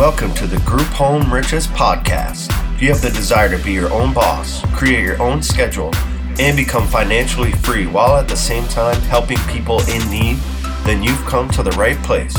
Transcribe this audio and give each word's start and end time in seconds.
Welcome 0.00 0.32
to 0.36 0.46
the 0.46 0.56
Group 0.60 0.86
Home 0.94 1.30
Riches 1.30 1.66
podcast. 1.66 2.48
If 2.74 2.80
you 2.80 2.88
have 2.88 3.02
the 3.02 3.10
desire 3.10 3.54
to 3.54 3.62
be 3.62 3.72
your 3.72 3.92
own 3.92 4.14
boss, 4.14 4.64
create 4.74 5.04
your 5.04 5.20
own 5.20 5.42
schedule, 5.42 5.94
and 6.38 6.56
become 6.56 6.86
financially 6.86 7.52
free 7.52 7.86
while 7.86 8.16
at 8.16 8.26
the 8.26 8.34
same 8.34 8.66
time 8.68 8.98
helping 9.02 9.36
people 9.40 9.78
in 9.90 10.10
need, 10.10 10.38
then 10.86 11.02
you've 11.02 11.22
come 11.26 11.50
to 11.50 11.62
the 11.62 11.72
right 11.72 11.98
place. 11.98 12.34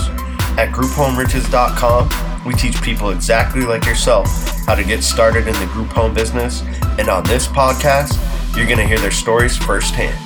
At 0.58 0.70
grouphomeriches.com, 0.70 2.46
we 2.47 2.55
teach 2.55 2.82
people 2.82 3.12
exactly 3.12 3.62
like 3.62 3.85
yourself 3.85 4.28
how 4.65 4.73
to 4.73 4.83
get 4.83 5.03
started 5.03 5.47
in 5.47 5.53
the 5.59 5.67
group 5.67 5.89
home 5.89 6.15
business. 6.15 6.63
And 6.97 7.09
on 7.09 7.23
this 7.25 7.46
podcast, 7.46 8.17
you're 8.57 8.65
going 8.65 8.79
to 8.79 8.87
hear 8.87 8.97
their 8.97 9.12
stories 9.12 9.55
firsthand. 9.55 10.17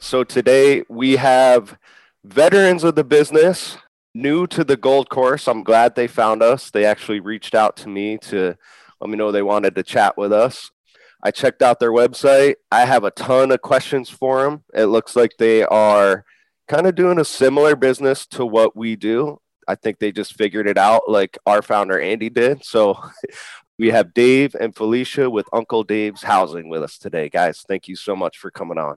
So 0.00 0.24
today 0.24 0.82
we 0.88 1.14
have 1.14 1.78
veterans 2.24 2.82
of 2.82 2.96
the 2.96 3.04
business 3.04 3.78
new 4.14 4.46
to 4.46 4.64
the 4.64 4.76
Gold 4.76 5.10
Course. 5.10 5.48
I'm 5.48 5.64
glad 5.64 5.94
they 5.94 6.06
found 6.06 6.42
us. 6.42 6.70
They 6.70 6.84
actually 6.84 7.20
reached 7.20 7.54
out 7.54 7.76
to 7.78 7.88
me 7.88 8.18
to 8.18 8.56
let 9.00 9.10
me 9.10 9.16
know 9.16 9.32
they 9.32 9.42
wanted 9.42 9.74
to 9.74 9.82
chat 9.82 10.16
with 10.16 10.32
us. 10.32 10.70
I 11.22 11.30
checked 11.30 11.62
out 11.62 11.80
their 11.80 11.92
website. 11.92 12.56
I 12.70 12.84
have 12.84 13.04
a 13.04 13.10
ton 13.10 13.50
of 13.50 13.62
questions 13.62 14.10
for 14.10 14.42
them. 14.42 14.62
It 14.74 14.86
looks 14.86 15.16
like 15.16 15.32
they 15.38 15.64
are 15.64 16.24
kind 16.68 16.86
of 16.86 16.94
doing 16.94 17.18
a 17.18 17.24
similar 17.24 17.76
business 17.76 18.26
to 18.28 18.46
what 18.46 18.76
we 18.76 18.94
do. 18.94 19.40
I 19.66 19.74
think 19.74 19.98
they 19.98 20.12
just 20.12 20.36
figured 20.36 20.66
it 20.66 20.76
out 20.76 21.02
like 21.08 21.38
our 21.46 21.62
founder 21.62 21.98
Andy 21.98 22.28
did. 22.28 22.64
So 22.64 22.98
we 23.78 23.88
have 23.88 24.14
Dave 24.14 24.54
and 24.54 24.76
Felicia 24.76 25.28
with 25.30 25.46
Uncle 25.52 25.82
Dave's 25.82 26.22
Housing 26.22 26.68
with 26.68 26.82
us 26.82 26.98
today. 26.98 27.28
Guys, 27.30 27.64
thank 27.66 27.88
you 27.88 27.96
so 27.96 28.14
much 28.14 28.38
for 28.38 28.50
coming 28.50 28.78
on. 28.78 28.96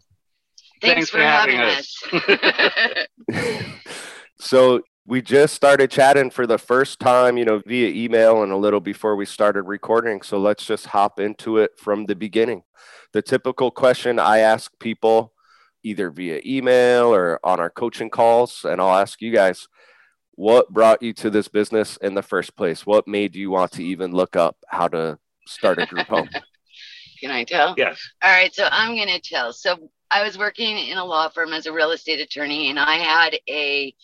Thanks, 0.81 1.09
Thanks 1.09 1.09
for, 1.09 1.17
for, 1.17 1.23
having, 1.23 1.55
having 1.55 1.79
us. 1.79 3.07
us. 3.29 3.67
so 4.39 4.81
we 5.07 5.21
just 5.21 5.55
started 5.55 5.89
chatting 5.89 6.29
for 6.29 6.45
the 6.45 6.57
first 6.57 6.99
time, 6.99 7.37
you 7.37 7.45
know, 7.45 7.61
via 7.65 7.87
email 7.87 8.43
and 8.43 8.51
a 8.51 8.57
little 8.57 8.81
before 8.81 9.15
we 9.15 9.25
started 9.25 9.63
recording. 9.63 10.21
So 10.21 10.37
let's 10.37 10.65
just 10.65 10.87
hop 10.87 11.17
into 11.17 11.57
it 11.57 11.71
from 11.79 12.05
the 12.05 12.15
beginning. 12.15 12.63
The 13.13 13.21
typical 13.21 13.71
question 13.71 14.19
I 14.19 14.39
ask 14.39 14.69
people 14.79 15.33
either 15.81 16.11
via 16.11 16.41
email 16.45 17.13
or 17.13 17.39
on 17.41 17.61
our 17.61 17.69
coaching 17.69 18.09
calls, 18.09 18.65
and 18.65 18.81
I'll 18.81 18.97
ask 18.97 19.21
you 19.21 19.31
guys, 19.31 19.69
what 20.31 20.73
brought 20.73 21.01
you 21.01 21.13
to 21.13 21.29
this 21.29 21.47
business 21.47 21.95
in 21.97 22.13
the 22.13 22.21
first 22.21 22.57
place? 22.57 22.85
What 22.85 23.07
made 23.07 23.33
you 23.33 23.49
want 23.49 23.71
to 23.73 23.83
even 23.85 24.11
look 24.11 24.35
up 24.35 24.57
how 24.67 24.89
to 24.89 25.17
start 25.47 25.79
a 25.79 25.85
group 25.85 26.07
home? 26.07 26.29
Can 27.21 27.31
I 27.31 27.45
tell? 27.45 27.75
Yes. 27.77 27.97
All 28.21 28.29
right. 28.29 28.53
So 28.53 28.67
I'm 28.69 28.93
going 28.93 29.07
to 29.07 29.21
tell. 29.21 29.53
So 29.53 29.89
I 30.11 30.21
was 30.21 30.37
working 30.37 30.77
in 30.77 30.97
a 30.97 31.05
law 31.05 31.29
firm 31.29 31.53
as 31.53 31.65
a 31.65 31.71
real 31.71 31.91
estate 31.91 32.19
attorney, 32.19 32.69
and 32.69 32.77
I 32.77 32.97
had 32.97 33.39
a 33.49 33.95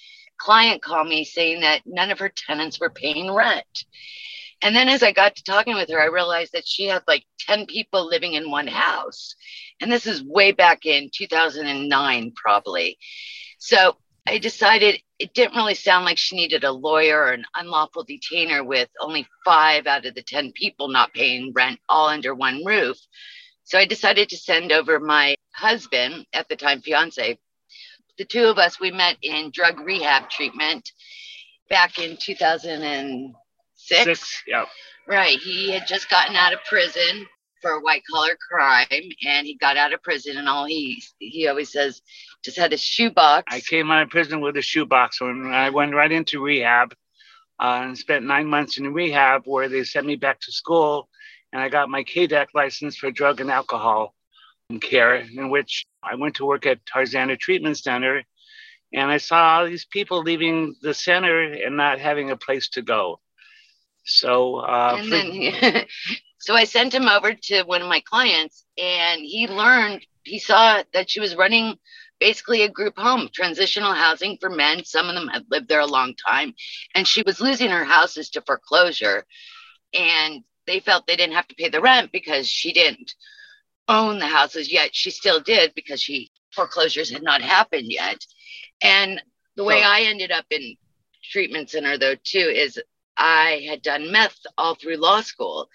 client 0.44 0.82
call 0.82 1.06
me 1.06 1.24
saying 1.24 1.62
that 1.62 1.84
none 1.86 2.12
of 2.12 2.20
her 2.20 2.30
tenants 2.30 2.78
were 2.80 2.90
paying 2.90 3.32
rent. 3.32 3.86
And 4.62 4.76
then 4.76 4.90
as 4.90 5.02
I 5.02 5.14
got 5.14 5.38
to 5.38 5.44
talking 5.44 5.76
with 5.76 5.90
her, 5.90 6.02
I 6.02 6.08
realized 6.08 6.52
that 6.54 6.68
she 6.68 6.86
had 6.86 7.02
like 7.08 7.24
10 7.40 7.66
people 7.66 8.08
living 8.08 8.34
in 8.34 8.52
one 8.52 8.68
house. 8.68 9.36
And 9.80 9.90
this 9.92 10.06
is 10.06 10.24
way 10.24 10.52
back 10.52 10.86
in 10.86 11.10
2009, 11.14 12.34
probably. 12.36 12.98
So 13.58 13.96
I 14.28 14.38
decided 14.38 15.02
it 15.18 15.34
didn't 15.34 15.56
really 15.56 15.76
sound 15.76 16.04
like 16.04 16.18
she 16.18 16.36
needed 16.36 16.66
a 16.66 16.72
lawyer 16.72 17.20
or 17.20 17.32
an 17.32 17.46
unlawful 17.56 18.04
detainer 18.04 18.66
with 18.66 18.90
only 19.00 19.26
five 19.46 19.88
out 19.88 20.06
of 20.06 20.14
the 20.14 20.24
10 20.24 20.52
people 20.52 20.90
not 20.90 21.14
paying 21.14 21.54
rent 21.54 21.80
all 21.88 22.10
under 22.10 22.36
one 22.36 22.66
roof. 22.66 22.98
So 23.64 23.78
I 23.78 23.86
decided 23.86 24.28
to 24.30 24.38
send 24.38 24.74
over 24.74 25.00
my 25.00 25.36
husband, 25.54 26.26
at 26.34 26.50
the 26.50 26.58
time 26.58 26.82
fiance, 26.82 27.38
the 28.18 28.26
two 28.26 28.46
of 28.46 28.58
us, 28.58 28.80
we 28.80 28.92
met 28.92 29.18
in 29.22 29.52
drug 29.52 29.80
rehab 29.80 30.30
treatment 30.30 30.92
back 31.70 31.98
in 32.00 32.18
2006. 32.18 33.34
Six, 33.76 34.44
yeah. 34.48 34.66
Right. 35.08 35.38
He 35.40 35.72
had 35.72 35.88
just 35.88 36.10
gotten 36.10 36.36
out 36.36 36.54
of 36.54 36.60
prison 36.68 37.28
for 37.62 37.72
a 37.72 37.80
white 37.82 38.04
collar 38.10 38.38
crime 38.50 38.86
and 39.26 39.48
he 39.48 39.56
got 39.56 39.78
out 39.78 39.94
of 39.94 40.04
prison 40.04 40.38
and 40.38 40.50
all 40.50 40.66
he 40.66 41.02
he 41.20 41.48
always 41.48 41.72
says 41.72 42.02
just 42.44 42.58
had 42.58 42.74
a 42.74 42.78
shoebox. 42.78 43.54
I 43.54 43.62
came 43.62 43.90
out 43.90 44.04
of 44.04 44.10
prison 44.10 44.42
with 44.42 44.58
a 44.58 44.62
shoebox 44.62 45.22
and 45.22 45.54
I 45.54 45.70
went 45.70 45.96
right 45.96 46.12
into 46.12 46.44
rehab 46.44 46.94
uh, 47.60 47.82
and 47.84 47.98
spent 47.98 48.26
nine 48.26 48.48
months 48.48 48.78
in 48.78 48.94
rehab 48.94 49.44
where 49.46 49.70
they 49.70 49.84
sent 49.84 50.06
me 50.06 50.16
back 50.18 50.42
to 50.42 50.52
school 50.52 51.10
and 51.52 51.62
I 51.62 51.70
got 51.70 51.90
my 51.90 52.04
KDAC 52.04 52.48
license 52.54 52.98
for 52.98 53.12
drug 53.12 53.40
and 53.40 53.50
alcohol 53.50 54.14
care 54.82 55.16
in 55.16 55.50
which 55.50 55.86
I 56.04 56.16
went 56.16 56.36
to 56.36 56.46
work 56.46 56.66
at 56.66 56.86
Tarzana 56.86 57.40
Treatment 57.40 57.78
Center 57.78 58.24
and 58.94 59.10
I 59.10 59.18
saw 59.18 59.58
all 59.58 59.66
these 59.66 59.86
people 59.86 60.22
leaving 60.22 60.76
the 60.82 60.94
center 60.94 61.42
and 61.42 61.76
not 61.76 62.00
having 62.00 62.30
a 62.30 62.38
place 62.38 62.70
to 62.70 62.82
go. 62.82 63.20
So, 64.06 64.58
uh, 64.58 65.02
for- 65.04 65.10
then, 65.10 65.86
so 66.40 66.54
I 66.54 66.66
sent 66.66 66.94
him 66.94 67.08
over 67.08 67.34
to 67.34 67.64
one 67.64 67.82
of 67.82 67.88
my 67.88 68.02
clients 68.02 68.66
and 68.78 69.22
he 69.22 69.48
learned, 69.48 70.06
he 70.24 70.40
saw 70.40 70.84
that 70.94 71.10
she 71.10 71.20
was 71.20 71.36
running 71.36 71.78
basically 72.20 72.62
a 72.62 72.70
group 72.70 72.98
home, 72.98 73.30
transitional 73.34 73.94
housing 73.94 74.38
for 74.40 74.50
men. 74.50 74.86
Some 74.86 75.10
of 75.10 75.16
them 75.16 75.28
had 75.28 75.46
lived 75.50 75.68
there 75.68 75.80
a 75.80 75.86
long 75.86 76.14
time 76.16 76.54
and 76.94 77.08
she 77.08 77.24
was 77.26 77.42
losing 77.42 77.70
her 77.70 77.84
houses 77.84 78.30
to 78.32 78.42
foreclosure. 78.42 79.26
And 79.94 80.44
they 80.68 80.80
felt 80.80 81.08
they 81.08 81.16
didn't 81.16 81.36
have 81.36 81.48
to 81.48 81.56
pay 81.56 81.70
the 81.70 81.82
rent 81.82 82.12
because 82.12 82.48
she 82.48 82.72
didn't 82.74 83.16
own 83.88 84.20
the 84.20 84.28
houses 84.28 84.72
yet. 84.72 84.96
She 84.96 85.12
still 85.12 85.40
did 85.40 85.74
because 85.76 86.02
she 86.02 86.32
foreclosures 86.54 87.10
had 87.10 87.24
not 87.24 87.42
happened 87.42 87.92
yet. 87.92 88.26
And 88.82 89.22
the 89.56 89.64
way 89.64 89.82
I 89.84 90.02
ended 90.02 90.32
up 90.32 90.46
in 90.50 90.76
treatment 91.24 91.70
center 91.70 91.98
though 91.98 92.16
too 92.24 92.40
is 92.54 92.80
I 93.18 93.66
had 93.70 93.82
done 93.82 94.12
meth 94.12 94.40
all 94.58 94.76
through 94.76 94.98
law 94.98 95.22
school 95.22 95.70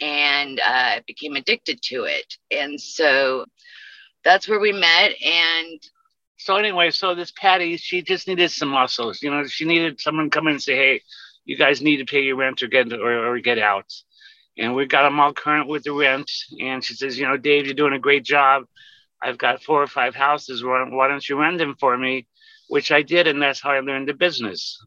and 0.00 0.60
uh, 0.64 1.00
became 1.06 1.34
addicted 1.34 1.82
to 1.82 2.04
it. 2.04 2.36
And 2.50 2.80
so 2.80 3.46
that's 4.24 4.48
where 4.48 4.60
we 4.60 4.72
met. 4.72 5.12
And 5.24 5.80
so 6.36 6.56
anyway, 6.56 6.90
so 6.90 7.14
this 7.14 7.32
Patty, 7.32 7.76
she 7.76 8.02
just 8.02 8.28
needed 8.28 8.50
some 8.50 8.68
muscles. 8.68 9.22
You 9.22 9.30
know, 9.30 9.44
she 9.46 9.64
needed 9.64 10.00
someone 10.00 10.30
come 10.30 10.46
in 10.46 10.54
and 10.54 10.62
say, 10.62 10.76
"Hey, 10.76 11.02
you 11.44 11.56
guys 11.56 11.82
need 11.82 11.96
to 11.98 12.04
pay 12.04 12.22
your 12.22 12.36
rent 12.36 12.62
or 12.62 12.68
get 12.68 12.92
or, 12.92 13.34
or 13.34 13.38
get 13.40 13.58
out." 13.58 13.92
And 14.58 14.74
we 14.74 14.86
got 14.86 15.04
them 15.04 15.20
all 15.20 15.32
current 15.32 15.68
with 15.68 15.84
the 15.84 15.92
rent. 15.92 16.30
And 16.60 16.84
she 16.84 16.94
says, 16.94 17.18
you 17.18 17.26
know, 17.26 17.36
Dave, 17.36 17.66
you're 17.66 17.74
doing 17.74 17.92
a 17.92 17.98
great 17.98 18.24
job. 18.24 18.64
I've 19.22 19.38
got 19.38 19.62
four 19.62 19.82
or 19.82 19.86
five 19.86 20.14
houses. 20.14 20.62
Why, 20.64 21.08
don't 21.08 21.28
you 21.28 21.40
rent 21.40 21.58
them 21.58 21.76
for 21.78 21.96
me? 21.96 22.26
Which 22.68 22.92
I 22.92 23.02
did, 23.02 23.26
and 23.26 23.40
that's 23.40 23.60
how 23.60 23.70
I 23.70 23.80
learned 23.80 24.08
the 24.08 24.14
business. 24.14 24.78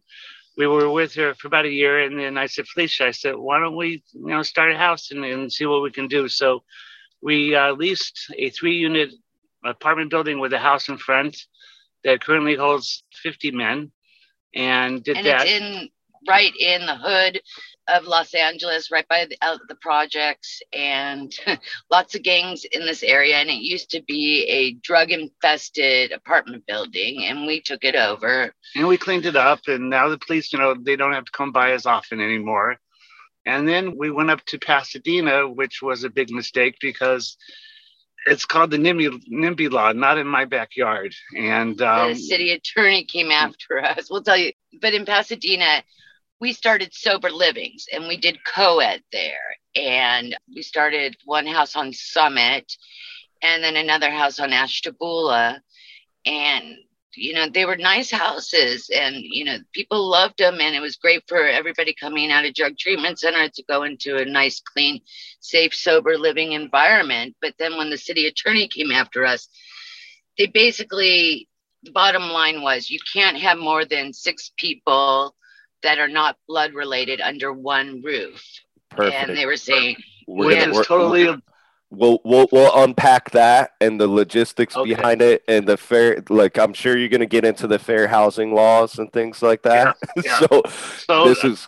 We 0.58 0.68
were 0.68 0.92
with 0.92 1.16
her 1.16 1.34
for 1.34 1.48
about 1.48 1.66
a 1.66 1.70
year, 1.70 2.02
and 2.02 2.20
then 2.20 2.38
I 2.38 2.46
said, 2.46 2.68
Felicia, 2.68 3.08
I 3.08 3.12
said, 3.12 3.36
why 3.36 3.60
don't 3.60 3.76
we, 3.76 4.04
you 4.14 4.28
know, 4.28 4.44
start 4.44 4.72
a 4.72 4.78
house 4.78 5.12
and, 5.12 5.24
and 5.26 5.52
see 5.52 5.66
what 5.66 5.82
we 5.82 5.92
can 5.92 6.08
do? 6.08 6.28
So 6.28 6.64
we 7.22 7.56
uh, 7.56 7.72
leased 7.74 8.32
a 8.38 8.50
three-unit 8.50 9.12
apartment 9.66 10.12
building 10.12 10.40
with 10.40 10.54
a 10.54 10.60
house 10.60 10.90
in 10.90 10.98
front 10.98 11.38
that 12.04 12.24
currently 12.24 12.56
holds 12.56 13.04
50 13.24 13.52
men, 13.52 13.92
and 14.54 15.04
did 15.04 15.18
and 15.18 15.26
that. 15.26 15.48
It's 15.48 15.62
in 15.62 15.90
right 16.28 16.54
in 16.56 16.86
the 16.86 16.96
hood 16.96 17.42
of 17.88 18.06
Los 18.06 18.34
Angeles, 18.34 18.92
right 18.92 19.08
by 19.08 19.26
the, 19.30 19.38
uh, 19.42 19.58
the 19.68 19.76
projects, 19.76 20.62
and 20.74 21.34
lots 21.92 22.16
of 22.16 22.24
gangs 22.24 22.64
in 22.66 22.86
this 22.86 23.04
area. 23.04 23.36
And 23.38 23.50
it 23.50 23.62
used 23.62 23.90
to 23.92 24.02
be 24.04 24.44
a 24.48 24.74
drug 24.74 25.12
infested 25.12 26.12
apartment 26.12 26.66
building, 26.68 27.26
and 27.26 27.46
we 27.46 27.62
took 27.62 27.84
it 27.84 27.96
over. 27.96 28.54
And 28.76 28.88
we 28.88 28.98
cleaned 28.98 29.26
it 29.26 29.36
up, 29.36 29.62
and 29.68 29.90
now 29.90 30.10
the 30.10 30.18
police, 30.18 30.54
you 30.54 30.60
know, 30.60 30.76
they 30.76 30.96
don't 30.96 31.14
have 31.14 31.26
to 31.26 31.32
come 31.32 31.52
by 31.52 31.72
as 31.72 31.86
often 31.86 32.20
anymore. 32.20 32.78
And 33.46 33.68
then 33.68 33.98
we 33.98 34.12
went 34.12 34.30
up 34.30 34.46
to 34.48 34.60
Pasadena, 34.60 35.50
which 35.50 35.82
was 35.82 36.04
a 36.04 36.10
big 36.10 36.30
mistake 36.30 36.76
because 36.80 37.38
it's 38.28 38.46
called 38.46 38.70
the 38.70 38.78
NIMBY, 38.78 39.24
NIMBY 39.32 39.72
law, 39.72 39.92
not 39.94 40.18
in 40.18 40.28
my 40.28 40.46
backyard. 40.46 41.14
And 41.36 41.82
um, 41.82 42.10
the 42.14 42.16
city 42.16 42.52
attorney 42.52 43.04
came 43.04 43.32
after 43.32 43.84
us. 43.84 44.10
We'll 44.10 44.22
tell 44.22 44.38
you, 44.38 44.52
but 44.80 44.94
in 44.94 45.06
Pasadena, 45.06 45.84
we 46.42 46.52
started 46.54 46.94
sober 46.94 47.30
livings 47.30 47.86
and 47.94 48.08
we 48.08 48.18
did 48.18 48.44
co-ed 48.44 49.04
there. 49.12 49.56
And 49.76 50.36
we 50.54 50.64
started 50.64 51.16
one 51.24 51.46
house 51.46 51.76
on 51.76 51.94
summit 51.94 52.76
and 53.42 53.64
then 53.64 53.78
another 53.78 54.10
house 54.10 54.40
on 54.40 54.52
ashtabula. 54.52 55.62
And 56.26 56.76
you 57.16 57.34
know 57.34 57.48
they 57.50 57.66
were 57.66 57.76
nice 57.76 58.10
houses 58.10 58.90
and 58.94 59.16
you 59.18 59.44
know 59.44 59.58
people 59.74 60.10
loved 60.10 60.38
them 60.38 60.62
and 60.62 60.74
it 60.74 60.80
was 60.80 60.96
great 60.96 61.22
for 61.28 61.46
everybody 61.46 61.94
coming 61.94 62.32
out 62.32 62.46
of 62.46 62.54
drug 62.54 62.78
treatment 62.78 63.20
center 63.20 63.50
to 63.50 63.64
go 63.68 63.84
into 63.84 64.16
a 64.16 64.24
nice 64.26 64.62
clean 64.62 65.02
safe 65.42 65.74
sober 65.76 66.18
living 66.18 66.54
environment. 66.54 67.36
But 67.42 67.56
then 67.60 67.78
when 67.78 67.90
the 67.90 67.98
city 67.98 68.28
attorney 68.28 68.68
came 68.68 68.92
after 68.92 69.26
us 69.26 69.48
they 70.38 70.48
basically 70.48 71.50
the 71.84 71.92
bottom 71.92 72.30
line 72.30 72.62
was 72.62 72.90
you 72.90 73.00
can't 73.14 73.38
have 73.38 73.58
more 73.58 73.86
than 73.86 74.14
six 74.14 74.52
people 74.58 75.36
that 75.84 76.00
are 76.00 76.08
not 76.08 76.38
blood 76.48 76.74
related 76.74 77.22
under 77.22 77.52
one 77.54 78.02
roof. 78.04 78.44
Perfect. 78.90 79.30
And 79.30 79.38
they 79.38 79.46
were 79.46 79.58
saying, 79.58 79.96
we're, 80.28 80.52
yeah, 80.52 80.70
it's 80.70 80.88
totally 80.88 81.42
we'll 81.90 82.20
we'll 82.24 82.48
we'll 82.52 82.84
unpack 82.84 83.32
that 83.32 83.72
and 83.82 84.00
the 84.00 84.08
logistics 84.08 84.76
Okay. 84.78 84.94
behind 84.96 85.22
it 85.22 85.44
and 85.48 85.68
the 85.68 85.78
fair. 85.78 86.24
Like 86.30 86.58
I'm 86.58 86.74
sure 86.74 86.98
you're 86.98 87.10
going 87.10 87.20
to 87.22 87.26
get 87.26 87.46
into 87.46 87.68
the 87.68 87.80
fair 87.80 88.08
housing 88.08 88.54
laws 88.54 88.98
and 89.00 89.12
things 89.12 89.42
like 89.42 89.64
that. 89.64 89.98
yeah. 90.24 90.40
so 90.40 90.62
So 91.08 91.28
this 91.28 91.44
is 91.44 91.68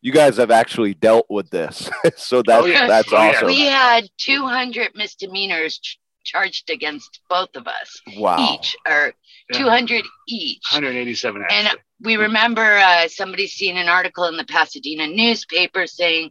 you 0.00 0.12
guys 0.12 0.36
have 0.38 0.50
actually 0.50 0.94
dealt 0.94 1.26
with 1.30 1.48
this, 1.50 1.88
so 2.16 2.38
oh, 2.38 2.42
that's 2.44 2.62
Oh, 2.64 2.66
yeah. 2.66 2.86
that's 2.88 3.12
Oh, 3.12 3.16
awesome. 3.16 3.46
We 3.46 3.60
had 3.66 4.04
200 4.18 4.90
misdemeanors 4.96 5.78
ch- 5.78 5.98
charged 6.24 6.70
against 6.70 7.20
both 7.30 7.54
of 7.54 7.68
us 7.68 8.00
wow. 8.16 8.54
each, 8.54 8.76
or 8.88 9.12
Yeah. 9.52 9.58
200 9.58 10.04
each. 10.28 10.60
187 10.72 11.42
And 11.48 11.66
actually. 11.68 11.80
We 12.02 12.16
remember 12.16 12.78
uh, 12.78 13.08
somebody 13.08 13.46
seeing 13.46 13.78
an 13.78 13.88
article 13.88 14.24
in 14.24 14.36
the 14.36 14.44
Pasadena 14.44 15.06
newspaper 15.06 15.86
saying 15.86 16.30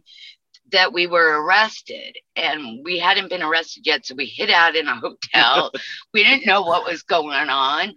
that 0.70 0.92
we 0.92 1.06
were 1.06 1.42
arrested 1.42 2.16
and 2.36 2.80
we 2.84 2.98
hadn't 2.98 3.30
been 3.30 3.42
arrested 3.42 3.86
yet. 3.86 4.04
So 4.04 4.14
we 4.14 4.26
hid 4.26 4.50
out 4.50 4.76
in 4.76 4.88
a 4.88 4.96
hotel. 4.96 5.72
we 6.14 6.24
didn't 6.24 6.46
know 6.46 6.62
what 6.62 6.84
was 6.84 7.02
going 7.02 7.48
on. 7.48 7.94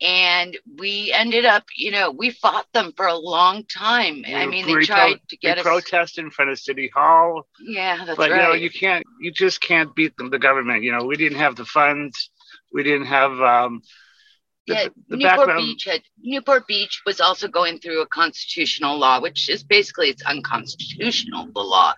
And 0.00 0.56
we 0.78 1.12
ended 1.12 1.44
up, 1.44 1.64
you 1.76 1.90
know, 1.90 2.12
we 2.12 2.30
fought 2.30 2.66
them 2.72 2.92
for 2.96 3.06
a 3.06 3.16
long 3.16 3.64
time. 3.64 4.24
I 4.28 4.46
mean, 4.46 4.66
we 4.66 4.74
they 4.74 4.84
tried 4.84 5.14
to 5.14 5.18
we 5.32 5.38
get 5.38 5.58
us. 5.58 5.64
protest 5.64 6.18
in 6.18 6.30
front 6.30 6.52
of 6.52 6.58
City 6.58 6.88
Hall. 6.94 7.48
Yeah, 7.60 8.04
that's 8.04 8.16
but 8.16 8.30
right. 8.30 8.36
But, 8.36 8.36
you 8.36 8.42
know 8.42 8.52
you 8.52 8.70
can't 8.70 9.04
you 9.20 9.32
just 9.32 9.60
can't 9.60 9.92
beat 9.96 10.16
the, 10.16 10.28
the 10.28 10.38
government 10.38 10.84
you 10.84 10.92
know 10.92 11.04
we 11.04 11.16
didn't 11.16 11.38
have 11.38 11.56
the 11.56 11.64
funds 11.64 12.30
we 12.72 12.84
didn't 12.84 13.06
have 13.06 13.40
um 13.40 13.82
the, 14.68 14.74
yeah, 14.74 14.88
the 15.08 15.16
Newport 15.16 15.36
background 15.38 15.66
Beach 15.66 15.84
had 15.84 16.02
Newport 16.22 16.66
Beach 16.68 17.02
was 17.04 17.20
also 17.20 17.48
going 17.48 17.78
through 17.80 18.02
a 18.02 18.06
constitutional 18.06 18.96
law, 18.98 19.20
which 19.20 19.48
is 19.48 19.64
basically 19.64 20.08
it's 20.10 20.22
unconstitutional. 20.22 21.48
The 21.52 21.60
law, 21.60 21.94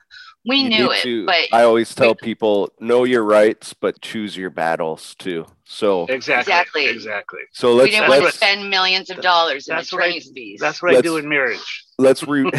we 0.47 0.57
You 0.63 0.69
knew 0.71 0.91
it, 0.93 1.03
to- 1.03 1.27
but 1.27 1.49
I 1.53 1.65
always 1.65 1.95
tell 1.95 2.15
people 2.15 2.71
know 2.81 3.05
your 3.05 3.25
rights, 3.25 3.75
but 3.75 4.01
choose 4.01 4.37
your 4.37 4.51
battles 4.51 5.15
too. 5.17 5.47
So 5.65 6.07
exactly 6.09 6.41
Exactly. 6.53 6.87
exactly 6.87 7.41
so 7.53 7.75
let's 7.75 7.87
we 7.87 7.91
didn't 7.93 8.09
want 8.09 8.25
to 8.25 8.33
spend 8.33 8.69
millions 8.69 9.09
of 9.11 9.21
dollars 9.21 9.69
in 9.69 9.77
that's 9.77 9.93
what 9.93 10.03
I- 10.03 10.07
attorney's 10.07 10.31
fees. 10.35 10.59
that's 10.61 10.83
what 10.83 10.97
i 10.97 11.01
do 11.01 11.17
in 11.17 11.29
marriage 11.29 11.85
let's 11.97 12.25
re 12.27 12.43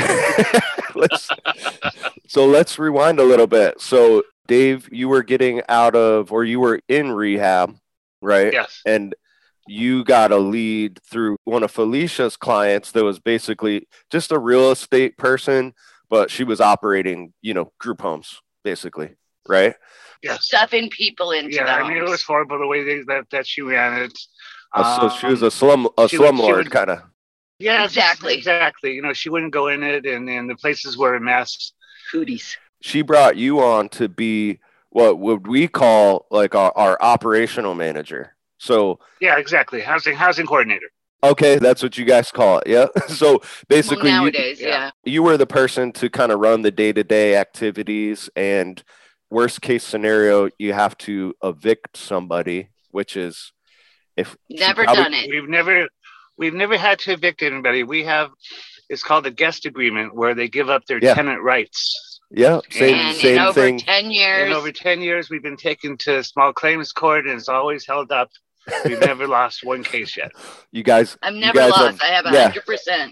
let's 0.96 1.30
so 2.28 2.46
let's 2.46 2.80
rewind 2.80 3.20
a 3.20 3.24
little 3.24 3.48
bit. 3.48 3.82
So 3.82 4.24
Dave, 4.48 4.88
you 4.92 5.10
were 5.10 5.24
getting 5.24 5.62
out 5.68 5.96
of 5.96 6.32
or 6.32 6.44
you 6.46 6.60
were 6.60 6.80
in 6.88 7.12
rehab, 7.12 7.76
right? 8.22 8.54
yes 8.54 8.82
And 8.86 9.14
you 9.68 10.04
got 10.04 10.32
a 10.32 10.38
lead 10.38 11.00
through 11.10 11.38
one 11.44 11.64
of 11.64 11.72
Felicia's 11.72 12.36
clients 12.38 12.92
that 12.94 13.04
was 13.04 13.20
basically 13.20 13.88
just 14.12 14.32
a 14.32 14.40
real 14.40 14.72
estate 14.72 15.18
person, 15.18 15.74
but 16.10 16.30
she 16.32 16.44
was 16.44 16.60
operating, 16.60 17.34
you 17.42 17.54
know, 17.54 17.72
group 17.80 18.02
homes, 18.02 18.42
basically, 18.64 19.16
right? 19.48 19.76
yes 20.24 20.46
stuffing 20.46 20.88
people 20.92 21.32
into 21.32 21.56
yeah 21.56 21.64
the 21.66 21.72
i 21.72 21.88
mean 21.88 21.98
it 21.98 22.08
was 22.08 22.22
horrible 22.22 22.60
the 22.60 22.68
way 22.68 22.84
they, 22.84 23.02
that 23.08 23.26
that 23.32 23.48
she 23.48 23.64
ran 23.64 24.04
it 24.04 24.16
Uh, 24.72 25.00
so 25.00 25.10
she 25.10 25.26
was 25.26 25.42
Um, 25.42 25.48
a 25.48 25.52
slum 25.52 25.88
a 25.98 26.08
she 26.08 26.20
would- 26.20 26.28
she 26.28 26.32
slumlord 26.32 26.70
kind 26.70 26.92
of. 26.92 27.00
yeah 27.58 27.84
Exactly. 27.84 28.36
exactly 28.36 28.94
you 28.94 29.02
know 29.02 29.14
she 29.14 29.30
wouldn't 29.32 29.52
go 29.52 29.70
in 29.70 29.82
it 29.82 30.06
and 30.06 30.30
and 30.30 30.48
the 30.48 30.56
places 30.56 30.96
were 30.96 31.16
a 31.16 31.20
mess 31.20 31.72
cooties. 32.12 32.56
She 32.82 33.02
brought 33.02 33.36
you 33.36 33.62
on 33.62 33.90
to 33.98 34.08
be 34.10 34.60
what 34.92 35.18
would 35.18 35.48
we 35.48 35.68
call 35.68 36.28
like 36.30 36.54
our, 36.54 36.72
our 36.76 36.98
operational 37.02 37.74
manager. 37.74 38.36
So 38.62 39.00
yeah 39.20 39.38
exactly 39.38 39.82
housing 39.82 40.16
housing 40.16 40.46
coordinator 40.46 40.90
okay, 41.24 41.58
that's 41.58 41.84
what 41.84 41.98
you 41.98 42.06
guys 42.06 42.32
call 42.32 42.60
it. 42.60 42.68
Yeah. 42.68 42.88
So 43.08 43.42
basically, 43.68 44.10
you, 44.10 44.16
nowadays, 44.16 44.60
yeah. 44.60 44.68
yeah. 44.68 44.92
you 45.04 45.22
were 45.22 45.38
the 45.38 45.46
person 45.46 45.92
to 45.94 46.10
kind 46.10 46.32
of 46.32 46.40
run 46.40 46.62
the 46.64 46.72
day 46.72 46.92
to 46.94 47.04
day 47.04 47.36
activities 47.36 48.30
and 48.36 48.84
worst 49.30 49.62
case 49.62 49.84
scenario, 49.84 50.50
you 50.58 50.74
have 50.74 50.98
to 51.00 51.34
evict 51.44 51.98
somebody, 51.98 52.70
which 52.90 53.16
is 53.16 53.54
if 54.18 54.36
Never 54.50 54.84
probably- 54.84 55.04
done 55.04 55.14
it. 55.14 55.30
We've 55.30 55.50
never 55.50 55.88
we've 56.38 56.54
never 56.54 56.78
had 56.78 57.00
to 57.00 57.12
evict 57.14 57.42
anybody. 57.44 57.84
We 57.84 58.04
have 58.06 58.32
it's 58.90 59.04
called 59.04 59.26
a 59.26 59.32
guest 59.32 59.66
agreement 59.66 60.16
where 60.16 60.34
they 60.36 60.48
give 60.48 60.70
up 60.70 60.86
their 60.86 61.00
Yeah. 61.02 61.14
tenant 61.14 61.42
rights. 61.42 62.20
Yeah, 62.34 62.60
same 62.70 62.96
and 62.96 63.18
same 63.18 63.36
in 63.36 63.42
over 63.42 63.62
thing. 63.62 63.80
10 63.80 64.12
years, 64.12 64.48
In 64.48 64.54
over 64.54 64.72
10 64.72 65.02
years, 65.02 65.30
we've 65.30 65.44
been 65.44 65.58
taken 65.58 65.98
to 65.98 66.24
small 66.24 66.54
claims 66.54 66.94
court 66.94 67.26
and 67.28 67.38
it's 67.38 67.50
always 67.50 67.86
held 67.86 68.12
up. 68.12 68.30
We've 68.86 69.00
never 69.00 69.28
lost 69.28 69.64
one 69.64 69.84
case 69.84 70.16
yet. 70.16 70.32
You 70.72 70.84
guys, 70.84 71.18
I've 71.22 71.34
never 71.34 71.58
guys 71.58 71.72
lost. 71.72 71.82
have- 71.82 72.02
I 72.02 72.06
have 72.16 72.26
a 72.28 72.32
yeah. 72.32 72.52
100%. 72.52 73.10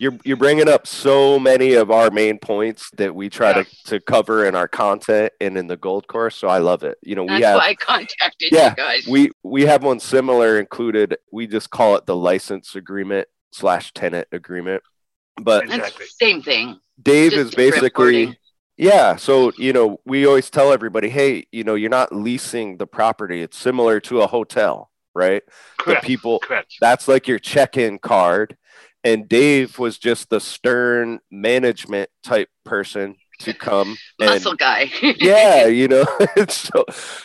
you're 0.00 0.16
you're 0.24 0.36
bringing 0.36 0.68
up 0.68 0.86
so 0.86 1.38
many 1.38 1.74
of 1.74 1.90
our 1.90 2.10
main 2.10 2.38
points 2.38 2.90
that 2.96 3.14
we 3.14 3.28
try 3.28 3.50
Yeah. 3.50 3.62
to, 3.62 3.84
to 3.86 4.00
cover 4.00 4.44
in 4.46 4.54
our 4.54 4.68
content 4.68 5.32
and 5.40 5.56
in 5.56 5.66
the 5.68 5.76
gold 5.76 6.06
course. 6.08 6.36
So 6.36 6.48
I 6.48 6.58
love 6.58 6.82
it. 6.82 6.98
You 7.02 7.14
know, 7.14 7.22
we 7.22 7.28
That's 7.28 7.44
have 7.44 7.56
why 7.58 7.68
I 7.68 7.74
contacted 7.74 8.50
Yeah, 8.52 8.70
you 8.70 8.76
guys. 8.76 9.06
we 9.08 9.30
we 9.42 9.62
have 9.66 9.82
one 9.84 10.00
similar 10.00 10.58
included. 10.58 11.16
We 11.32 11.46
just 11.46 11.70
call 11.70 11.96
it 11.96 12.06
the 12.06 12.16
license 12.16 12.74
agreement 12.74 13.28
slash 13.52 13.92
tenant 13.92 14.28
agreement. 14.32 14.82
But 15.40 15.64
Exactly. 15.64 16.06
same 16.20 16.42
thing. 16.42 16.80
Dave 17.00 17.30
Just 17.32 17.50
is 17.50 17.54
basically 17.54 18.26
wording. 18.26 18.36
Yeah. 18.78 19.16
So 19.16 19.52
you 19.58 19.72
know, 19.72 20.00
we 20.06 20.26
always 20.26 20.48
tell 20.48 20.72
everybody, 20.72 21.10
hey, 21.10 21.46
you 21.52 21.64
know, 21.64 21.74
you're 21.74 21.90
not 21.90 22.14
leasing 22.14 22.78
the 22.78 22.86
property. 22.86 23.42
It's 23.42 23.58
similar 23.58 24.00
to 24.00 24.22
a 24.22 24.26
hotel, 24.26 24.90
right? 25.14 25.42
Correct. 25.78 26.02
The 26.02 26.06
people 26.06 26.38
Correct. 26.38 26.76
that's 26.80 27.08
like 27.08 27.28
your 27.28 27.38
check-in 27.38 27.98
card. 27.98 28.56
And 29.04 29.28
Dave 29.28 29.78
was 29.78 29.98
just 29.98 30.28
the 30.28 30.40
stern 30.40 31.20
management 31.30 32.10
type 32.22 32.48
person 32.64 33.16
to 33.40 33.54
come 33.54 33.96
and 34.20 34.30
Muscle 34.30 34.54
guy. 34.54 34.90
yeah, 35.18 35.66
you 35.66 35.88
know, 35.88 36.04
it's 36.36 36.56
so 36.56 36.84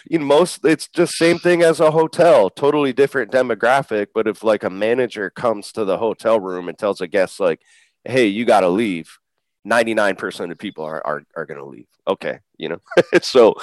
you 0.10 0.20
know 0.20 0.26
most 0.26 0.66
it's 0.66 0.88
just 0.88 1.18
same 1.18 1.40
thing 1.40 1.62
as 1.62 1.80
a 1.80 1.92
hotel, 1.92 2.50
totally 2.50 2.94
different 2.94 3.32
demographic. 3.32 4.08
But 4.14 4.28
if 4.28 4.44
like 4.44 4.64
a 4.64 4.70
manager 4.70 5.30
comes 5.30 5.72
to 5.74 5.86
the 5.86 5.98
hotel 5.98 6.40
room 6.40 6.70
and 6.70 6.78
tells 6.78 7.02
a 7.02 7.08
guest 7.08 7.40
like, 7.40 7.62
"Hey, 8.04 8.28
you 8.28 8.46
got 8.46 8.62
to 8.62 8.70
leave," 8.70 9.18
ninety 9.66 9.94
nine 9.94 10.16
percent 10.16 10.52
of 10.52 10.58
people 10.58 10.84
are 10.84 11.06
are 11.06 11.24
are 11.36 11.46
going 11.46 11.60
to 11.60 11.66
leave. 11.66 11.88
Okay, 12.08 12.40
you 12.58 12.70
know, 12.70 12.80
so 13.22 13.56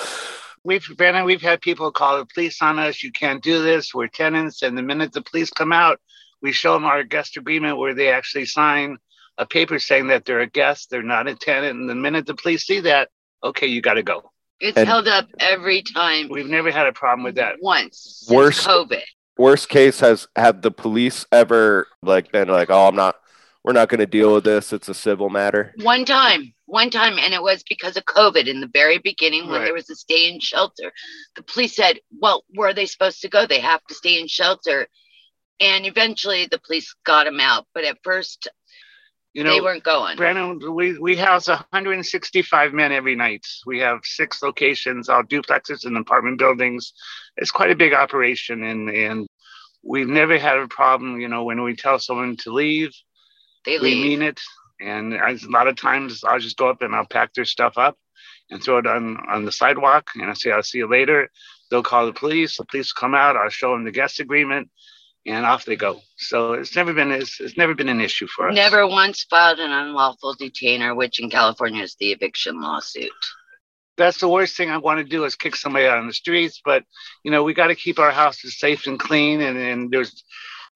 We've 0.62 0.84
Brandon, 0.96 1.24
we've 1.24 1.40
had 1.40 1.62
people 1.62 1.90
call 1.90 2.18
the 2.18 2.26
police 2.26 2.60
on 2.60 2.78
us. 2.78 3.02
You 3.02 3.12
can't 3.12 3.42
do 3.42 3.62
this. 3.62 3.94
We're 3.94 4.08
tenants. 4.08 4.60
And 4.60 4.76
the 4.76 4.82
minute 4.82 5.12
the 5.14 5.22
police 5.22 5.48
come 5.48 5.72
out, 5.72 5.98
we 6.42 6.52
show 6.52 6.74
them 6.74 6.84
our 6.84 7.02
guest 7.02 7.38
agreement 7.38 7.78
where 7.78 7.94
they 7.94 8.08
actually 8.12 8.44
sign 8.44 8.98
a 9.38 9.46
paper 9.46 9.78
saying 9.78 10.08
that 10.08 10.26
they're 10.26 10.40
a 10.40 10.46
guest, 10.46 10.90
they're 10.90 11.02
not 11.02 11.26
a 11.28 11.34
tenant. 11.34 11.78
And 11.78 11.88
the 11.88 11.94
minute 11.94 12.26
the 12.26 12.34
police 12.34 12.66
see 12.66 12.80
that, 12.80 13.08
okay, 13.42 13.66
you 13.68 13.80
got 13.80 13.94
to 13.94 14.02
go. 14.02 14.30
it's 14.60 14.76
And- 14.76 14.86
held 14.86 15.08
up 15.08 15.28
every 15.38 15.82
time. 15.82 16.28
We've 16.28 16.46
never 16.46 16.70
had 16.70 16.86
a 16.86 16.92
problem 16.92 17.24
with 17.24 17.36
that. 17.36 17.56
Once. 17.62 18.26
Worst- 18.30 18.66
COVID. 18.66 19.00
worst 19.38 19.70
case 19.70 20.00
has 20.00 20.28
have 20.36 20.60
the 20.60 20.70
police 20.70 21.24
ever 21.32 21.86
like 22.02 22.30
been 22.32 22.48
like, 22.48 22.68
"Oh, 22.68 22.86
I'm 22.86 22.96
not, 22.96 23.16
we're 23.64 23.72
not 23.72 23.88
going 23.88 24.00
to 24.00 24.06
deal 24.06 24.34
with 24.34 24.44
this. 24.44 24.72
It's 24.72 24.88
a 24.88 24.94
civil 24.94 25.28
matter." 25.30 25.74
One 25.82 26.04
time, 26.04 26.54
one 26.66 26.90
time, 26.90 27.18
and 27.18 27.34
it 27.34 27.42
was 27.42 27.62
because 27.68 27.96
of 27.96 28.04
COVID 28.04 28.46
in 28.46 28.60
the 28.60 28.68
very 28.72 28.98
beginning 28.98 29.46
when 29.46 29.56
Right. 29.60 29.64
there 29.66 29.74
was 29.74 29.90
a 29.90 29.96
stay 29.96 30.28
in 30.32 30.40
shelter. 30.40 30.92
The 31.36 31.42
police 31.42 31.74
said, 31.76 31.98
Well, 32.20 32.44
where 32.54 32.68
are 32.70 32.74
they 32.74 32.86
supposed 32.86 33.20
to 33.22 33.28
go? 33.28 33.46
They 33.46 33.60
have 33.60 33.84
to 33.88 33.94
stay 33.94 34.18
in 34.20 34.28
shelter. 34.28 34.86
And 35.58 35.84
eventually 35.84 36.46
the 36.50 36.58
police 36.58 36.94
got 37.04 37.24
them 37.24 37.40
out. 37.40 37.66
But 37.74 37.84
at 37.84 37.98
first, 38.02 38.48
You 39.34 39.44
know, 39.44 39.52
they 39.54 39.60
weren't 39.60 39.84
going. 39.84 40.16
Brandon, 40.16 40.74
we, 40.74 40.98
we 40.98 41.16
house 41.16 41.48
165 41.48 42.72
men 42.72 42.92
every 42.92 43.14
night. 43.14 43.46
We 43.66 43.78
have 43.80 44.00
six 44.04 44.42
locations, 44.42 45.08
all 45.08 45.22
duplexes 45.22 45.84
and 45.84 45.96
apartment 45.96 46.38
buildings. 46.38 46.92
It's 47.36 47.50
quite 47.50 47.70
a 47.70 47.76
big 47.76 47.92
operation, 47.94 48.62
and 48.64 48.88
and 48.90 49.26
we've 49.82 50.08
never 50.08 50.38
had 50.38 50.58
a 50.58 50.66
problem. 50.68 51.20
You 51.20 51.28
know, 51.28 51.44
when 51.44 51.62
we 51.62 51.76
tell 51.76 51.98
someone 51.98 52.36
to 52.38 52.52
leave, 52.52 52.92
They 53.64 53.78
we 53.78 53.94
mean 53.94 54.22
it. 54.22 54.40
And 54.80 55.14
I, 55.14 55.32
a 55.32 55.50
lot 55.50 55.68
of 55.68 55.76
times, 55.76 56.24
I'll 56.24 56.38
just 56.38 56.56
go 56.56 56.70
up 56.70 56.82
and 56.82 56.94
I'll 56.94 57.06
pack 57.06 57.34
their 57.34 57.44
stuff 57.44 57.76
up 57.76 57.98
and 58.50 58.62
throw 58.62 58.78
it 58.78 58.86
on 58.86 59.18
on 59.28 59.44
the 59.44 59.52
sidewalk, 59.52 60.10
and 60.14 60.30
I 60.30 60.34
say, 60.34 60.50
"I'll 60.50 60.62
see 60.62 60.78
you 60.78 60.88
later." 60.88 61.30
They'll 61.70 61.82
call 61.82 62.06
the 62.06 62.12
police. 62.12 62.56
The 62.56 62.64
police 62.64 62.92
come 62.92 63.14
out. 63.14 63.36
I'll 63.36 63.50
show 63.50 63.72
them 63.72 63.84
the 63.84 63.92
guest 63.92 64.20
agreement, 64.20 64.70
and 65.26 65.44
off 65.44 65.64
they 65.64 65.76
go. 65.76 66.00
So 66.16 66.54
it's 66.54 66.74
never 66.74 66.92
been 66.92 67.10
it's, 67.12 67.40
it's 67.40 67.56
never 67.56 67.74
been 67.74 67.88
an 67.88 68.00
issue 68.00 68.26
for 68.26 68.48
us. 68.48 68.54
Never 68.54 68.86
once 68.86 69.24
filed 69.28 69.58
an 69.58 69.70
unlawful 69.70 70.34
detainer, 70.34 70.94
which 70.94 71.20
in 71.20 71.30
California 71.30 71.82
is 71.82 71.96
the 72.00 72.12
eviction 72.12 72.60
lawsuit. 72.60 73.12
that's 73.96 74.18
the 74.18 74.28
worst 74.28 74.56
thing 74.56 74.70
I 74.70 74.78
want 74.78 74.98
to 74.98 75.04
do 75.04 75.24
is 75.24 75.34
kick 75.36 75.54
somebody 75.54 75.86
out 75.86 75.98
on 75.98 76.06
the 76.06 76.14
streets. 76.14 76.60
But 76.64 76.84
you 77.22 77.30
know, 77.30 77.44
we 77.44 77.54
got 77.54 77.68
to 77.68 77.74
keep 77.74 77.98
our 77.98 78.10
houses 78.10 78.58
safe 78.58 78.86
and 78.86 78.98
clean, 78.98 79.42
and, 79.42 79.58
and 79.58 79.90
there's 79.90 80.24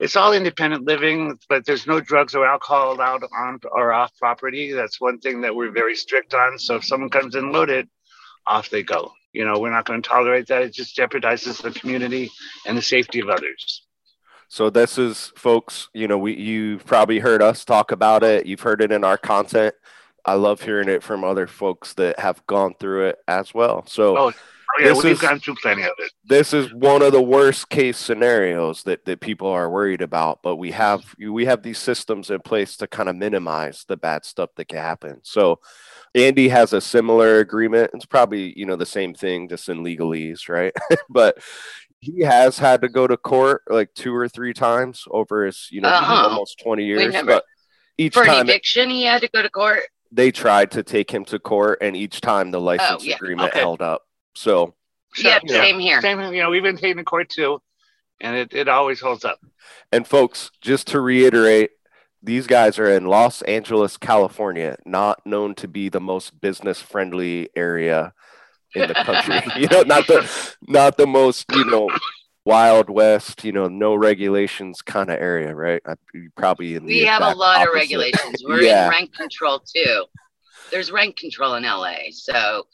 it's 0.00 0.16
all 0.16 0.32
independent 0.32 0.84
living, 0.84 1.38
but 1.48 1.64
there's 1.64 1.86
no 1.86 2.00
drugs 2.00 2.34
or 2.34 2.46
alcohol 2.46 2.92
allowed 2.92 3.22
on 3.36 3.60
or 3.72 3.92
off 3.92 4.12
property. 4.18 4.72
That's 4.72 5.00
one 5.00 5.20
thing 5.20 5.40
that 5.42 5.54
we're 5.54 5.70
very 5.70 5.94
strict 5.94 6.34
on. 6.34 6.58
So 6.58 6.76
if 6.76 6.84
someone 6.84 7.10
comes 7.10 7.34
in 7.36 7.52
loaded, 7.52 7.88
off 8.46 8.70
they 8.70 8.82
go. 8.82 9.12
You 9.32 9.44
know, 9.44 9.58
we're 9.58 9.70
not 9.70 9.84
going 9.84 10.02
to 10.02 10.08
tolerate 10.08 10.46
that. 10.48 10.62
It 10.62 10.72
just 10.72 10.96
jeopardizes 10.96 11.62
the 11.62 11.72
community 11.72 12.30
and 12.66 12.76
the 12.76 12.82
safety 12.82 13.20
of 13.20 13.28
others. 13.28 13.82
So 14.48 14.70
this 14.70 14.98
is, 14.98 15.32
folks. 15.36 15.88
You 15.94 16.06
know, 16.06 16.18
we 16.18 16.36
you've 16.36 16.84
probably 16.84 17.18
heard 17.18 17.42
us 17.42 17.64
talk 17.64 17.90
about 17.90 18.22
it. 18.22 18.46
You've 18.46 18.60
heard 18.60 18.80
it 18.80 18.92
in 18.92 19.02
our 19.02 19.18
content. 19.18 19.74
I 20.24 20.34
love 20.34 20.62
hearing 20.62 20.88
it 20.88 21.02
from 21.02 21.24
other 21.24 21.46
folks 21.46 21.94
that 21.94 22.18
have 22.18 22.46
gone 22.46 22.74
through 22.78 23.08
it 23.08 23.18
as 23.28 23.52
well. 23.52 23.84
So 23.86 24.16
Oh, 24.16 24.32
yeah, 24.80 24.88
This 24.88 25.04
we've 25.04 25.12
is- 25.22 25.56
plenty 25.62 25.82
of 25.82 25.92
it. 25.98 26.12
this 26.24 26.52
is 26.52 26.72
one 26.74 27.02
of 27.02 27.12
the 27.12 27.22
worst 27.22 27.68
case 27.68 27.96
scenarios 27.98 28.82
that, 28.84 29.04
that 29.04 29.20
people 29.20 29.48
are 29.48 29.70
worried 29.70 30.02
about 30.02 30.40
but 30.42 30.56
we 30.56 30.70
have 30.72 31.02
we 31.18 31.44
have 31.44 31.62
these 31.62 31.78
systems 31.78 32.30
in 32.30 32.40
place 32.40 32.76
to 32.78 32.86
kind 32.86 33.08
of 33.08 33.16
minimize 33.16 33.84
the 33.88 33.96
bad 33.96 34.24
stuff 34.24 34.50
that 34.56 34.68
can 34.68 34.78
happen 34.78 35.20
so 35.22 35.58
andy 36.14 36.48
has 36.48 36.72
a 36.72 36.80
similar 36.80 37.38
agreement 37.38 37.90
it's 37.94 38.06
probably 38.06 38.52
you 38.58 38.66
know 38.66 38.76
the 38.76 38.86
same 38.86 39.14
thing 39.14 39.48
just 39.48 39.68
in 39.68 39.84
legalese 39.84 40.48
right 40.48 40.72
but 41.08 41.38
he 42.00 42.20
has 42.22 42.58
had 42.58 42.82
to 42.82 42.88
go 42.88 43.06
to 43.06 43.16
court 43.16 43.62
like 43.68 43.88
two 43.94 44.14
or 44.14 44.28
three 44.28 44.52
times 44.52 45.04
over 45.10 45.46
his 45.46 45.68
you 45.70 45.80
know 45.80 45.88
Uh-huh. 45.88 46.28
almost 46.28 46.58
20 46.62 46.84
years 46.84 47.14
but 47.24 47.44
each 47.96 48.14
For 48.14 48.22
an 48.24 48.28
time 48.28 48.48
eviction, 48.48 48.90
he 48.90 49.04
had 49.04 49.20
to 49.22 49.28
go 49.28 49.40
to 49.40 49.48
court. 49.50 49.80
they 50.10 50.32
tried 50.32 50.72
to 50.72 50.82
take 50.82 51.10
him 51.12 51.24
to 51.26 51.38
court 51.38 51.78
and 51.80 51.96
each 51.96 52.20
time 52.20 52.50
the 52.50 52.60
license 52.60 53.02
Oh, 53.02 53.04
yeah. 53.04 53.14
agreement 53.14 53.50
Okay. 53.50 53.60
held 53.60 53.80
up 53.82 54.02
so 54.34 54.74
yeah, 55.18 55.38
yeah. 55.44 55.60
same 55.60 55.78
here. 55.78 56.00
Same, 56.00 56.20
you 56.32 56.42
know, 56.42 56.50
we've 56.50 56.62
been 56.62 56.76
taken 56.76 56.96
to 56.98 57.04
court 57.04 57.28
too, 57.28 57.60
and 58.20 58.36
it, 58.36 58.52
it 58.52 58.68
always 58.68 59.00
holds 59.00 59.24
up. 59.24 59.38
And 59.92 60.06
folks, 60.06 60.50
just 60.60 60.88
to 60.88 61.00
reiterate, 61.00 61.70
these 62.22 62.46
guys 62.46 62.78
are 62.78 62.90
in 62.90 63.04
Los 63.06 63.42
Angeles, 63.42 63.96
California, 63.96 64.76
not 64.84 65.24
known 65.26 65.54
to 65.56 65.68
be 65.68 65.88
the 65.88 66.00
most 66.00 66.40
business 66.40 66.80
friendly 66.80 67.50
area 67.54 68.12
in 68.74 68.88
the 68.88 68.94
country. 68.94 69.40
you 69.60 69.68
know, 69.68 69.82
not 69.82 70.06
the 70.06 70.28
not 70.66 70.96
the 70.96 71.06
most, 71.06 71.44
you 71.52 71.64
know, 71.66 71.90
wild 72.44 72.90
west, 72.90 73.44
you 73.44 73.52
know, 73.52 73.68
no 73.68 73.94
regulations 73.94 74.82
kind 74.82 75.10
of 75.10 75.20
area, 75.20 75.54
right? 75.54 75.82
I, 75.86 75.94
probably 76.36 76.74
in 76.74 76.86
the 76.86 76.94
We 76.94 77.04
have 77.04 77.22
a 77.22 77.26
exact 77.26 77.38
lot 77.38 77.66
of 77.68 77.74
regulations. 77.74 78.42
We're 78.44 78.62
Yeah. 78.62 78.86
in 78.86 78.90
rent 78.90 79.14
control 79.14 79.60
too. 79.60 80.06
There's 80.70 80.90
rent 80.90 81.16
control 81.16 81.54
in 81.54 81.64
LA. 81.64 82.10
So 82.10 82.66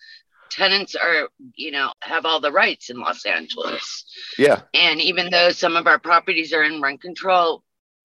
tenants 0.51 0.95
are, 0.95 1.29
you 1.57 1.71
know, 1.71 1.93
have 2.03 2.25
all 2.27 2.41
the 2.41 2.53
rights 2.53 2.91
in 2.91 2.99
Los 2.99 3.25
Angeles. 3.25 4.05
Yeah, 4.39 4.63
And 4.75 5.01
even 5.01 5.31
though 5.31 5.51
some 5.51 5.77
of 5.77 5.87
our 5.87 5.99
properties 5.99 6.53
are 6.53 6.63
in 6.65 6.81
rent 6.83 7.01
control, 7.01 7.63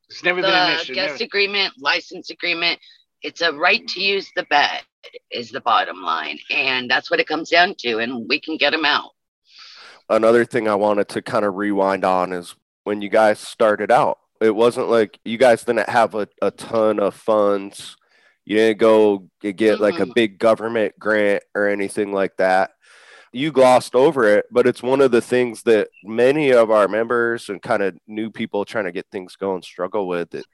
It's 0.09 0.23
never 0.23 0.41
been 0.41 0.51
an 0.51 0.75
the 0.75 0.81
issue. 0.81 0.93
guest 0.93 1.13
never- 1.13 1.23
agreement, 1.25 1.73
license 1.79 2.29
agreement, 2.29 2.79
it's 3.21 3.41
a 3.41 3.51
right 3.53 3.85
to 3.87 3.99
use 4.01 4.29
the 4.35 4.43
bed 4.43 4.81
is 5.31 5.49
the 5.51 5.61
bottom 5.61 6.01
line. 6.01 6.39
And 6.51 6.89
that's 6.89 7.09
what 7.11 7.19
it 7.19 7.27
comes 7.27 7.49
down 7.49 7.75
to. 7.79 7.99
And 7.99 8.27
we 8.29 8.39
can 8.39 8.57
get 8.57 8.71
them 8.71 8.85
out. 8.85 9.11
another 10.09 10.45
thing 10.45 10.67
I 10.67 10.75
wanted 10.75 11.07
to 11.09 11.21
kind 11.21 11.43
of 11.45 11.55
rewind 11.55 12.05
on 12.05 12.31
is 12.31 12.55
when 12.83 13.01
you 13.01 13.09
guys 13.09 13.39
started 13.39 13.91
out, 13.91 14.19
it 14.39 14.53
wasn't 14.55 14.89
like 14.89 15.17
you 15.25 15.37
guys 15.37 15.63
didn't 15.63 15.89
have 15.89 16.13
a, 16.13 16.27
a 16.41 16.51
ton 16.51 16.99
of 16.99 17.15
funds. 17.15 17.95
You 18.45 18.57
didn't 18.57 18.79
go 18.79 19.27
get 19.41 19.79
like 19.79 19.99
a 19.99 20.05
big 20.05 20.37
government 20.37 20.93
grant 20.99 21.43
or 21.55 21.67
anything 21.67 22.13
like 22.13 22.37
that. 22.37 22.71
You 23.33 23.51
glossed 23.51 23.95
over 23.95 24.23
it, 24.37 24.45
but 24.49 24.65
it's 24.65 24.81
one 24.83 25.01
of 25.01 25.11
the 25.11 25.19
things 25.21 25.63
that 25.63 25.89
many 26.03 26.51
of 26.51 26.71
our 26.71 26.87
members 26.87 27.49
and 27.49 27.61
kind 27.61 27.83
of 27.83 27.97
new 28.07 28.29
people 28.29 28.63
trying 28.63 28.85
to 28.85 28.91
get 28.93 29.07
things 29.11 29.35
going 29.35 29.61
struggle 29.61 30.07
with. 30.07 30.29
That 30.29 30.45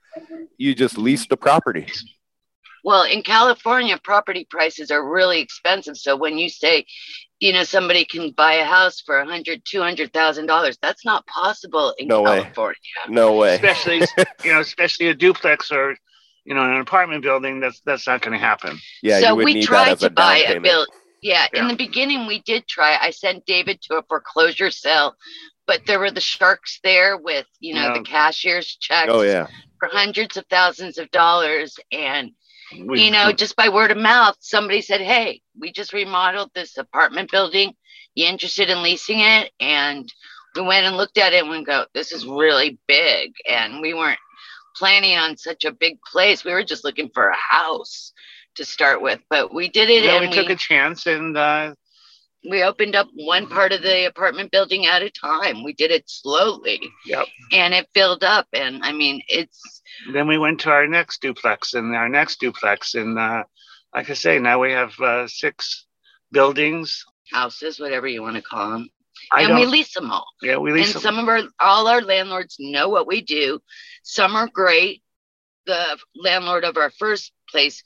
you 0.57 0.73
just 0.73 0.97
lease 0.97 1.27
the 1.27 1.37
property. 1.37 1.85
Well, 2.83 3.03
in 3.03 3.21
California, 3.21 3.99
property 4.03 4.47
prices 4.49 4.89
are 4.89 5.07
really 5.07 5.39
expensive. 5.39 5.97
So 5.97 6.15
when 6.15 6.39
you 6.39 6.49
say, 6.49 6.85
you 7.39 7.53
know, 7.53 7.63
somebody 7.63 8.05
can 8.05 8.31
buy 8.31 8.53
a 8.53 8.65
house 8.65 9.01
for 9.01 9.19
a 9.19 9.25
hundred, 9.25 9.61
two 9.65 9.81
hundred 9.81 10.11
thousand 10.13 10.47
dollars, 10.47 10.77
that's 10.81 11.05
not 11.05 11.25
possible 11.27 11.93
in 11.99 12.07
No 12.07 12.23
way. 12.23 12.41
California. 12.41 12.75
No 13.09 13.35
way. 13.35 13.55
especially 13.55 14.01
you 14.43 14.51
know, 14.51 14.59
especially 14.61 15.09
a 15.09 15.13
duplex 15.13 15.71
or 15.71 15.95
you 16.45 16.53
know, 16.55 16.63
in 16.65 16.71
an 16.71 16.81
apartment 16.81 17.23
building. 17.23 17.59
That's 17.59 17.81
that's 17.81 18.07
not 18.07 18.21
going 18.21 18.33
to 18.33 18.39
happen. 18.39 18.79
Yeah, 19.01 19.19
so 19.19 19.29
you 19.29 19.35
would 19.37 19.45
we 19.45 19.53
need 19.55 19.63
that 19.63 19.67
tried 19.67 19.91
as 19.93 20.03
a 20.03 20.09
to 20.09 20.15
down 20.15 20.25
buy 20.25 20.37
a 20.37 20.45
payment. 20.47 20.63
bill. 20.63 20.85
Yeah, 21.21 21.45
in 21.53 21.67
the 21.67 21.75
beginning 21.75 22.25
we 22.25 22.41
did 22.41 22.67
try. 22.67 22.97
I 22.99 23.11
sent 23.11 23.45
David 23.45 23.79
to 23.83 23.97
a 23.97 24.03
foreclosure 24.03 24.71
sale, 24.71 25.15
but 25.67 25.81
there 25.85 25.99
were 25.99 26.09
the 26.09 26.19
sharks 26.19 26.79
there 26.83 27.15
with, 27.17 27.45
you 27.59 27.75
know, 27.75 27.89
Yeah. 27.89 27.93
the 27.99 28.03
cashier's 28.03 28.75
checks 28.77 29.11
Oh 29.13 29.21
yeah, 29.21 29.45
for 29.79 29.87
hundreds 29.91 30.35
of 30.37 30.45
thousands 30.49 30.97
of 30.97 31.11
dollars. 31.11 31.79
And 31.91 32.31
We- 32.75 33.03
you 33.03 33.11
know, 33.11 33.31
just 33.33 33.55
by 33.55 33.69
word 33.69 33.91
of 33.91 33.97
mouth, 33.97 34.35
somebody 34.39 34.81
said, 34.81 35.01
Hey, 35.01 35.41
we 35.59 35.71
just 35.71 35.93
remodeled 35.93 36.49
this 36.55 36.77
apartment 36.77 37.29
building. 37.29 37.75
You 38.15 38.25
interested 38.25 38.69
in 38.71 38.81
leasing 38.81 39.19
it? 39.19 39.51
And 39.59 40.11
we 40.55 40.61
went 40.63 40.85
and 40.87 40.97
looked 40.97 41.17
at 41.19 41.33
it 41.33 41.41
and 41.43 41.51
we 41.51 41.63
go, 41.63 41.85
This 41.93 42.11
is 42.11 42.25
really 42.25 42.79
big. 42.87 43.33
And 43.47 43.79
we 43.81 43.93
weren't 43.93 44.19
planning 44.75 45.17
on 45.17 45.37
such 45.37 45.65
a 45.65 45.71
big 45.71 45.97
place. 46.01 46.43
We 46.43 46.53
were 46.53 46.63
just 46.63 46.83
looking 46.83 47.09
for 47.13 47.29
a 47.29 47.35
house 47.35 48.13
to 48.55 48.65
start 48.65 49.01
with. 49.01 49.19
But 49.29 49.53
we 49.53 49.69
did 49.69 49.89
it 49.89 50.03
yeah, 50.03 50.21
and 50.21 50.29
we 50.29 50.35
took 50.35 50.49
a 50.49 50.55
chance, 50.55 51.05
and 51.05 51.37
uh, 51.37 51.73
we 52.49 52.63
opened 52.63 52.95
up 52.95 53.07
one 53.15 53.47
part 53.47 53.71
of 53.71 53.81
the 53.81 54.07
apartment 54.07 54.51
building 54.51 54.85
at 54.85 55.01
a 55.01 55.09
time. 55.09 55.63
We 55.63 55.73
did 55.73 55.91
it 55.91 56.03
slowly. 56.07 56.81
Yep. 57.05 57.27
And 57.51 57.73
it 57.73 57.87
filled 57.93 58.23
up. 58.23 58.47
And 58.53 58.83
I 58.83 58.91
mean, 58.91 59.21
it's 59.27 59.81
then 60.13 60.27
we 60.27 60.37
went 60.37 60.59
to 60.61 60.71
our 60.71 60.87
next 60.87 61.21
duplex, 61.21 61.73
and 61.73 61.95
our 61.95 62.09
next 62.09 62.39
duplex, 62.39 62.95
and 62.95 63.17
uh, 63.19 63.43
like 63.93 64.09
I 64.09 64.13
say, 64.13 64.39
now 64.39 64.59
we 64.59 64.71
have 64.71 64.97
uh, 64.99 65.27
six 65.27 65.85
buildings. 66.31 67.05
houses, 67.31 67.79
whatever 67.79 68.07
you 68.07 68.21
want 68.21 68.35
to 68.35 68.41
call 68.41 68.71
them. 68.71 68.89
I 69.33 69.41
and 69.41 69.49
don't. 69.49 69.59
we 69.61 69.65
lease 69.67 69.93
them 69.93 70.11
all. 70.11 70.27
yeah, 70.41 70.57
we 70.57 70.71
lease 70.71 70.93
them 70.93 70.97
and 70.97 71.05
them. 71.05 71.15
some 71.15 71.19
of 71.19 71.29
our 71.29 71.41
all 71.59 71.87
our 71.87 72.01
landlords 72.01 72.57
know 72.59 72.89
what 72.89 73.07
we 73.07 73.21
do 73.21 73.59
some 74.03 74.35
are 74.35 74.47
great 74.47 75.01
the 75.65 75.97
landlord 76.15 76.63
of 76.63 76.75
our 76.77 76.89
first 76.99 77.31
place 77.49 77.83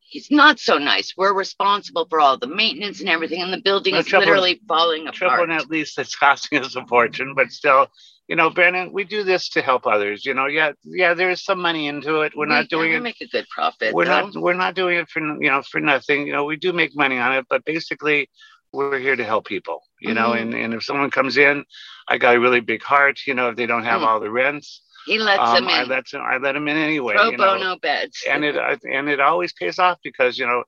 he's 0.00 0.30
not 0.30 0.58
so 0.58 0.78
nice 0.78 1.12
we're 1.16 1.34
responsible 1.34 2.06
for 2.08 2.20
all 2.20 2.38
the 2.38 2.46
maintenance 2.46 3.00
and 3.00 3.08
everything 3.08 3.42
and 3.42 3.52
the 3.52 3.60
building 3.60 3.92
No 3.94 4.00
is 4.00 4.06
trouble- 4.06 4.26
literally 4.26 4.60
falling 4.68 5.02
apart. 5.02 5.14
triple 5.16 5.46
net 5.48 5.68
lease 5.68 5.94
that's 5.94 6.14
costing 6.14 6.60
us 6.64 6.76
a 6.76 6.86
fortune, 6.86 7.34
but 7.34 7.50
still, 7.50 7.88
you 8.28 8.36
know, 8.36 8.48
Brandon, 8.50 8.92
we 8.92 9.04
do 9.04 9.22
this 9.24 9.48
to 9.50 9.62
help 9.62 9.86
others. 9.86 10.24
You 10.24 10.34
know, 10.34 10.46
yeah, 10.46 10.72
yeah, 10.84 11.12
there 11.14 11.30
is 11.30 11.42
some 11.44 11.60
money 11.60 11.88
into 11.88 12.20
it. 12.20 12.32
We're 12.36 12.46
We 12.46 12.54
not 12.54 12.68
doing 12.68 12.92
it. 12.92 13.02
make 13.02 13.20
a 13.20 13.26
good 13.26 13.46
profit 13.50 13.92
We're 13.94 14.04
though. 14.06 14.26
not. 14.30 14.34
We're 14.36 14.52
not 14.54 14.74
doing 14.74 14.98
it 14.98 15.08
for 15.08 15.20
you 15.20 15.50
know 15.50 15.62
for 15.62 15.80
nothing. 15.80 16.26
You 16.26 16.32
know, 16.34 16.44
we 16.44 16.56
do 16.56 16.72
make 16.72 16.94
money 16.96 17.18
on 17.18 17.32
it, 17.36 17.46
but 17.50 17.64
basically, 17.64 18.28
we're 18.72 18.98
here 18.98 19.16
to 19.16 19.24
help 19.24 19.46
people. 19.46 19.82
You 20.00 20.14
know, 20.14 20.30
Mhm. 20.30 20.40
and 20.42 20.54
and 20.54 20.74
if 20.74 20.84
someone 20.84 21.10
comes 21.10 21.36
in, 21.36 21.64
I 22.08 22.18
got 22.18 22.36
a 22.36 22.40
really 22.40 22.60
big 22.60 22.82
heart. 22.82 23.20
You 23.26 23.34
know, 23.34 23.48
if 23.50 23.56
they 23.56 23.66
don't 23.66 23.84
have 23.84 24.00
Mm. 24.00 24.06
all 24.06 24.20
the 24.20 24.30
rents, 24.30 24.82
he 25.06 25.18
lets 25.18 25.40
um, 25.42 25.56
them 25.56 25.68
I 25.68 25.82
in 25.82 25.88
let 25.88 26.04
them, 26.10 26.22
I 26.22 26.36
let 26.38 26.52
them 26.52 26.68
in 26.68 26.76
anyway. 26.76 27.14
pro 27.14 27.30
you 27.30 27.36
know? 27.36 27.58
bono 27.58 27.76
beds 27.78 28.24
and 28.28 28.44
it 28.44 28.56
and 28.84 29.08
it 29.08 29.20
always 29.20 29.52
pays 29.52 29.78
off 29.78 29.98
because 30.02 30.38
you 30.38 30.46
know 30.46 30.62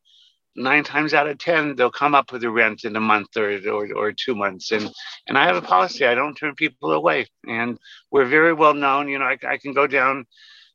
nine 0.56 0.82
times 0.84 1.14
out 1.14 1.28
of 1.28 1.38
ten 1.38 1.74
they'll 1.76 1.90
come 1.90 2.14
up 2.14 2.32
with 2.32 2.42
a 2.44 2.50
rent 2.50 2.84
in 2.84 2.96
a 2.96 3.00
month 3.00 3.36
or, 3.36 3.50
or 3.68 3.86
or 3.94 4.12
two 4.12 4.34
months 4.34 4.72
and 4.72 4.90
and 5.28 5.38
i 5.38 5.44
have 5.44 5.56
a 5.56 5.62
policy 5.62 6.04
i 6.06 6.14
don't 6.14 6.34
turn 6.34 6.54
people 6.54 6.92
away 6.92 7.26
and 7.46 7.78
we're 8.10 8.24
very 8.24 8.52
well 8.52 8.74
known 8.74 9.08
you 9.08 9.18
know 9.18 9.24
i, 9.24 9.36
I 9.46 9.56
can 9.58 9.72
go 9.72 9.86
down 9.86 10.26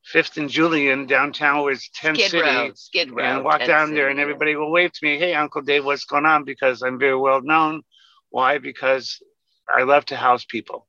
fifth 0.05 0.37
and 0.37 0.49
julian 0.49 1.05
downtown 1.05 1.61
where 1.61 1.73
it's 1.73 1.89
10 1.93 2.15
skid 2.15 2.31
city 2.31 2.41
row 2.41 2.71
skid 2.75 3.11
row 3.11 3.23
and 3.23 3.43
walk 3.43 3.63
down 3.63 3.93
there 3.93 4.09
and 4.09 4.19
everybody 4.19 4.55
will 4.55 4.71
wave 4.71 4.91
to 4.93 5.05
me 5.05 5.17
hey 5.17 5.33
uncle 5.33 5.61
dave 5.61 5.85
what's 5.85 6.05
going 6.05 6.25
on 6.25 6.43
because 6.45 6.81
i'm 6.81 6.97
very 6.99 7.17
well 7.17 7.41
known 7.41 7.81
why? 8.35 8.57
Because 8.59 9.05
i 9.79 9.83
love 9.83 10.05
to 10.07 10.15
house 10.27 10.45
people. 10.55 10.79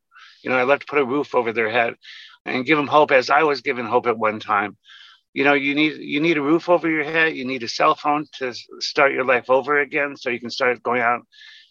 You 0.43 0.50
know 0.50 0.59
i 0.59 0.65
love 0.71 0.81
to 0.81 0.91
put 0.91 0.99
a 1.05 1.11
roof 1.15 1.35
over 1.38 1.53
their 1.53 1.71
head 1.79 1.93
and 2.45 2.67
give 2.67 2.79
them 2.79 2.93
hope 2.97 3.11
as 3.21 3.31
i 3.31 3.43
was 3.50 3.61
given 3.69 3.87
hope 3.87 4.07
at 4.07 4.19
one 4.29 4.41
time. 4.41 4.76
You 5.38 5.45
know 5.45 5.55
you 5.67 5.75
need 5.81 5.95
you 6.15 6.21
need 6.26 6.38
a 6.38 6.49
roof 6.50 6.69
over 6.69 6.88
your 6.97 7.05
head. 7.05 7.37
You 7.38 7.45
need 7.53 7.62
a 7.65 7.69
cell 7.79 7.95
phone 8.03 8.26
to 8.38 8.53
start 8.91 9.12
your 9.17 9.25
life 9.33 9.49
over 9.59 9.73
again 9.87 10.17
so 10.17 10.31
you 10.31 10.41
can 10.45 10.50
start 10.59 10.83
going 10.83 11.03
out 11.11 11.23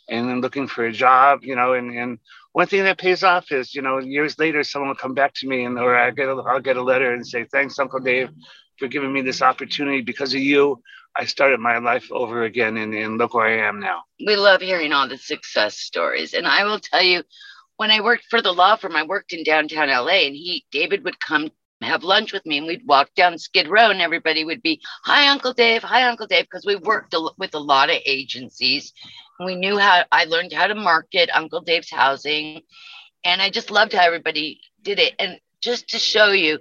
and 0.10 0.30
then 0.30 0.42
looking 0.42 0.68
for 0.68 0.86
a 0.86 0.92
job 0.92 1.40
you 1.44 1.56
know 1.56 1.74
and 1.74 1.88
and 2.02 2.20
one 2.54 2.68
thing 2.68 2.84
that 2.84 2.98
pays 2.98 3.24
off 3.24 3.52
is 3.52 3.74
you 3.76 3.82
know 3.82 3.98
years 4.00 4.38
later 4.40 4.64
someone 4.64 4.90
will 4.90 5.04
come 5.06 5.14
back 5.14 5.34
to 5.36 5.48
me 5.48 5.66
and 5.66 5.78
or 5.80 5.96
i 5.98 6.12
get 6.12 6.30
a, 6.30 6.36
i'll 6.50 6.60
get 6.70 6.78
a 6.78 6.84
letter 6.92 7.14
and 7.14 7.26
say 7.28 7.46
thanks 7.52 7.80
uncle 7.80 8.00
dave 8.00 8.30
for 8.78 8.88
giving 8.88 9.12
me 9.14 9.22
this 9.22 9.42
opportunity 9.42 10.02
because 10.02 10.34
of 10.34 10.42
you 10.42 10.82
i 11.18 11.26
started 11.26 11.60
my 11.60 11.78
life 11.78 12.12
over 12.12 12.44
again 12.44 12.78
and, 12.78 12.94
and 12.94 13.18
look 13.18 13.34
where 13.34 13.48
i 13.48 13.68
am 13.68 13.80
now 13.80 14.04
we 14.24 14.36
love 14.36 14.62
hearing 14.62 14.94
all 14.94 15.08
the 15.08 15.18
success 15.18 15.78
stories. 15.78 16.34
And 16.34 16.48
I 16.48 16.64
will 16.64 16.80
tell 16.80 17.02
you, 17.02 17.24
when 17.78 17.92
I 17.92 18.02
worked 18.02 18.26
for 18.30 18.42
the 18.42 18.54
law 18.54 18.76
firm, 18.78 18.96
I 18.96 19.04
worked 19.04 19.34
in 19.34 19.44
downtown 19.44 19.90
LA, 19.90 20.26
and 20.28 20.36
he, 20.36 20.66
David, 20.72 21.04
would 21.04 21.20
come 21.20 21.52
have 21.82 22.04
lunch 22.06 22.32
with 22.32 22.46
me, 22.46 22.58
and 22.58 22.66
we'd 22.66 22.88
walk 22.88 23.14
down 23.16 23.38
Skid 23.38 23.68
Row, 23.68 23.92
and 23.92 24.02
everybody 24.02 24.46
would 24.46 24.62
be, 24.62 24.82
"Hi, 25.04 25.28
Uncle 25.28 25.54
Dave. 25.54 25.84
Hi, 25.84 26.04
Uncle 26.08 26.26
Dave," 26.26 26.46
because 26.46 26.66
we 26.66 26.78
worked 26.78 27.14
with 27.38 27.54
a 27.54 27.60
lot 27.60 27.90
of 27.90 27.98
agencies. 28.06 28.94
We 29.44 29.56
knew 29.56 29.78
how. 29.78 30.06
I 30.12 30.24
learned 30.24 30.54
how 30.54 30.68
to 30.68 30.76
market 30.76 31.30
Uncle 31.34 31.62
Dave's 31.62 31.92
housing, 31.92 32.62
and 33.26 33.42
I 33.42 33.50
just 33.50 33.72
loved 33.72 33.94
how 33.94 34.06
everybody 34.06 34.62
did 34.82 35.00
it. 35.00 35.14
And 35.20 35.40
just 35.62 35.90
to 35.90 36.00
show 36.00 36.32
you. 36.32 36.60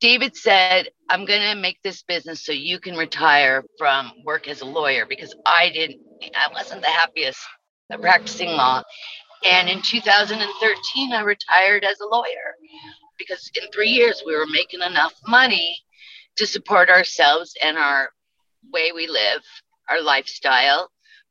David 0.00 0.36
said, 0.36 0.88
I'm 1.10 1.24
going 1.24 1.40
to 1.40 1.60
make 1.60 1.82
this 1.82 2.02
business 2.02 2.44
so 2.44 2.52
you 2.52 2.78
can 2.78 2.96
retire 2.96 3.64
from 3.78 4.12
work 4.24 4.46
as 4.46 4.60
a 4.60 4.64
lawyer 4.64 5.06
because 5.06 5.34
I 5.44 5.70
didn't, 5.72 6.00
I 6.36 6.52
wasn't 6.52 6.82
the 6.82 6.88
happiest 6.88 7.40
at 7.90 8.00
practicing 8.00 8.50
law. 8.50 8.82
And 9.48 9.68
in 9.68 9.82
2013, 9.82 11.12
I 11.12 11.22
retired 11.22 11.84
as 11.84 11.98
a 12.00 12.06
lawyer 12.06 12.54
because 13.18 13.50
in 13.60 13.68
three 13.72 13.90
years 13.90 14.22
we 14.24 14.36
were 14.36 14.46
making 14.46 14.82
enough 14.82 15.14
money 15.26 15.80
to 16.36 16.46
support 16.46 16.90
ourselves 16.90 17.54
and 17.62 17.76
our 17.76 18.10
way 18.72 18.92
we 18.92 19.08
live, 19.08 19.42
our 19.88 20.00
lifestyle, 20.00 20.90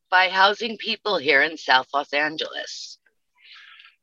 by 0.10 0.28
housing 0.30 0.78
people 0.78 1.18
here 1.18 1.42
in 1.42 1.58
South 1.58 1.88
Los 1.94 2.12
Angeles. 2.12 2.98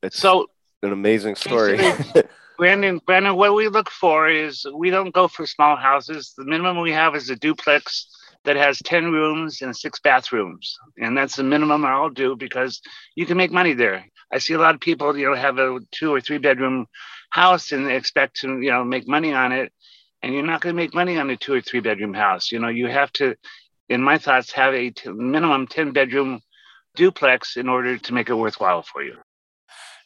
It's 0.03 0.19
So 0.19 0.47
an 0.83 0.93
amazing 0.93 1.35
story. 1.35 1.79
Brandon, 2.57 3.01
Brandon, 3.05 3.35
what 3.35 3.55
we 3.55 3.69
look 3.69 3.91
for 3.91 4.29
is 4.29 4.65
we 4.73 4.91
don't 4.91 5.13
go 5.13 5.27
for 5.27 5.45
small 5.45 5.77
houses. 5.77 6.35
The 6.37 6.45
minimum 6.45 6.81
we 6.81 6.93
have 6.93 7.17
is 7.17 7.29
a 7.29 7.37
duplex 7.37 8.07
that 8.45 8.57
has 8.57 8.79
10 8.85 9.11
rooms 9.11 9.61
and 9.61 9.77
six 9.77 9.99
bathrooms. 9.99 10.79
And 10.99 11.17
that's 11.19 11.37
the 11.37 11.43
minimum 11.43 11.85
I'll 11.85 12.11
do 12.11 12.37
because 12.37 12.81
you 13.17 13.27
can 13.27 13.37
make 13.37 13.51
money 13.51 13.73
there. 13.75 14.05
I 14.33 14.39
see 14.39 14.55
a 14.55 14.59
lot 14.59 14.75
of 14.75 14.81
people, 14.81 15.17
you 15.17 15.27
know, 15.27 15.35
have 15.35 15.59
a 15.59 15.81
two 15.91 16.15
or 16.15 16.21
three 16.21 16.39
bedroom 16.39 16.87
house 17.31 17.73
and 17.73 17.87
they 17.87 17.97
expect 17.97 18.37
to, 18.41 18.61
you 18.61 18.71
know, 18.71 18.85
make 18.85 19.09
money 19.09 19.33
on 19.33 19.51
it. 19.51 19.73
And 20.23 20.33
you're 20.33 20.47
not 20.47 20.61
going 20.61 20.75
to 20.75 20.83
make 20.83 20.95
money 20.95 21.19
on 21.19 21.31
a 21.31 21.37
two 21.37 21.55
or 21.55 21.61
three 21.61 21.81
bedroom 21.81 22.15
house. 22.15 22.53
You 22.53 22.61
know, 22.61 22.69
you 22.69 22.87
have 22.87 23.13
to, 23.15 23.35
in 23.89 24.01
my 24.01 24.19
thoughts, 24.19 24.53
have 24.53 24.75
a 24.75 24.91
t- 24.91 25.11
minimum 25.11 25.67
10 25.67 25.91
bedroom 25.91 26.41
duplex 26.95 27.57
in 27.57 27.69
order 27.69 27.99
to 27.99 28.15
make 28.15 28.29
it 28.29 28.35
worthwhile 28.35 28.83
for 28.83 29.03
you. 29.03 29.17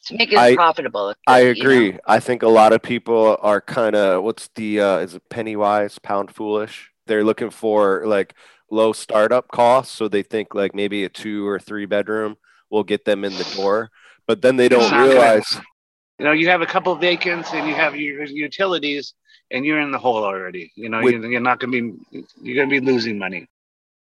To 0.08 0.16
make 0.16 0.32
it 0.32 0.38
I- 0.38 0.54
profitable. 0.54 1.14
I 1.26 1.40
you 1.40 1.44
know? 1.54 1.60
agree. 1.60 1.98
I 2.06 2.20
think 2.20 2.42
a 2.42 2.48
lot 2.48 2.72
of 2.72 2.82
people 2.82 3.38
are 3.40 3.60
kind 3.60 3.94
of 3.94 4.22
what's 4.24 4.48
the 4.54 4.80
uh 4.80 4.98
is 4.98 5.14
it 5.14 5.22
penny 5.30 5.56
wise, 5.56 5.98
pound 5.98 6.34
foolish? 6.34 6.90
They're 7.06 7.24
looking 7.24 7.50
for 7.50 8.06
like 8.06 8.34
low 8.70 8.92
startup 8.92 9.48
costs, 9.48 9.94
so 9.94 10.08
they 10.08 10.22
think 10.22 10.54
like 10.54 10.74
maybe 10.74 11.04
a 11.04 11.08
two 11.08 11.46
or 11.46 11.58
three 11.58 11.86
bedroom 11.86 12.36
will 12.70 12.84
get 12.84 13.04
them 13.04 13.24
in 13.24 13.32
the 13.32 13.54
door, 13.56 13.90
but 14.26 14.42
then 14.42 14.56
they 14.56 14.68
don't 14.68 14.82
not 14.82 14.90
gonna- 14.90 15.08
realize 15.08 15.60
you 16.18 16.24
know, 16.24 16.32
you 16.32 16.48
have 16.48 16.62
a 16.62 16.66
couple 16.66 16.92
of 16.92 17.00
vacants 17.00 17.52
and 17.54 17.68
you 17.68 17.74
have 17.74 17.94
your 17.94 18.24
utilities 18.24 19.14
and 19.52 19.64
you're 19.64 19.80
in 19.80 19.92
the 19.92 19.98
hole 19.98 20.24
already. 20.24 20.72
You 20.74 20.88
know, 20.88 21.00
With- 21.00 21.14
you're, 21.14 21.30
you're 21.32 21.40
not 21.40 21.60
going 21.60 21.72
to 21.72 21.92
be, 21.92 22.22
you're 22.42 22.56
going 22.56 22.68
to 22.68 22.80
be 22.80 22.84
losing 22.84 23.18
money. 23.18 23.46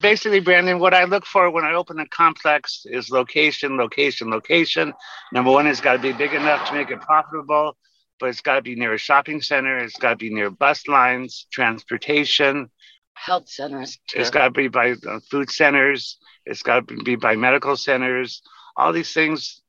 Basically, 0.02 0.40
Brandon, 0.40 0.80
what 0.80 0.94
I 0.94 1.04
look 1.04 1.26
for 1.26 1.50
when 1.52 1.64
I 1.64 1.74
open 1.74 2.00
a 2.00 2.08
complex 2.08 2.86
is 2.86 3.12
location, 3.12 3.78
location, 3.78 4.30
location. 4.32 4.94
Number 5.32 5.52
one, 5.52 5.68
it's 5.68 5.82
got 5.82 5.94
to 5.94 6.00
be 6.00 6.12
big 6.12 6.34
enough 6.34 6.68
to 6.70 6.74
make 6.74 6.90
it 6.90 7.02
profitable, 7.02 7.78
but 8.20 8.30
it's 8.30 8.42
got 8.42 8.56
to 8.56 8.62
be 8.64 8.76
near 8.76 8.94
a 8.94 8.98
shopping 8.98 9.42
center. 9.42 9.78
It's 9.78 9.98
got 9.98 10.12
to 10.12 10.16
be 10.16 10.34
near 10.34 10.50
bus 10.50 10.88
lines, 10.88 11.46
transportation. 11.52 12.70
Health 13.14 13.48
centers 13.48 14.00
too. 14.08 14.20
It's 14.20 14.32
got 14.32 14.46
to 14.46 14.52
be 14.52 14.68
by 14.68 14.96
uh, 15.08 15.20
food 15.30 15.52
centers. 15.52 16.18
It's 16.46 16.64
got 16.64 16.88
to 16.88 17.04
be 17.04 17.16
by 17.16 17.36
medical 17.36 17.78
centers. 17.78 18.42
All 18.76 18.94
these 18.94 19.14
things 19.14 19.62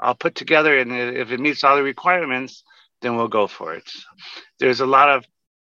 I'll 0.00 0.16
put 0.16 0.34
together, 0.34 0.76
and 0.78 0.92
if 0.92 1.30
it 1.30 1.38
meets 1.38 1.62
all 1.62 1.76
the 1.76 1.82
requirements, 1.82 2.64
then 3.00 3.16
we'll 3.16 3.28
go 3.28 3.46
for 3.46 3.74
it. 3.74 3.88
There's 4.58 4.80
a 4.80 4.86
lot 4.86 5.10
of 5.10 5.24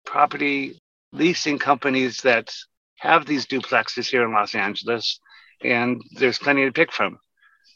property 0.05 0.79
leasing 1.11 1.59
companies 1.59 2.21
that 2.21 2.53
have 2.99 3.25
these 3.25 3.45
duplexes 3.45 4.09
here 4.09 4.23
in 4.23 4.33
Los 4.33 4.55
Angeles, 4.55 5.19
and 5.63 6.01
there's 6.13 6.39
plenty 6.39 6.65
to 6.65 6.71
pick 6.71 6.91
from. 6.91 7.19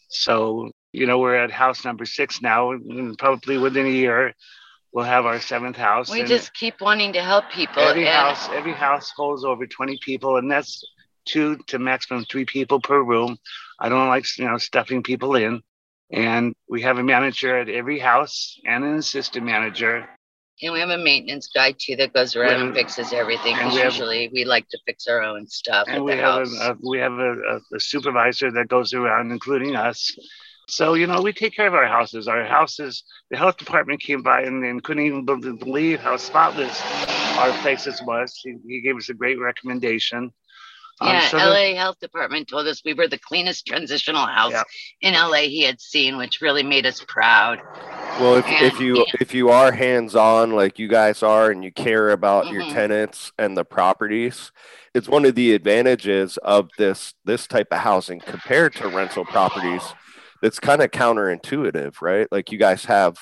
So, 0.09 0.71
you 0.91 1.05
know, 1.05 1.19
we're 1.19 1.35
at 1.35 1.51
house 1.51 1.85
number 1.85 2.05
six 2.05 2.41
now, 2.41 2.71
and 2.71 3.17
probably 3.17 3.57
within 3.57 3.85
a 3.85 3.89
year, 3.89 4.33
we'll 4.91 5.05
have 5.05 5.25
our 5.25 5.39
seventh 5.39 5.77
house. 5.77 6.11
we 6.11 6.23
just 6.23 6.53
keep 6.53 6.81
wanting 6.81 7.13
to 7.13 7.21
help 7.21 7.49
people. 7.49 7.81
every 7.81 8.07
and 8.07 8.15
house 8.15 8.49
every 8.51 8.73
house 8.73 9.11
holds 9.15 9.43
over 9.43 9.65
20 9.65 9.97
people 10.03 10.37
and 10.37 10.51
that's 10.51 10.83
two 11.25 11.57
to 11.67 11.79
maximum 11.79 12.25
three 12.25 12.45
people 12.45 12.79
per 12.81 13.01
room 13.01 13.37
i 13.79 13.87
don't 13.89 14.07
like 14.07 14.25
you 14.37 14.45
know 14.45 14.57
stuffing 14.57 15.03
people 15.03 15.35
in 15.35 15.61
and 16.11 16.53
we 16.67 16.81
have 16.81 16.97
a 16.97 17.03
manager 17.03 17.57
at 17.57 17.69
every 17.69 17.99
house 17.99 18.59
and 18.65 18.83
an 18.83 18.95
assistant 18.95 19.45
manager 19.45 20.09
And 20.63 20.73
we 20.73 20.79
have 20.79 20.89
a 20.89 20.97
maintenance 20.97 21.49
guy 21.53 21.73
too 21.77 21.95
that 21.97 22.13
goes 22.13 22.35
around 22.35 22.61
and 22.61 22.75
Yeah. 22.75 22.81
fixes 22.81 23.13
everything. 23.13 23.53
And 23.55 23.69
Because 23.69 23.73
we 23.73 23.79
have- 23.81 23.93
usually 23.93 24.29
we 24.33 24.45
like 24.45 24.67
to 24.69 24.77
fix 24.85 25.07
our 25.07 25.21
own 25.21 25.47
stuff 25.47 25.85
and 25.87 25.97
at 25.97 26.03
we 26.03 26.11
the 26.11 26.17
have 26.17 26.47
house. 26.47 26.59
a, 26.61 26.71
a 26.73 26.77
we 26.83 26.99
have 26.99 27.13
a, 27.13 27.31
a, 27.33 27.59
a 27.75 27.79
supervisor 27.79 28.51
that 28.51 28.67
goes 28.67 28.93
around 28.93 29.31
including 29.31 29.75
us 29.75 30.11
so 30.67 30.93
you 30.93 31.07
know 31.07 31.21
we 31.21 31.33
take 31.33 31.53
care 31.55 31.67
of 31.67 31.73
our 31.73 31.87
houses 31.87 32.27
our 32.27 32.45
houses 32.45 33.03
the 33.31 33.37
health 33.37 33.57
department 33.57 33.99
came 33.99 34.21
by 34.21 34.41
and, 34.43 34.63
and 34.63 34.83
couldn't 34.83 35.03
even 35.05 35.25
believe 35.25 35.99
how 35.99 36.15
spotless 36.15 36.79
our 37.39 37.51
places 37.61 37.99
was 38.05 38.39
he, 38.43 38.55
he 38.67 38.81
gave 38.81 38.95
us 38.95 39.09
a 39.09 39.13
great 39.13 39.39
recommendation 39.39 40.31
Um, 41.01 41.07
yeah, 41.07 41.27
so 41.27 41.37
the- 41.39 41.45
LA 41.45 41.75
Health 41.75 41.99
Department 41.99 42.47
told 42.47 42.67
us 42.67 42.83
we 42.85 42.93
were 42.93 43.07
the 43.07 43.17
cleanest 43.17 43.65
transitional 43.65 44.25
house 44.27 44.51
Yeah. 44.53 44.63
in 45.01 45.13
LA 45.15 45.47
he 45.49 45.63
had 45.63 45.81
seen, 45.81 46.15
which 46.17 46.41
really 46.41 46.63
made 46.63 46.85
us 46.85 47.03
proud. 47.03 47.59
Well, 48.21 48.35
if, 48.35 48.45
if 48.47 48.73
And- 48.73 48.79
you 48.81 49.05
if 49.19 49.33
you 49.33 49.49
are 49.49 49.71
hands 49.71 50.15
on 50.15 50.51
like 50.51 50.77
you 50.77 50.87
guys 50.87 51.23
are 51.23 51.49
and 51.49 51.63
you 51.63 51.71
care 51.71 52.11
about 52.11 52.49
your 52.51 52.61
Mhm. 52.61 52.71
tenants 52.73 53.31
and 53.39 53.57
the 53.57 53.65
properties, 53.65 54.51
it's 54.93 55.09
one 55.09 55.25
of 55.25 55.33
the 55.33 55.55
advantages 55.55 56.37
of 56.37 56.69
this 56.77 57.15
this 57.25 57.47
type 57.47 57.69
of 57.71 57.79
housing 57.79 58.19
compared 58.19 58.75
to 58.75 58.87
rental 58.89 59.25
properties. 59.25 59.95
That's 60.39 60.59
kind 60.59 60.83
of 60.83 60.91
counterintuitive, 60.91 61.99
right? 61.99 62.27
Like 62.31 62.51
you 62.51 62.59
guys 62.59 62.85
have 62.85 63.17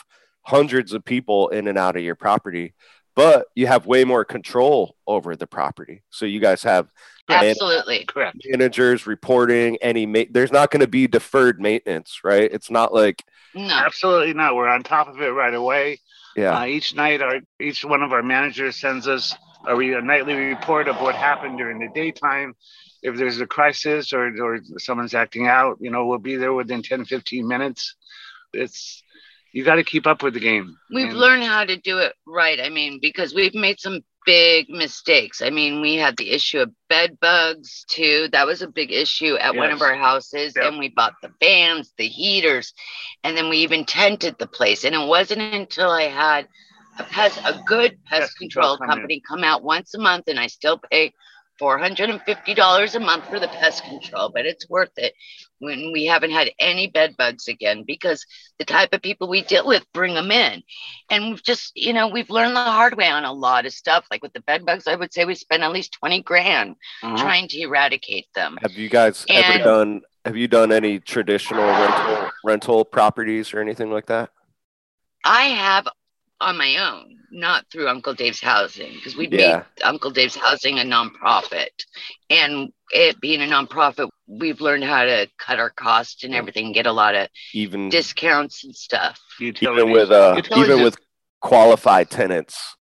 hundreds 0.47 0.91
of 0.91 1.05
people 1.05 1.47
in 1.47 1.69
and 1.69 1.77
out 1.77 1.95
of 1.95 2.03
your 2.03 2.15
property, 2.15 2.73
but 3.19 3.47
you 3.53 3.67
have 3.67 3.85
way 3.85 4.05
more 4.05 4.23
control 4.23 4.95
over 5.05 5.35
the 5.35 5.45
property. 5.47 6.03
So 6.09 6.25
you 6.25 6.39
guys 6.39 6.63
have 6.63 6.87
Man- 7.27 7.43
Absolutely. 7.45 8.05
correct 8.05 8.37
managers 8.45 9.05
reporting 9.05 9.77
any 9.81 10.05
ma- 10.05 10.23
there's 10.31 10.51
not 10.51 10.71
going 10.71 10.79
to 10.79 10.87
be 10.87 11.05
deferred 11.05 11.59
maintenance, 11.61 12.21
right? 12.23 12.49
It's 12.51 12.71
not 12.71 12.93
like 12.93 13.23
No. 13.53 13.67
Absolutely 13.69 14.33
not. 14.33 14.55
We're 14.55 14.67
on 14.69 14.83
top 14.83 15.07
of 15.09 15.21
it 15.21 15.27
right 15.29 15.53
away. 15.53 15.99
yeah. 16.35 16.57
Uh, 16.57 16.65
each 16.65 16.95
night, 16.95 17.21
our 17.21 17.41
each 17.59 17.83
one 17.83 18.01
of 18.03 18.13
our 18.13 18.23
managers 18.23 18.77
sends 18.77 19.07
us 19.07 19.35
a, 19.67 19.75
re- 19.75 19.93
a 19.95 20.01
nightly 20.01 20.33
report 20.35 20.87
of 20.87 20.95
what 21.01 21.13
happened 21.15 21.57
during 21.57 21.79
the 21.79 21.89
daytime. 21.93 22.55
If 23.03 23.15
there's 23.17 23.39
a 23.41 23.47
crisis 23.47 24.11
or, 24.13 24.25
or 24.41 24.59
someone's 24.77 25.13
acting 25.13 25.47
out, 25.47 25.77
you 25.81 25.91
know, 25.91 26.05
we'll 26.07 26.17
be 26.19 26.35
there 26.35 26.53
within 26.53 26.81
10, 26.81 27.05
15 27.05 27.47
minutes. 27.47 27.95
It's 28.53 29.03
you 29.53 29.63
got 29.63 29.75
to 29.75 29.83
keep 29.83 30.07
up 30.07 30.23
with 30.23 30.33
the 30.33 30.39
game. 30.39 30.75
We've 30.93 31.09
And- 31.09 31.17
learned 31.19 31.43
how 31.43 31.65
to 31.65 31.77
do 31.77 31.97
it 31.99 32.13
right. 32.25 32.59
I 32.59 32.69
mean, 32.69 32.99
because 33.01 33.33
we've 33.33 33.55
made 33.55 33.79
some 33.79 34.01
big 34.25 34.69
mistakes. 34.69 35.41
I 35.41 35.49
mean, 35.49 35.81
we 35.81 35.95
had 35.95 36.17
the 36.17 36.29
issue 36.31 36.59
of 36.59 36.71
bed 36.87 37.17
bugs 37.19 37.85
too. 37.89 38.27
That 38.31 38.45
was 38.45 38.61
a 38.61 38.67
big 38.67 38.91
issue 38.91 39.35
at 39.35 39.55
one 39.55 39.71
of 39.71 39.81
our 39.81 39.95
houses. 39.95 40.53
Yep. 40.55 40.65
And 40.65 40.79
we 40.79 40.89
bought 40.89 41.15
the 41.21 41.31
fans, 41.39 41.93
the 41.97 42.07
heaters, 42.07 42.73
and 43.23 43.35
then 43.35 43.49
we 43.49 43.57
even 43.57 43.85
tented 43.85 44.37
the 44.37 44.47
place. 44.47 44.83
And 44.83 44.93
it 44.93 45.07
wasn't 45.07 45.41
until 45.41 45.89
I 45.89 46.03
had 46.03 46.47
a 46.99 47.03
pest, 47.03 47.39
a 47.43 47.61
good 47.65 47.97
pest 48.05 48.21
Pest 48.21 48.37
control 48.37 48.77
control 48.77 48.87
company 48.87 49.21
come 49.27 49.43
out 49.43 49.63
once 49.63 49.93
a 49.93 49.99
month, 49.99 50.27
and 50.27 50.39
I 50.39 50.47
still 50.47 50.79
pay 50.91 51.13
$450 51.59 52.95
a 52.95 52.99
month 52.99 53.25
for 53.27 53.39
the 53.39 53.47
pest 53.47 53.83
control, 53.83 54.29
but 54.29 54.45
it's 54.45 54.69
worth 54.69 54.91
it 54.97 55.13
when 55.59 55.91
we 55.93 56.05
haven't 56.05 56.31
had 56.31 56.49
any 56.59 56.87
bed 56.87 57.15
bugs 57.17 57.47
again 57.47 57.83
because 57.85 58.25
the 58.57 58.65
type 58.65 58.93
of 58.93 59.01
people 59.01 59.29
we 59.29 59.41
deal 59.43 59.65
with 59.67 59.85
bring 59.93 60.13
them 60.13 60.31
in. 60.31 60.63
And 61.09 61.29
we've 61.29 61.43
just, 61.43 61.71
you 61.75 61.93
know, 61.93 62.07
we've 62.07 62.29
learned 62.29 62.55
the 62.55 62.63
hard 62.63 62.95
way 62.97 63.07
on 63.07 63.25
a 63.25 63.31
lot 63.33 63.65
of 63.65 63.73
stuff. 63.73 64.05
Like 64.11 64.23
with 64.23 64.33
the 64.33 64.41
bed 64.41 64.65
bugs, 64.65 64.87
I 64.87 64.95
would 64.95 65.13
say 65.13 65.25
we 65.25 65.35
spent 65.35 65.63
at 65.63 65.71
least 65.71 65.93
20 65.99 66.21
grand 66.23 66.75
Uh-huh. 67.03 67.17
trying 67.17 67.47
to 67.49 67.59
eradicate 67.61 68.27
them. 68.35 68.57
Have 68.61 68.77
you 68.77 68.89
guys 68.89 69.25
ever 69.29 69.63
done? 69.63 70.01
Have 70.25 70.35
you 70.35 70.47
done 70.47 70.71
any 70.71 70.99
traditional 70.99 71.63
rental 71.65 72.29
rental 72.43 72.85
properties 72.85 73.53
or 73.53 73.59
anything 73.59 73.91
like 73.91 74.07
that? 74.07 74.31
I 75.25 75.43
have 75.43 75.87
on 76.41 76.57
my 76.57 76.77
own, 76.77 77.17
not 77.31 77.65
through 77.71 77.87
Uncle 77.89 78.13
Dave's 78.13 78.39
Housing, 78.41 78.93
because 78.93 79.15
we 79.15 79.27
Yeah. 79.27 79.63
made 79.77 79.83
Uncle 79.83 80.11
Dave's 80.11 80.35
Housing 80.35 80.79
a 80.79 80.83
nonprofit. 80.83 81.69
And 82.29 82.71
it 82.91 83.19
being 83.19 83.41
a 83.41 83.45
nonprofit, 83.45 84.09
we've 84.27 84.61
learned 84.61 84.83
how 84.83 85.03
to 85.05 85.27
cut 85.37 85.59
our 85.59 85.69
costs 85.69 86.23
and 86.23 86.33
everything, 86.33 86.71
get 86.71 86.85
a 86.85 86.91
lot 86.91 87.15
of 87.15 87.27
Even 87.53 87.89
discounts 87.89 88.63
and 88.63 88.75
stuff. 88.75 89.19
Utilities. 89.39 89.81
even 89.81 89.91
with 89.91 90.11
uh 90.11 90.33
Utilities 90.35 90.69
even 90.73 90.83
with 90.83 90.97
qualified 91.41 92.09
tenants, 92.09 92.75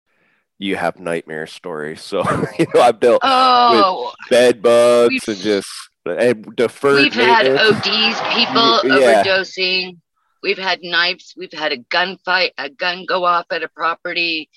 you 0.57 0.75
have 0.75 0.99
nightmare 0.99 1.47
stories. 1.47 2.01
So 2.01 2.19
you 2.59 2.65
know 2.73 2.81
I've 2.81 2.99
dealt 2.99 3.21
Oh, 3.23 4.13
bed 4.29 4.61
bugs 4.61 5.27
and 5.27 5.37
just 5.37 5.67
and 6.05 6.55
deferred 6.55 6.95
We've 6.95 7.13
had. 7.13 7.47
ODs, 7.47 8.21
people 8.33 8.79
Yeah. 8.83 9.23
overdosing. 9.23 9.97
We've 10.41 10.57
had 10.57 10.79
knives. 10.83 11.33
We've 11.37 11.53
had 11.53 11.71
a 11.71 11.77
gunfight, 11.77 12.51
a 12.57 12.69
gun 12.69 13.05
go 13.05 13.25
off 13.25 13.47
at 13.51 13.63
a 13.63 13.67
property. 13.69 14.49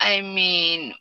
I 0.00 0.20
mean, 0.20 0.94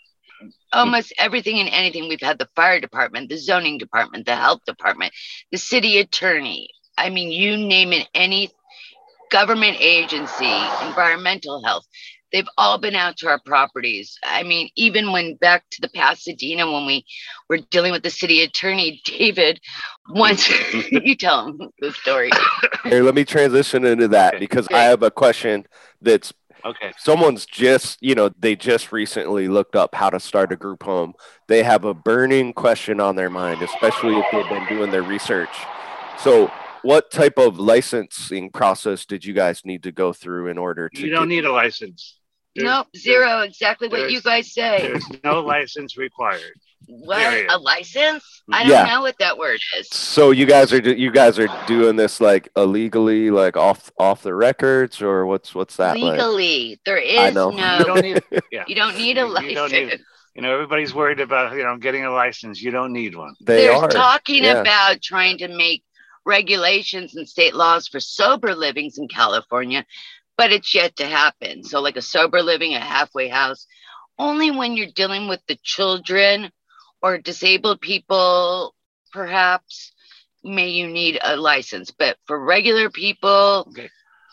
almost 0.72 1.14
everything 1.18 1.60
and 1.60 1.70
anything. 1.70 2.08
We've 2.08 2.22
had 2.22 2.40
the 2.40 2.50
fire 2.56 2.80
department, 2.80 3.30
the 3.30 3.38
zoning 3.38 3.78
department, 3.78 4.26
the 4.26 4.36
health 4.36 4.62
department, 4.66 5.14
the 5.52 5.58
city 5.58 6.00
attorney. 6.00 6.70
I 6.98 7.10
mean, 7.10 7.32
you 7.32 7.58
name 7.58 7.94
it, 7.94 8.08
any 8.14 8.52
government 9.32 9.78
agency, 9.80 10.54
environmental 10.82 11.64
health. 11.64 11.86
They've 12.36 12.50
all 12.58 12.78
been 12.78 12.96
out 12.96 13.16
to 13.20 13.30
our 13.30 13.40
properties. 13.40 14.20
I 14.26 14.44
mean, 14.44 14.68
even 14.76 15.14
when 15.14 15.36
back 15.36 15.64
to 15.72 15.80
the 15.80 15.88
Pasadena, 15.88 16.70
when 16.70 16.86
we 16.86 17.06
were 17.48 17.60
dealing 17.70 17.94
with 17.94 18.04
the 18.04 18.10
city 18.10 18.42
attorney, 18.44 19.00
David, 19.06 19.62
once 20.10 20.50
you 20.92 21.16
tell 21.16 21.48
him 21.48 21.70
the 21.80 21.94
story. 21.94 22.32
Here, 22.84 23.04
let 23.04 23.16
me 23.16 23.24
transition 23.24 23.86
into 23.86 24.10
that 24.10 24.34
Okay. 24.34 24.40
because 24.40 24.68
I 24.70 24.80
have 24.84 25.02
a 25.02 25.10
question 25.12 25.66
that's 26.02 26.34
Okay. 26.66 26.92
someone's 26.98 27.46
just 27.46 28.00
you 28.02 28.16
know 28.16 28.30
they 28.40 28.56
just 28.56 28.92
recently 28.92 29.48
looked 29.48 29.76
up 29.78 29.94
how 29.96 30.10
to 30.10 30.20
start 30.20 30.52
a 30.52 30.56
group 30.56 30.82
home 30.82 31.14
they 31.48 31.62
have 31.62 31.86
a 31.86 31.94
burning 31.94 32.54
question 32.54 33.00
on 33.00 33.16
their 33.16 33.30
mind 33.30 33.62
especially 33.62 34.16
if 34.18 34.26
they've 34.32 34.50
been 34.50 34.66
doing 34.68 34.90
their 34.90 35.04
research 35.04 35.56
so 36.18 36.52
what 36.82 37.12
type 37.12 37.38
of 37.38 37.60
licensing 37.60 38.50
process 38.50 39.06
did 39.06 39.24
you 39.24 39.32
guys 39.34 39.64
need 39.64 39.84
to 39.84 39.92
go 39.92 40.12
through 40.12 40.48
in 40.48 40.58
order 40.58 40.90
to 40.90 41.02
You 41.02 41.12
don't 41.12 41.30
get- 41.30 41.36
need 41.36 41.46
a 41.46 41.52
license. 41.52 42.18
There's- 42.56 42.70
Nope, 42.70 42.88
zero. 42.96 43.42
Exactly 43.42 43.88
what 43.90 44.10
you 44.12 44.22
guys 44.22 44.54
say. 44.54 44.80
There's 44.82 45.06
no 45.24 45.42
license 45.42 45.98
required. 45.98 46.54
What? 46.88 47.18
period. 47.18 47.48
A 47.52 47.58
license? 47.58 48.24
I 48.52 48.62
don't 48.64 48.72
Yeah. 48.72 48.86
know 48.86 49.02
what 49.02 49.18
that 49.20 49.38
word 49.40 49.60
is. 49.78 49.90
so 49.90 50.30
you 50.30 50.46
guys 50.46 50.72
are 50.72 50.78
you 50.80 51.10
guys 51.12 51.40
are 51.40 51.48
doing 51.66 51.96
this 51.96 52.22
like 52.22 52.48
illegally 52.56 53.32
like 53.32 53.58
off 53.58 53.92
off 53.98 54.22
the 54.22 54.36
records 54.36 55.02
or 55.02 55.26
what's 55.26 55.56
what's 55.56 55.78
that 55.78 55.98
like 56.00 56.12
Legally, 56.14 56.80
there 56.86 56.98
I 56.98 57.30
is 57.30 57.34
know. 57.34 57.50
You 57.52 57.58
no. 57.58 57.84
don't 57.86 58.02
need. 58.04 58.24
Yeah. 58.52 58.66
You 58.68 58.76
don't 58.76 58.96
need 58.98 59.18
a 59.18 59.22
You- 59.22 59.40
you 59.50 59.56
don't 59.56 59.72
license. 59.72 59.92
need- 59.94 60.00
You 60.36 60.42
know, 60.44 60.54
everybody's 60.54 60.94
worried 60.94 61.20
about 61.22 61.56
you 61.58 61.64
know 61.64 61.76
getting 61.78 62.06
a 62.06 62.12
license. 62.12 62.62
You 62.62 62.70
don't 62.70 62.94
need 62.94 63.16
one. 63.16 63.34
they 63.42 63.66
There's 63.66 63.82
are 63.82 63.90
talking 63.90 64.44
yeah. 64.44 64.62
about 64.62 65.02
trying 65.02 65.40
to 65.40 65.48
make 65.48 65.82
regulations 66.26 67.16
and 67.16 67.28
state 67.28 67.56
laws 67.56 67.88
for 67.88 68.00
sober 68.00 68.56
livings 68.56 68.98
in 68.98 69.08
California, 69.08 69.86
but 70.38 70.52
it's 70.52 70.74
yet 70.74 70.96
to 70.98 71.06
happen. 71.06 71.64
So, 71.64 71.82
like 71.82 71.98
a 71.98 72.02
sober 72.02 72.42
living, 72.42 72.74
a 72.74 72.80
halfway 72.80 73.28
house, 73.28 73.68
only 74.18 74.52
when 74.52 74.76
you're 74.76 74.88
dealing 74.96 75.28
with 75.28 75.42
the 75.48 75.58
children 75.64 76.52
or 77.02 77.18
disabled 77.18 77.82
people, 77.82 78.74
perhaps 79.12 79.92
may 80.44 80.70
you 80.70 80.88
need 80.88 81.20
a 81.24 81.36
license. 81.36 81.92
But 81.92 82.18
for 82.26 82.40
regular 82.40 82.90
people, 82.90 83.66
okay. 83.70 83.90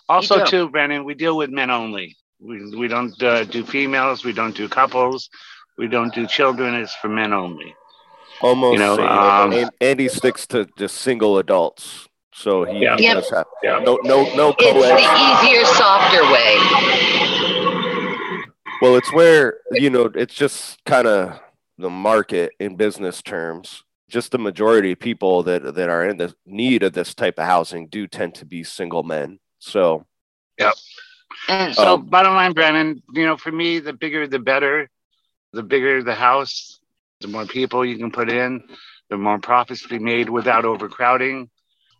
Also, 0.08 0.44
too, 0.44 0.68
Brandon, 0.68 1.04
we 1.04 1.14
deal 1.14 1.36
with 1.36 1.50
men 1.50 1.70
only. 1.70 2.16
We 2.40 2.74
we 2.76 2.88
don't 2.88 3.20
uh, 3.22 3.44
do 3.44 3.64
females. 3.64 4.24
We 4.24 4.32
don't 4.32 4.56
do 4.56 4.68
couples. 4.68 5.30
We 5.78 5.88
don't 5.88 6.12
do 6.12 6.26
children. 6.26 6.74
It's 6.74 6.94
for 6.94 7.08
men 7.08 7.32
only. 7.32 7.74
almost 8.40 8.72
you 8.72 8.78
know, 8.78 8.96
same. 8.96 9.06
um, 9.06 9.52
and 9.52 9.70
Andy 9.80 10.08
sticks 10.08 10.46
to 10.48 10.68
just 10.76 10.96
single 10.98 11.38
adults 11.38 12.08
so 12.32 12.64
he, 12.64 12.80
Yeah. 12.80 12.96
he 12.96 13.04
Yep. 13.04 13.14
does 13.14 13.30
have 13.30 13.46
Yeah. 13.62 13.78
no 13.80 13.98
no 14.04 14.24
no 14.34 14.50
it's 14.58 14.62
co-ed 14.72 14.96
the 14.96 15.48
easier, 15.48 15.64
softer 15.64 16.22
way. 16.32 16.56
Well, 18.80 18.96
it's 18.96 19.12
where, 19.12 19.58
you 19.72 19.90
know, 19.90 20.10
it's 20.14 20.34
just 20.34 20.84
kind 20.84 21.06
of 21.06 21.38
the 21.78 21.88
market 21.90 22.52
in 22.58 22.76
business 22.76 23.22
terms. 23.22 23.84
Just 24.08 24.32
the 24.32 24.38
majority 24.38 24.92
of 24.92 24.98
people 24.98 25.44
that, 25.44 25.74
that 25.76 25.88
are 25.88 26.04
in 26.04 26.16
the 26.16 26.34
need 26.44 26.82
of 26.82 26.92
this 26.92 27.14
type 27.14 27.38
of 27.38 27.44
housing 27.46 27.86
do 27.86 28.08
tend 28.08 28.34
to 28.36 28.44
be 28.44 28.64
single 28.64 29.04
men. 29.04 29.38
So, 29.60 30.06
And 31.48 31.74
So, 31.74 31.94
Um, 31.94 32.06
bottom 32.06 32.34
line, 32.34 32.52
Brandon, 32.52 33.02
you 33.14 33.24
know, 33.24 33.36
for 33.36 33.50
me, 33.52 33.78
the 33.78 33.92
bigger 33.92 34.26
the 34.26 34.38
better. 34.38 34.88
The 35.52 35.62
bigger 35.62 36.02
the 36.02 36.14
house, 36.14 36.80
the 37.20 37.28
more 37.28 37.44
people 37.46 37.84
you 37.84 37.98
can 37.98 38.10
put 38.10 38.30
in, 38.30 38.62
the 39.10 39.18
more 39.18 39.38
profits 39.38 39.82
to 39.82 39.88
be 39.88 39.98
made 39.98 40.28
without 40.30 40.64
overcrowding. 40.64 41.50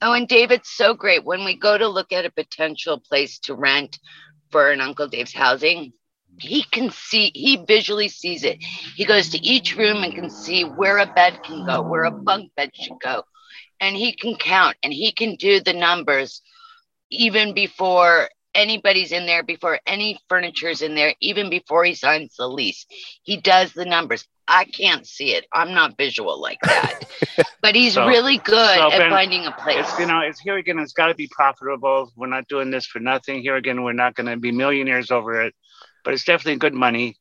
Oh, 0.05 0.15
and 0.15 0.27
David's 0.27 0.69
so 0.69 0.95
great. 0.95 1.25
When 1.25 1.45
we 1.45 1.57
go 1.57 1.79
to 1.79 1.87
look 1.87 2.13
at 2.13 2.25
a 2.25 2.31
potential 2.31 2.99
place 2.99 3.39
to 3.41 3.55
rent 3.55 4.01
for 4.51 4.73
an 4.73 4.81
Uncle 4.81 5.07
Dave's 5.07 5.33
housing, 5.33 5.93
he 6.41 6.65
can 6.65 6.91
see, 6.91 7.31
he 7.35 7.57
visually 7.57 8.09
sees 8.09 8.43
it. 8.43 8.59
He 8.97 9.05
goes 9.05 9.29
to 9.29 9.39
each 9.39 9.77
room 9.77 10.03
and 10.03 10.13
can 10.13 10.29
see 10.29 10.65
where 10.65 10.99
a 10.99 11.07
bed 11.07 11.45
can 11.45 11.65
go, 11.65 11.83
where 11.83 12.03
a 12.03 12.11
bunk 12.11 12.51
bed 12.57 12.71
should 12.75 12.99
go. 13.01 13.23
And 13.81 13.95
he 13.95 14.13
can 14.13 14.35
count 14.35 14.77
and 14.83 14.93
he 14.93 15.13
can 15.13 15.37
do 15.37 15.61
the 15.61 15.73
numbers 15.73 16.43
even 17.11 17.55
before 17.55 18.29
anybody's 18.57 19.13
in 19.13 19.27
there, 19.27 19.45
before 19.45 19.79
any 19.87 20.19
furniture's 20.29 20.83
in 20.83 20.97
there, 20.97 21.15
even 21.21 21.49
before 21.49 21.85
he 21.85 21.95
signs 21.95 22.35
the 22.37 22.49
lease. 22.49 22.87
He 23.23 23.37
does 23.37 23.73
the 23.73 23.85
numbers. 23.85 24.27
I 24.49 24.65
can't 24.65 25.07
see 25.07 25.35
it. 25.35 25.47
I'm 25.53 25.73
not 25.73 25.97
visual 25.97 26.41
like 26.41 26.59
that. 26.65 27.05
but 27.63 27.75
he's 27.75 27.95
So- 27.95 28.07
really 28.07 28.39
good 28.39 28.77
so 28.77 28.91
at 28.91 28.99
Ben, 28.99 29.11
finding 29.11 29.47
a 29.47 29.53
place. 29.53 29.77
It's 29.79 29.99
you 29.99 30.07
know, 30.07 30.21
it's 30.21 30.41
here 30.41 30.57
again. 30.57 30.79
It's 30.79 30.93
got 30.93 31.09
to 31.09 31.15
be 31.15 31.29
profitable. 31.29 32.13
We're 32.17 32.27
not 32.27 32.49
doing 32.49 32.71
this 32.71 32.87
for 32.87 32.99
nothing. 32.99 33.43
Here 33.43 33.57
again, 33.57 33.83
we're 33.83 33.93
not 33.93 34.15
going 34.15 34.27
to 34.27 34.37
be 34.37 34.53
millionaires 34.53 35.11
over 35.11 35.43
it, 35.43 35.55
but 36.05 36.15
it's 36.15 36.25
definitely 36.25 36.59
good 36.59 36.75
money. 36.75 37.17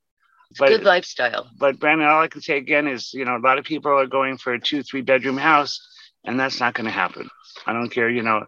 But 0.60 0.70
good 0.70 0.84
lifestyle. 0.84 1.50
but 1.58 1.80
Brandon, 1.80 2.08
all 2.08 2.22
I 2.22 2.28
can 2.28 2.42
say 2.42 2.58
again 2.58 2.86
is, 2.88 3.14
you 3.14 3.24
know, 3.24 3.38
a 3.38 3.40
lot 3.40 3.58
of 3.58 3.64
people 3.64 3.92
are 3.98 4.06
going 4.06 4.38
for 4.38 4.54
a 4.54 4.60
two, 4.60 4.84
three 4.84 5.02
bedroom 5.02 5.38
house, 5.38 5.80
and 6.26 6.38
that's 6.38 6.60
not 6.60 6.74
going 6.74 6.86
to 6.86 6.92
happen. 6.92 7.30
I 7.66 7.72
don't 7.72 7.90
care, 7.90 8.10
you 8.10 8.22
know, 8.22 8.46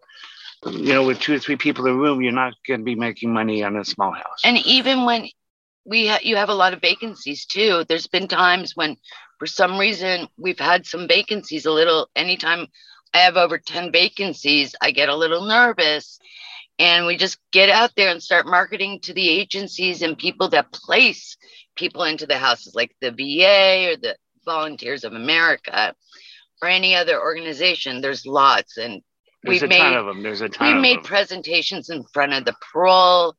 you 0.66 0.94
know, 0.94 1.06
with 1.06 1.20
two 1.20 1.36
or 1.36 1.40
three 1.40 1.56
people 1.56 1.86
in 1.86 1.94
a 1.94 1.96
room, 1.96 2.22
you're 2.22 2.34
not 2.34 2.54
going 2.68 2.82
to 2.82 2.84
be 2.84 2.96
making 2.96 3.32
money 3.34 3.64
on 3.64 3.78
a 3.78 3.86
small 3.86 4.12
house. 4.12 4.42
And 4.44 4.58
even 4.66 5.06
when 5.06 5.30
we 5.86 6.08
ha- 6.08 6.20
you 6.22 6.36
have 6.36 6.50
a 6.50 6.54
lot 6.56 6.74
of 6.74 6.82
vacancies 6.82 7.46
too, 7.46 7.84
there's 7.88 8.08
been 8.08 8.28
times 8.28 8.76
when 8.76 8.98
for 9.40 9.46
some 9.48 9.78
reason 9.78 10.28
we've 10.38 10.60
had 10.60 10.86
some 10.86 11.08
vacancies 11.08 11.66
a 11.66 11.72
little 11.72 12.10
anytime 12.16 12.68
I 13.14 13.20
have 13.20 13.38
over 13.38 13.58
10 13.60 13.92
vacancies, 13.92 14.74
I 14.82 14.92
get 14.92 15.10
a 15.10 15.16
little 15.16 15.46
nervous. 15.46 16.20
And 16.80 17.06
we 17.06 17.16
just 17.18 17.38
get 17.52 17.70
out 17.70 17.92
there 17.96 18.10
and 18.10 18.24
start 18.24 18.48
marketing 18.48 19.00
to 19.02 19.14
the 19.14 19.30
agencies 19.30 20.02
and 20.02 20.18
people 20.18 20.48
that 20.50 20.72
place 20.72 21.38
people 21.76 22.04
into 22.06 22.26
the 22.26 22.38
houses, 22.40 22.74
like 22.74 22.96
the 23.02 23.12
VA 23.12 23.92
or 23.92 23.98
the 23.98 24.16
Volunteers 24.46 25.04
of 25.04 25.14
America 25.14 25.94
or 26.64 26.68
any 26.70 26.96
other 26.96 27.22
organization. 27.22 28.02
There's 28.02 28.26
lots. 28.26 28.78
And 28.78 29.04
There's 29.44 29.62
we've 29.62 29.70
made- 29.70 29.94
of 29.96 30.08
them. 30.08 30.24
There's 30.24 30.42
a 30.42 30.50
ton 30.50 30.76
we 30.78 30.82
made 30.82 30.98
them. 30.98 31.04
presentations 31.04 31.92
in 31.92 32.04
front 32.12 32.34
of 32.34 32.46
the 32.46 32.56
parole 32.72 33.36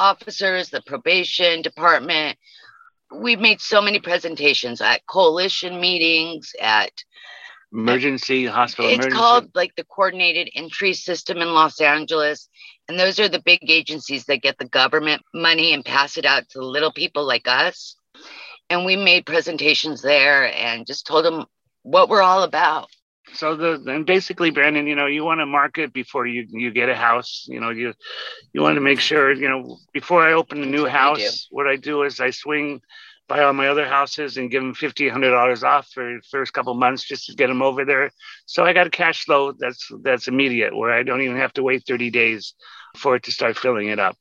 officers, 0.00 0.70
the 0.70 0.82
probation 0.82 1.62
department. 1.62 2.38
We've 3.14 3.40
made 3.40 3.60
so 3.60 3.82
many 3.82 4.00
presentations 4.00 4.80
at 4.80 5.06
coalition 5.06 5.80
meetings, 5.80 6.52
at 6.60 6.92
emergency 7.72 8.46
hospital. 8.46 8.90
it's 8.90 8.94
emergency. 8.96 9.16
called 9.16 9.50
like 9.54 9.74
the 9.76 9.84
coordinated 9.84 10.50
entry 10.54 10.94
system 10.94 11.38
in 11.38 11.52
Los 11.52 11.80
Angeles. 11.80 12.48
And 12.88 12.98
those 12.98 13.20
are 13.20 13.28
the 13.28 13.42
big 13.42 13.70
agencies 13.70 14.24
that 14.24 14.42
get 14.42 14.58
the 14.58 14.64
government 14.64 15.22
money 15.34 15.72
and 15.72 15.84
pass 15.84 16.16
it 16.16 16.24
out 16.24 16.48
to 16.50 16.64
little 16.64 16.92
people 16.92 17.24
like 17.24 17.46
us. 17.46 17.94
And 18.68 18.84
we 18.84 18.96
made 18.96 19.26
presentations 19.26 20.02
there 20.02 20.52
and 20.54 20.86
just 20.86 21.06
told 21.06 21.24
them 21.24 21.46
what 21.82 22.08
we're 22.08 22.22
all 22.22 22.42
about. 22.42 22.88
So 23.34 23.56
the 23.56 23.82
and 23.86 24.06
basically, 24.06 24.50
Brandon, 24.50 24.86
you 24.86 24.94
know, 24.94 25.06
you 25.06 25.24
want 25.24 25.40
to 25.40 25.46
market 25.46 25.92
before 25.92 26.26
you 26.26 26.46
you 26.50 26.70
get 26.70 26.88
a 26.88 26.94
house. 26.94 27.46
You 27.48 27.60
know, 27.60 27.70
you 27.70 27.94
you 28.52 28.62
want 28.62 28.76
to 28.76 28.80
make 28.80 29.00
sure. 29.00 29.32
You 29.32 29.48
know, 29.48 29.78
before 29.92 30.22
I 30.26 30.32
open 30.32 30.62
a 30.62 30.66
new 30.66 30.84
That's 30.84 30.98
what 31.00 31.16
we 31.16 31.22
house, 31.22 31.46
what 31.50 31.66
I 31.66 31.76
do 31.76 32.02
is 32.02 32.20
I 32.20 32.30
swing 32.30 32.80
by 33.28 33.42
all 33.42 33.52
my 33.52 33.68
other 33.68 33.86
houses 33.86 34.36
and 34.36 34.50
give 34.50 34.62
them 34.62 34.74
fifty, 34.74 35.08
hundred 35.08 35.30
dollars 35.30 35.62
off 35.62 35.88
for 35.94 36.04
the 36.04 36.22
first 36.30 36.52
couple 36.52 36.74
months 36.74 37.04
just 37.04 37.26
to 37.26 37.34
get 37.34 37.46
them 37.46 37.62
over 37.62 37.84
there. 37.84 38.10
So 38.46 38.64
I 38.64 38.72
got 38.72 38.88
a 38.88 38.90
cash 38.90 39.24
flow 39.24 39.52
that's 39.52 39.88
that's 40.02 40.28
immediate, 40.28 40.76
where 40.76 40.92
I 40.92 41.02
don't 41.04 41.22
even 41.22 41.36
have 41.36 41.52
to 41.54 41.62
wait 41.62 41.84
thirty 41.86 42.10
days 42.10 42.54
for 42.96 43.16
it 43.16 43.22
to 43.24 43.32
start 43.32 43.56
filling 43.56 43.88
it 43.88 44.00
up. 44.00 44.16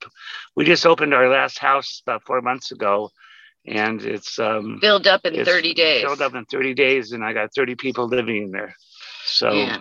We 0.55 0.65
just 0.65 0.85
opened 0.85 1.13
our 1.13 1.27
last 1.29 1.57
house 1.57 2.01
about 2.05 2.23
four 2.23 2.41
months 2.41 2.71
ago, 2.71 3.09
and 3.65 4.01
it's 4.03 4.37
um, 4.37 4.77
Filled 4.81 5.07
up 5.07 5.25
in 5.25 5.43
30 5.43 5.73
days. 5.73 6.03
Filled 6.03 6.21
up 6.21 6.35
in 6.35 6.45
thirty 6.45 6.73
days, 6.75 7.11
and 7.11 7.23
I 7.23 7.33
got 7.33 7.49
thirty 7.55 7.75
people 7.75 8.07
living 8.07 8.43
in 8.43 8.51
there. 8.51 8.75
So. 9.25 9.51
Yeah. 9.51 9.77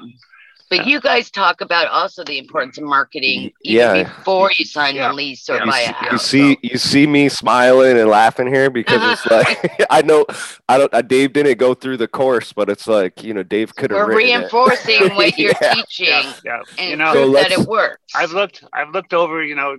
But 0.70 0.81
Yeah. 0.81 0.87
you 0.87 1.01
guys 1.01 1.31
talk 1.31 1.62
about 1.62 1.87
also 1.88 2.24
the 2.24 2.37
importance 2.38 2.77
of 2.77 2.85
marketing 2.85 3.53
even 3.62 3.96
yeah. 3.96 4.03
before 4.03 4.51
you 4.59 4.66
sign 4.66 4.96
Yeah. 4.96 5.09
the 5.09 5.14
lease 5.14 5.48
or 5.48 5.57
Yeah. 5.57 5.64
buy 5.64 5.79
a 5.81 5.92
house. 5.92 6.12
you 6.12 6.18
see 6.18 6.59
you 6.62 6.77
see 6.77 7.07
me 7.07 7.31
smiling 7.31 7.96
and 7.98 8.11
laughing 8.11 8.48
here 8.48 8.68
because 8.68 9.01
it's 9.12 9.24
like 9.31 9.87
I 9.90 10.03
know 10.03 10.27
I 10.68 10.77
don't 10.77 10.92
uh, 10.92 11.01
Dave 11.01 11.33
didn't 11.33 11.57
go 11.59 11.72
through 11.72 11.96
the 11.96 12.09
course, 12.09 12.53
but 12.53 12.68
it's 12.68 12.87
like 12.87 13.24
you 13.24 13.33
know 13.33 13.42
Dave 13.42 13.74
could 13.77 13.90
have 13.92 14.09
We're 14.09 14.16
reinforcing 14.16 15.14
what 15.16 15.38
you're 15.38 15.55
Yeah. 15.62 15.72
teaching 15.74 16.07
yeah, 16.09 16.33
yeah. 16.44 16.61
and 16.79 16.90
You 16.90 16.96
know, 16.96 17.14
So 17.14 17.33
that 17.33 17.51
it 17.51 17.61
works. 17.61 18.03
I've 18.14 18.33
looked, 18.33 18.62
I've 18.74 18.90
looked 18.90 19.14
over, 19.14 19.42
you 19.42 19.55
know, 19.55 19.79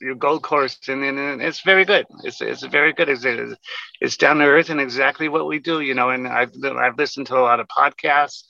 your 0.00 0.14
gold 0.14 0.42
course, 0.42 0.78
and, 0.88 1.02
and, 1.04 1.18
and 1.18 1.42
it's 1.42 1.60
very 1.60 1.84
good. 1.84 2.06
It's 2.24 2.40
it's 2.40 2.62
very 2.64 2.94
good. 2.94 3.10
It's 3.10 3.24
it's- 3.26 3.56
it's 4.00 4.16
down 4.16 4.38
to 4.38 4.44
earth 4.44 4.70
and 4.70 4.80
exactly 4.80 5.28
what 5.28 5.46
we 5.46 5.58
do, 5.58 5.80
you 5.80 5.94
know. 5.94 6.08
And 6.10 6.26
I've 6.26 6.52
I've 6.64 6.96
listened 6.98 7.26
to 7.28 7.36
a 7.38 7.44
lot 7.50 7.60
of 7.60 7.68
podcasts, 7.68 8.44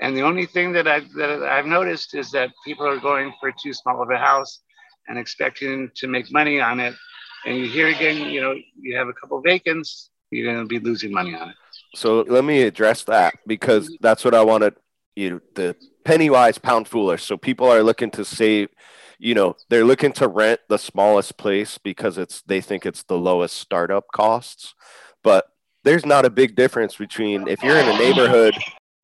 and 0.00 0.16
the 0.16 0.22
only 0.22 0.46
thing 0.46 0.72
that 0.72 0.86
I've 0.86 1.10
that 1.14 1.42
I've 1.42 1.66
noticed 1.66 2.14
is 2.14 2.30
that 2.32 2.50
people 2.64 2.86
are 2.86 2.98
going 2.98 3.32
for 3.40 3.52
too 3.52 3.72
small 3.72 4.02
of 4.02 4.10
a 4.10 4.18
house 4.18 4.60
and 5.08 5.18
expecting 5.18 5.90
to 5.96 6.06
make 6.06 6.30
money 6.30 6.60
on 6.60 6.80
it. 6.80 6.94
And 7.46 7.56
you 7.56 7.68
hear 7.68 7.88
again, 7.88 8.28
you 8.28 8.40
know, 8.40 8.54
you 8.78 8.96
have 8.96 9.08
a 9.08 9.12
couple 9.12 9.40
vacants, 9.40 10.10
you're 10.30 10.52
going 10.52 10.62
to 10.62 10.66
be 10.66 10.80
losing 10.80 11.12
money 11.12 11.34
on 11.34 11.50
it. 11.50 11.56
So 11.94 12.22
let 12.22 12.44
me 12.44 12.62
address 12.62 13.04
that 13.04 13.34
because 13.46 13.90
that's 14.00 14.24
what 14.24 14.34
I 14.34 14.42
wanted. 14.42 14.74
You 15.14 15.30
know, 15.30 15.40
the 15.54 15.76
penny 16.04 16.28
wise, 16.28 16.58
pound 16.58 16.88
foolish. 16.88 17.24
So 17.24 17.36
people 17.36 17.70
are 17.70 17.82
looking 17.82 18.10
to 18.12 18.24
save. 18.24 18.68
You 19.18 19.34
know, 19.34 19.56
they're 19.70 19.84
looking 19.84 20.12
to 20.14 20.28
rent 20.28 20.60
the 20.68 20.76
smallest 20.76 21.38
place 21.38 21.78
because 21.78 22.18
it's 22.18 22.42
they 22.42 22.60
think 22.60 22.84
it's 22.84 23.04
the 23.04 23.16
lowest 23.16 23.56
startup 23.56 24.04
costs. 24.12 24.74
But 25.22 25.46
there's 25.84 26.04
not 26.04 26.26
a 26.26 26.30
big 26.30 26.54
difference 26.54 26.96
between 26.96 27.48
if 27.48 27.62
you're 27.62 27.78
in 27.78 27.88
a 27.88 27.98
neighborhood 27.98 28.54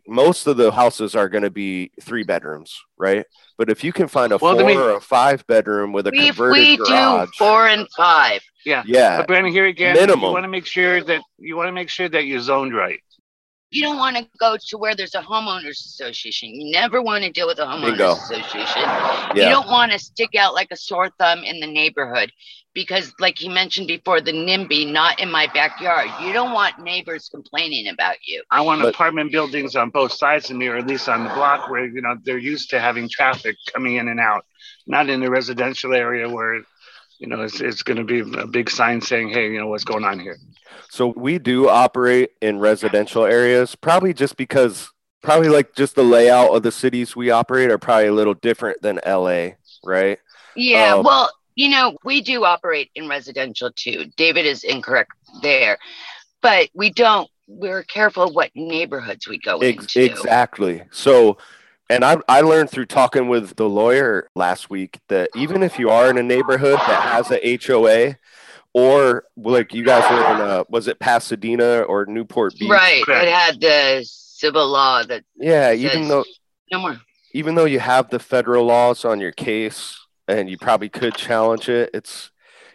most 0.09 0.47
of 0.47 0.57
the 0.57 0.71
houses 0.73 1.15
are 1.15 1.29
going 1.29 1.45
to 1.45 1.51
be 1.51 1.91
three 2.01 2.23
bedrooms, 2.25 2.81
right? 2.99 3.25
But 3.59 3.71
if 3.71 3.85
you 3.85 3.93
can 3.93 4.09
find 4.09 4.33
a 4.33 4.39
Well, 4.39 4.57
four 4.57 4.65
we- 4.67 4.77
or 4.77 4.97
a 4.97 5.01
five 5.01 5.47
bedroom 5.47 5.93
with 5.93 6.07
a 6.07 6.11
We, 6.11 6.27
converted 6.27 6.59
we 6.59 6.77
garage, 6.79 7.29
do 7.29 7.33
four 7.39 7.69
and 7.69 7.87
five. 7.97 8.43
Yeah. 8.65 8.83
yeah, 8.87 9.19
But 9.19 9.27
Brandon, 9.29 9.53
here 9.53 9.67
again, 9.67 9.95
Minimum. 9.95 10.25
you 10.25 10.33
want 10.33 10.45
to 10.45 10.49
make 10.49 10.67
sure 10.67 11.03
that 11.03 11.21
you 11.39 11.57
want 11.57 11.69
to 11.69 11.73
make 11.73 11.89
sure 11.89 12.09
that 12.09 12.25
you're 12.27 12.41
zoned 12.41 12.75
right. 12.75 13.01
You 13.73 13.83
don't 13.83 13.97
want 13.99 14.17
to 14.17 14.27
go 14.39 14.57
to 14.69 14.79
where 14.79 14.95
there's 14.95 15.15
a 15.15 15.23
homeowners 15.23 15.81
association. 15.81 16.51
You 16.51 16.71
never 16.73 17.01
want 17.03 17.25
to 17.25 17.31
deal 17.31 17.47
with 17.47 17.59
a 17.59 17.63
homeowners 17.65 17.91
Bingo. 17.97 18.13
association. 18.13 18.83
yeah, 18.83 19.33
You 19.35 19.43
don't 19.49 19.67
want 19.69 19.93
to 19.93 19.99
stick 19.99 20.35
out 20.35 20.55
like 20.55 20.69
a 20.71 20.77
sore 20.77 21.09
thumb 21.19 21.43
in 21.43 21.59
the 21.61 21.67
neighborhood 21.67 22.31
because, 22.75 23.13
like 23.19 23.39
he 23.39 23.49
mentioned 23.49 23.89
before, 23.89 24.21
the 24.21 24.33
NIMBY 24.33 24.93
not 24.93 25.21
in 25.21 25.31
my 25.31 25.47
backyard. 25.55 26.09
You 26.23 26.33
don't 26.33 26.53
want 26.53 26.79
neighbors 26.81 27.29
complaining 27.31 27.89
about 27.89 28.17
you. 28.27 28.43
I 28.51 28.61
want 28.61 28.83
But- 28.83 28.95
apartment 28.95 29.33
buildings 29.33 29.75
on 29.77 29.91
both 29.91 30.13
sides 30.13 30.51
of 30.51 30.57
me, 30.57 30.69
or 30.69 30.77
at 30.77 30.87
least 30.87 31.09
on 31.09 31.25
the 31.25 31.31
block 31.31 31.71
where 31.71 31.87
you 31.87 32.03
know 32.03 32.17
they're 32.25 32.39
used 32.39 32.71
to 32.71 32.81
having 32.81 33.09
traffic 33.09 33.57
coming 33.73 33.97
in 33.97 34.09
and 34.09 34.21
out, 34.21 34.45
not 34.87 35.09
in 35.09 35.21
the 35.21 35.31
residential 35.31 35.95
area 35.95 36.29
where 36.29 36.61
you 37.23 37.29
know 37.29 37.43
it's, 37.43 37.61
it's 37.61 37.85
going 37.85 37.99
to 37.99 38.05
be 38.05 38.21
a 38.39 38.47
big 38.47 38.69
sign 38.69 39.01
saying, 39.01 39.29
"Hey, 39.31 39.51
you 39.53 39.59
know 39.61 39.69
what's 39.69 39.85
going 39.85 40.05
on 40.05 40.19
here." 40.19 40.37
So 40.91 41.15
we 41.17 41.39
do 41.39 41.69
operate 41.69 42.31
in 42.43 42.59
residential 42.59 43.25
areas, 43.25 43.77
probably 43.77 44.13
just 44.13 44.37
because, 44.37 44.91
probably 45.23 45.49
like 45.49 45.75
just 45.75 45.95
the 45.95 46.03
layout 46.03 46.51
of 46.51 46.65
the 46.65 46.73
cities 46.73 47.15
we 47.15 47.31
operate 47.31 47.71
are 47.71 47.79
probably 47.79 48.09
a 48.09 48.13
little 48.13 48.35
different 48.35 48.83
than 48.83 48.99
LA, 49.07 49.51
right? 49.85 50.19
Yeah, 50.57 50.97
Um, 50.97 51.05
well, 51.05 51.31
you 51.55 51.69
know, 51.71 51.97
we 52.05 52.21
do 52.21 52.45
operate 52.45 52.91
in 52.97 53.09
residential 53.09 53.71
too. 53.75 54.07
David 54.17 54.45
is 54.45 54.65
incorrect 54.65 55.13
there, 55.43 55.79
but 56.43 56.69
we 56.75 56.91
don't. 56.91 57.31
We're 57.47 57.85
careful 57.85 58.33
what 58.33 58.51
neighborhoods 58.57 59.29
we 59.29 59.39
go 59.39 59.59
Ex- 59.59 59.95
into. 59.95 60.05
exactly. 60.11 60.83
So, 60.91 61.39
and 61.93 62.05
I, 62.05 62.17
I 62.29 62.41
learned 62.41 62.71
through 62.71 62.87
talking 62.87 63.29
with 63.29 63.57
the 63.57 63.69
lawyer 63.69 64.29
last 64.35 64.71
week 64.71 64.99
that 65.09 65.31
even 65.37 65.63
if 65.63 65.79
you 65.79 65.91
are 65.91 66.09
in 66.09 66.17
a 66.17 66.23
neighborhood 66.23 66.79
that 66.79 67.03
has 67.03 67.31
a 67.31 67.59
HOA, 67.59 68.17
or 68.75 69.25
like 69.37 69.75
you 69.75 69.85
guys 69.85 70.03
were 70.11 70.35
in, 70.35 70.41
uh, 70.41 70.65
was 70.71 70.89
it 70.89 70.99
Pasadena 70.99 71.83
or 71.83 72.07
Newport 72.07 72.55
Beach? 72.59 72.71
Right. 72.71 73.05
Correct. 73.05 73.25
It 73.25 73.33
had 73.33 73.61
the 73.61 74.03
civil 74.09 74.67
law 74.67 75.03
that 75.03 75.25
Yeah. 75.37 75.73
Even 75.73 76.09
though 76.09 76.25
no 76.71 76.79
more. 76.79 76.99
even 77.35 77.55
though 77.55 77.67
you 77.67 77.81
have 77.81 78.09
the 78.09 78.19
federal 78.19 78.65
laws 78.65 79.05
on 79.05 79.21
your 79.21 79.33
case 79.33 79.99
and 80.27 80.49
you 80.49 80.57
probably 80.57 80.89
could 80.89 81.15
challenge 81.15 81.69
it, 81.69 81.91
it's 81.93 82.31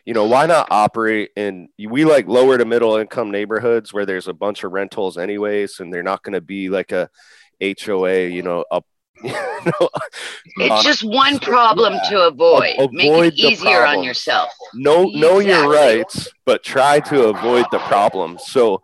you 0.06 0.13
know 0.13 0.25
why 0.25 0.45
not 0.45 0.67
operate 0.69 1.32
in 1.36 1.69
we 1.80 2.06
like 2.06 2.27
lower 2.27 2.58
to 2.58 2.65
middle 2.65 2.95
income 2.95 3.32
neighborhoods 3.32 3.91
where 3.91 4.06
there's 4.06 4.27
a 4.27 4.34
bunch 4.34 4.63
of 4.63 4.71
rentals 4.71 5.17
anyways 5.17 5.80
and 5.80 5.91
they're 5.91 6.03
not 6.03 6.21
going 6.21 6.34
to 6.34 6.41
be 6.41 6.69
like 6.69 6.91
a 6.91 7.10
HOA, 7.62 8.27
you 8.27 8.43
know, 8.43 8.63
up. 8.71 8.86
Know, 9.67 9.89
It's 10.58 10.71
on- 10.71 10.84
just 10.84 11.03
one 11.03 11.39
problem 11.39 11.93
yeah. 11.95 12.10
to 12.12 12.21
avoid. 12.27 12.75
A- 12.77 12.89
Make 12.91 13.08
avoid 13.10 13.34
it 13.34 13.36
the 13.36 13.47
easier 13.49 13.80
on 13.80 13.84
problems. 13.86 14.06
yourself. 14.08 14.49
know 14.73 15.06
know 15.06 15.39
your 15.39 15.69
rights, 15.69 16.30
but 16.45 16.63
try 16.63 16.99
to 17.01 17.25
avoid 17.25 17.65
the 17.71 17.80
problem. 17.80 18.38
So 18.39 18.82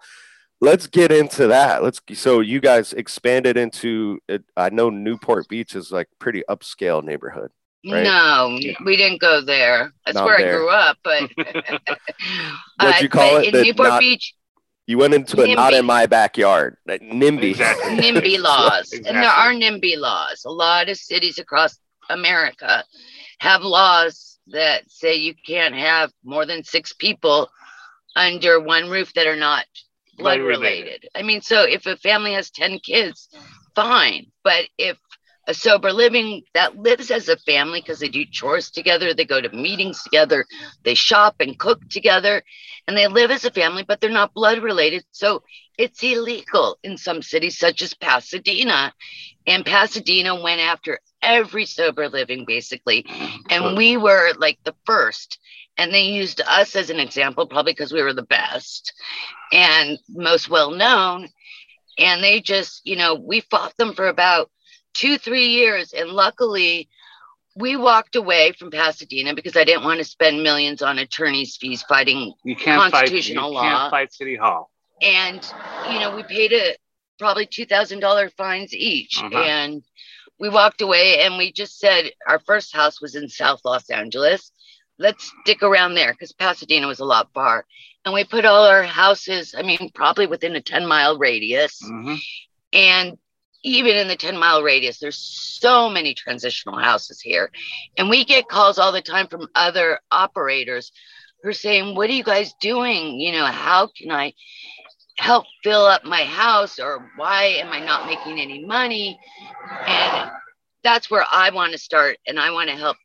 let's 0.59 0.87
get 0.87 1.11
into 1.11 1.47
that. 1.47 1.83
Let's 1.83 2.01
so 2.15 2.39
you 2.41 2.59
guys 2.59 2.91
expanded 2.93 3.55
into 3.57 4.19
it, 4.27 4.43
I 4.57 4.69
know 4.71 4.89
Newport 4.89 5.47
Beach 5.47 5.75
is 5.75 5.91
like 5.91 6.07
pretty 6.19 6.43
upscale 6.49 7.03
neighborhood. 7.03 7.51
Right. 7.85 8.03
No, 8.03 8.57
Yeah. 8.59 8.73
we 8.85 8.95
didn't 8.97 9.19
go 9.21 9.41
there. 9.41 9.93
That's 10.05 10.15
Not 10.15 10.25
where 10.25 10.37
there. 10.39 10.53
I 10.53 10.57
grew 10.57 10.69
up, 10.69 10.97
but 11.03 11.21
What'd 11.37 13.01
you 13.01 13.07
uh, 13.07 13.09
call 13.09 13.31
but 13.35 13.45
it? 13.45 13.55
In 13.55 13.61
Newport 13.63 13.89
not- 13.89 13.99
Beach, 13.99 14.33
You 14.85 14.97
went 14.97 15.13
into 15.13 15.41
a 15.41 15.55
not 15.55 15.73
in 15.73 15.85
my 15.85 16.05
backyard, 16.05 16.77
NIMBY. 16.87 17.51
Exactly. 17.51 17.91
NIMBY 17.97 18.39
laws, 18.39 18.91
and 18.91 19.05
there 19.05 19.23
are 19.23 19.53
NIMBY 19.53 19.97
laws. 19.97 20.43
A 20.45 20.51
lot 20.51 20.89
of 20.89 20.97
cities 20.97 21.39
across 21.39 21.77
America 22.09 22.83
have 23.39 23.61
laws 23.61 24.39
that 24.47 24.83
say 24.91 25.15
you 25.15 25.35
can't 25.45 25.73
have 25.73 26.11
more 26.23 26.45
than 26.45 26.63
six 26.63 26.91
people 26.91 27.49
under 28.15 28.59
one 28.59 28.89
roof 28.89 29.13
that 29.13 29.25
are 29.25 29.37
not 29.37 29.65
blood 30.17 30.37
Blood 30.37 30.39
related. 30.41 30.81
related. 30.83 31.09
I 31.15 31.21
mean, 31.23 31.41
so 31.41 31.63
if 31.63 31.85
a 31.85 31.95
family 31.97 32.33
has 32.33 32.51
10 32.51 32.79
kids, 32.79 33.29
fine. 33.75 34.27
But 34.43 34.65
if 34.77 34.97
a 35.47 35.53
sober 35.53 35.91
living 35.91 36.43
that 36.53 36.77
lives 36.77 37.11
as 37.11 37.27
a 37.27 37.37
family 37.37 37.81
because 37.81 37.99
they 37.99 38.07
do 38.07 38.25
chores 38.25 38.71
together, 38.71 39.13
they 39.13 39.25
go 39.25 39.41
to 39.41 39.49
meetings 39.55 40.01
together, 40.03 40.45
they 40.83 40.93
shop 40.93 41.35
and 41.39 41.59
cook 41.59 41.87
together, 41.89 42.41
and 42.87 42.97
they 42.97 43.07
live 43.07 43.31
as 43.31 43.45
a 43.45 43.51
family, 43.51 43.83
but 43.83 43.99
they're 43.99 44.09
not 44.09 44.33
blood 44.33 44.59
related. 44.59 45.03
So 45.11 45.43
it's 45.77 46.03
illegal 46.03 46.77
in 46.83 46.97
some 46.97 47.21
cities, 47.21 47.57
such 47.57 47.81
as 47.81 47.93
Pasadena. 47.93 48.93
And 49.45 49.65
Pasadena 49.65 50.41
went 50.41 50.61
after 50.61 50.99
every 51.21 51.65
sober 51.65 52.07
living, 52.09 52.45
basically. 52.45 53.05
And 53.49 53.75
we 53.75 53.97
were 53.97 54.31
like 54.37 54.59
the 54.63 54.75
first. 54.85 55.39
And 55.77 55.93
they 55.93 56.03
used 56.03 56.41
us 56.41 56.75
as 56.75 56.89
an 56.89 56.99
example, 56.99 57.47
probably 57.47 57.73
because 57.73 57.91
we 57.91 58.03
were 58.03 58.13
the 58.13 58.21
best 58.21 58.93
and 59.51 59.97
most 60.09 60.49
well 60.49 60.71
known. 60.71 61.27
And 61.97 62.23
they 62.23 62.41
just, 62.41 62.81
you 62.85 62.95
know, 62.95 63.15
we 63.15 63.41
fought 63.41 63.75
them 63.77 63.93
for 63.93 64.07
about 64.07 64.49
two, 64.93 65.17
three 65.17 65.47
years. 65.47 65.93
And 65.93 66.09
luckily, 66.09 66.89
we 67.55 67.75
walked 67.75 68.15
away 68.15 68.53
from 68.53 68.71
Pasadena 68.71 69.33
because 69.35 69.55
I 69.55 69.63
didn't 69.63 69.83
want 69.83 69.99
to 69.99 70.05
spend 70.05 70.41
millions 70.41 70.81
on 70.81 70.97
attorney's 70.99 71.55
fees 71.55 71.83
fighting. 71.83 72.33
You 72.43 72.55
can't 72.55 72.91
fight. 72.91 73.03
You 73.03 73.09
Constitutional 73.09 73.53
law. 73.53 73.61
can't 73.61 73.91
fight 73.91 74.13
City 74.13 74.35
Hall. 74.35 74.71
And, 75.01 75.45
you 75.91 75.99
know, 75.99 76.15
we 76.15 76.23
paid 76.23 76.53
a 76.53 76.75
probably 77.19 77.45
$2,000 77.45 78.31
fines 78.33 78.73
each. 78.73 79.21
Uh-huh. 79.21 79.37
And 79.37 79.83
we 80.39 80.49
walked 80.49 80.81
away 80.81 81.19
and 81.21 81.37
we 81.37 81.51
just 81.51 81.79
said 81.79 82.11
our 82.27 82.39
first 82.39 82.75
house 82.75 83.01
was 83.01 83.15
in 83.15 83.29
South 83.29 83.61
Los 83.63 83.89
Angeles. 83.89 84.51
Let's 84.97 85.31
stick 85.43 85.63
around 85.63 85.95
there 85.95 86.13
because 86.13 86.31
Pasadena 86.33 86.87
was 86.87 86.99
a 86.99 87.05
lot 87.05 87.29
far. 87.33 87.65
And 88.05 88.13
we 88.13 88.23
put 88.23 88.45
all 88.45 88.65
our 88.65 88.83
houses, 88.83 89.55
I 89.57 89.61
mean, 89.61 89.89
probably 89.93 90.27
within 90.27 90.55
a 90.55 90.61
10 90.61 90.85
mile 90.85 91.17
radius. 91.17 91.81
Mhm. 91.83 92.17
And 92.73 93.17
even 93.63 93.95
in 93.95 94.07
the 94.07 94.15
10 94.15 94.37
mile 94.37 94.61
radius, 94.61 94.99
there's 94.99 95.17
so 95.17 95.89
many 95.89 96.13
transitional 96.13 96.77
houses 96.77 97.21
here. 97.21 97.49
And 97.97 98.09
we 98.09 98.25
get 98.25 98.49
calls 98.49 98.77
all 98.77 98.91
the 98.91 99.01
time 99.01 99.27
from 99.27 99.47
other 99.55 99.99
operators 100.11 100.91
who 101.41 101.49
are 101.49 101.53
saying, 101.53 101.95
What 101.95 102.09
are 102.09 102.13
you 102.13 102.23
guys 102.23 102.53
doing? 102.59 103.19
You 103.19 103.31
know, 103.31 103.45
how 103.45 103.87
can 103.87 104.11
I 104.11 104.33
help 105.17 105.45
fill 105.63 105.85
up 105.85 106.03
my 106.03 106.23
house? 106.23 106.79
Or 106.79 107.09
why 107.15 107.43
am 107.43 107.71
I 107.71 107.79
not 107.79 108.05
making 108.07 108.39
any 108.39 108.65
money? 108.65 109.19
And 109.87 110.31
that's 110.83 111.09
where 111.09 111.25
I 111.29 111.49
want 111.51 111.71
to 111.71 111.77
start. 111.77 112.17
And 112.27 112.39
I 112.39 112.51
want 112.51 112.69
to 112.69 112.75
help 112.75 112.97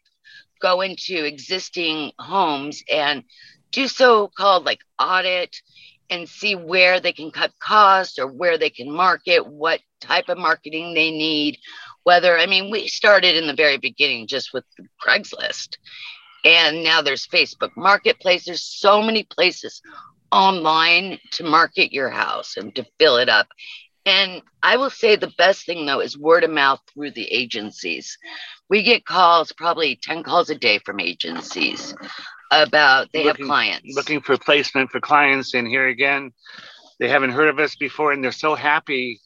go 0.60 0.80
into 0.80 1.24
existing 1.24 2.12
homes 2.18 2.82
and 2.92 3.22
do 3.70 3.86
so 3.86 4.28
called 4.28 4.64
like 4.64 4.80
audit 4.98 5.60
and 6.10 6.28
see 6.28 6.54
where 6.54 7.00
they 7.00 7.12
can 7.12 7.30
cut 7.30 7.52
costs 7.58 8.18
or 8.18 8.26
where 8.26 8.58
they 8.58 8.70
can 8.70 8.90
market, 8.90 9.46
what 9.46 9.80
type 10.00 10.28
of 10.28 10.38
marketing 10.38 10.94
they 10.94 11.10
need. 11.10 11.58
Whether, 12.04 12.38
I 12.38 12.46
mean, 12.46 12.70
we 12.70 12.88
started 12.88 13.36
in 13.36 13.46
the 13.46 13.54
very 13.54 13.76
beginning 13.76 14.26
just 14.26 14.52
with 14.52 14.64
Craigslist, 15.04 15.76
and 16.44 16.82
now 16.82 17.02
there's 17.02 17.26
Facebook 17.26 17.70
Marketplace. 17.76 18.44
There's 18.46 18.62
so 18.62 19.02
many 19.02 19.24
places 19.24 19.82
online 20.32 21.18
to 21.32 21.44
market 21.44 21.92
your 21.92 22.10
house 22.10 22.56
and 22.56 22.74
to 22.76 22.86
fill 22.98 23.16
it 23.16 23.28
up. 23.28 23.48
And 24.06 24.40
I 24.62 24.78
will 24.78 24.90
say 24.90 25.16
the 25.16 25.32
best 25.36 25.66
thing 25.66 25.84
though 25.84 26.00
is 26.00 26.16
word 26.16 26.44
of 26.44 26.50
mouth 26.50 26.80
through 26.92 27.10
the 27.10 27.30
agencies. 27.30 28.16
We 28.70 28.82
get 28.82 29.04
calls, 29.04 29.52
probably 29.52 29.98
10 30.02 30.22
calls 30.22 30.48
a 30.48 30.54
day 30.54 30.78
from 30.78 31.00
agencies 31.00 31.94
about 32.50 33.08
they 33.12 33.24
Looking- 33.24 33.44
have 33.44 33.48
clients. 33.48 33.96
Looking 33.96 34.20
for 34.20 34.36
placement 34.38 34.90
for 34.90 35.00
clients, 35.00 35.54
and 35.54 35.66
here 35.66 35.88
again, 35.88 36.32
they 36.98 37.08
haven't 37.08 37.30
heard 37.30 37.48
of 37.48 37.58
us 37.58 37.76
before, 37.76 38.12
and 38.12 38.22
they're 38.22 38.32
so 38.32 38.54
happy 38.54 39.20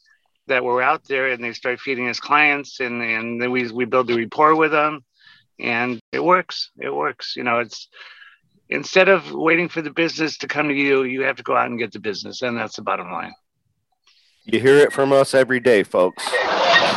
that 0.47 0.63
we're 0.63 0.81
out 0.81 1.03
there, 1.05 1.27
and 1.29 1.43
they 1.43 1.53
start 1.53 1.79
feeding 1.79 2.09
us 2.09 2.19
clients, 2.19 2.79
and 2.79 3.01
and 3.01 3.41
then 3.41 3.51
we 3.51 3.71
we 3.71 3.85
build 3.85 4.09
a 4.11 4.15
rapport 4.15 4.55
with 4.55 4.71
them, 4.71 5.03
and 5.59 5.99
it 6.11 6.23
works. 6.23 6.69
It 6.79 6.93
works. 6.93 7.35
You 7.35 7.43
know, 7.43 7.59
it's 7.59 7.87
instead 8.69 9.07
of 9.09 9.31
waiting 9.31 9.69
for 9.69 9.81
the 9.81 9.91
business 9.91 10.37
to 10.39 10.47
come 10.47 10.67
to 10.67 10.73
you, 10.73 11.03
you 11.03 11.21
have 11.23 11.37
to 11.37 11.43
go 11.43 11.55
out 11.55 11.67
and 11.67 11.79
get 11.79 11.91
the 11.91 11.99
business, 11.99 12.41
and 12.41 12.57
that's 12.57 12.75
the 12.75 12.81
bottom 12.81 13.11
line. 13.11 13.33
You 14.45 14.59
hear 14.59 14.77
it 14.79 14.91
from 14.91 15.13
us 15.13 15.33
every 15.33 15.61
day, 15.61 15.83
folks. 15.83 16.23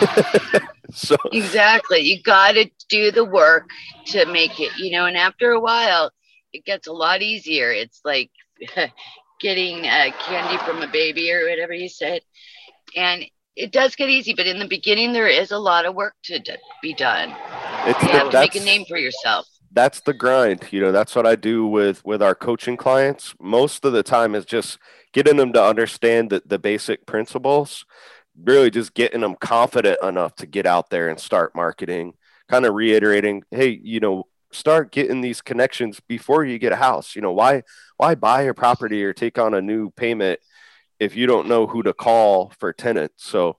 so 0.93 1.17
Exactly. 1.33 2.01
You 2.01 2.23
got 2.23 2.53
to 2.53 2.71
do 2.89 3.11
the 3.11 3.25
work 3.25 3.69
to 4.07 4.27
make 4.27 4.61
it, 4.61 4.73
you 4.79 4.93
know, 4.93 5.07
and 5.07 5.17
after 5.17 5.51
a 5.53 5.61
while, 5.61 6.11
it 6.53 6.65
gets 6.65 6.87
a 6.87 6.93
lot 6.93 7.23
easier. 7.23 7.71
It's 7.73 8.01
like 8.05 8.31
getting 9.41 9.87
uh, 9.87 10.11
candy 10.21 10.59
from 10.65 10.83
a 10.83 10.89
baby 10.89 11.33
or 11.33 11.49
whatever 11.49 11.73
you 11.73 11.89
said. 11.89 12.23
And 12.95 13.25
it 13.57 13.73
does 13.73 13.97
get 13.97 14.09
easy, 14.11 14.35
but 14.35 14.47
in 14.47 14.59
the 14.59 14.69
beginning, 14.69 15.13
there 15.13 15.29
is 15.29 15.51
a 15.51 15.59
lot 15.59 15.87
of 15.87 15.95
work 15.95 16.15
to 16.25 16.39
d- 16.39 16.57
be 16.83 16.95
done. 16.95 17.35
it's 17.87 18.03
You 18.03 18.09
the, 18.09 18.13
have 18.13 18.31
to 18.31 18.39
make 18.41 18.55
a 18.55 18.61
name 18.61 18.85
for 18.87 18.99
yourself. 18.99 19.47
that's 19.73 20.01
the 20.01 20.15
grind. 20.15 20.69
You 20.71 20.81
know, 20.81 20.93
that's 20.93 21.15
what 21.15 21.27
I 21.27 21.37
do 21.37 21.67
with 21.67 22.05
with 22.05 22.23
our 22.23 22.35
coaching 22.35 22.77
clients. 22.77 23.35
Most 23.41 23.85
of 23.85 23.93
the 23.93 24.03
time 24.03 24.35
is 24.35 24.45
just 24.45 24.79
getting 25.13 25.37
them 25.37 25.53
to 25.55 25.63
understand 25.63 26.31
the, 26.31 26.43
the 26.47 26.59
basic 26.59 27.07
principles. 27.07 27.85
Really 28.42 28.70
just 28.70 28.94
getting 28.94 29.20
them 29.20 29.37
confident 29.40 29.99
enough 30.03 30.35
to 30.37 30.46
get 30.46 30.66
out 30.66 30.90
there 30.90 31.09
and 31.09 31.18
start 31.18 31.55
marketing, 31.55 32.14
kind 32.49 32.66
of 32.66 32.75
reiterating, 32.75 33.42
hey, 33.51 33.81
you 33.83 34.01
know, 34.01 34.25
start 34.53 34.92
getting 34.92 35.20
these 35.20 35.40
connections 35.40 36.01
before 36.01 36.44
you 36.44 36.59
get 36.59 36.72
a 36.72 36.77
house. 36.77 37.16
You 37.16 37.22
know, 37.22 37.33
why 37.33 37.62
why 37.96 38.14
buy 38.14 38.42
a 38.42 38.55
property 38.55 39.05
or 39.05 39.12
take 39.12 39.38
on 39.38 39.55
a 39.55 39.62
new 39.62 39.90
payment 39.90 40.40
if 40.99 41.16
you 41.16 41.27
don't 41.27 41.49
know 41.49 41.66
who 41.66 41.83
to 41.83 41.92
call 41.92 42.53
for 42.59 42.72
tenants? 42.72 43.25
So 43.25 43.59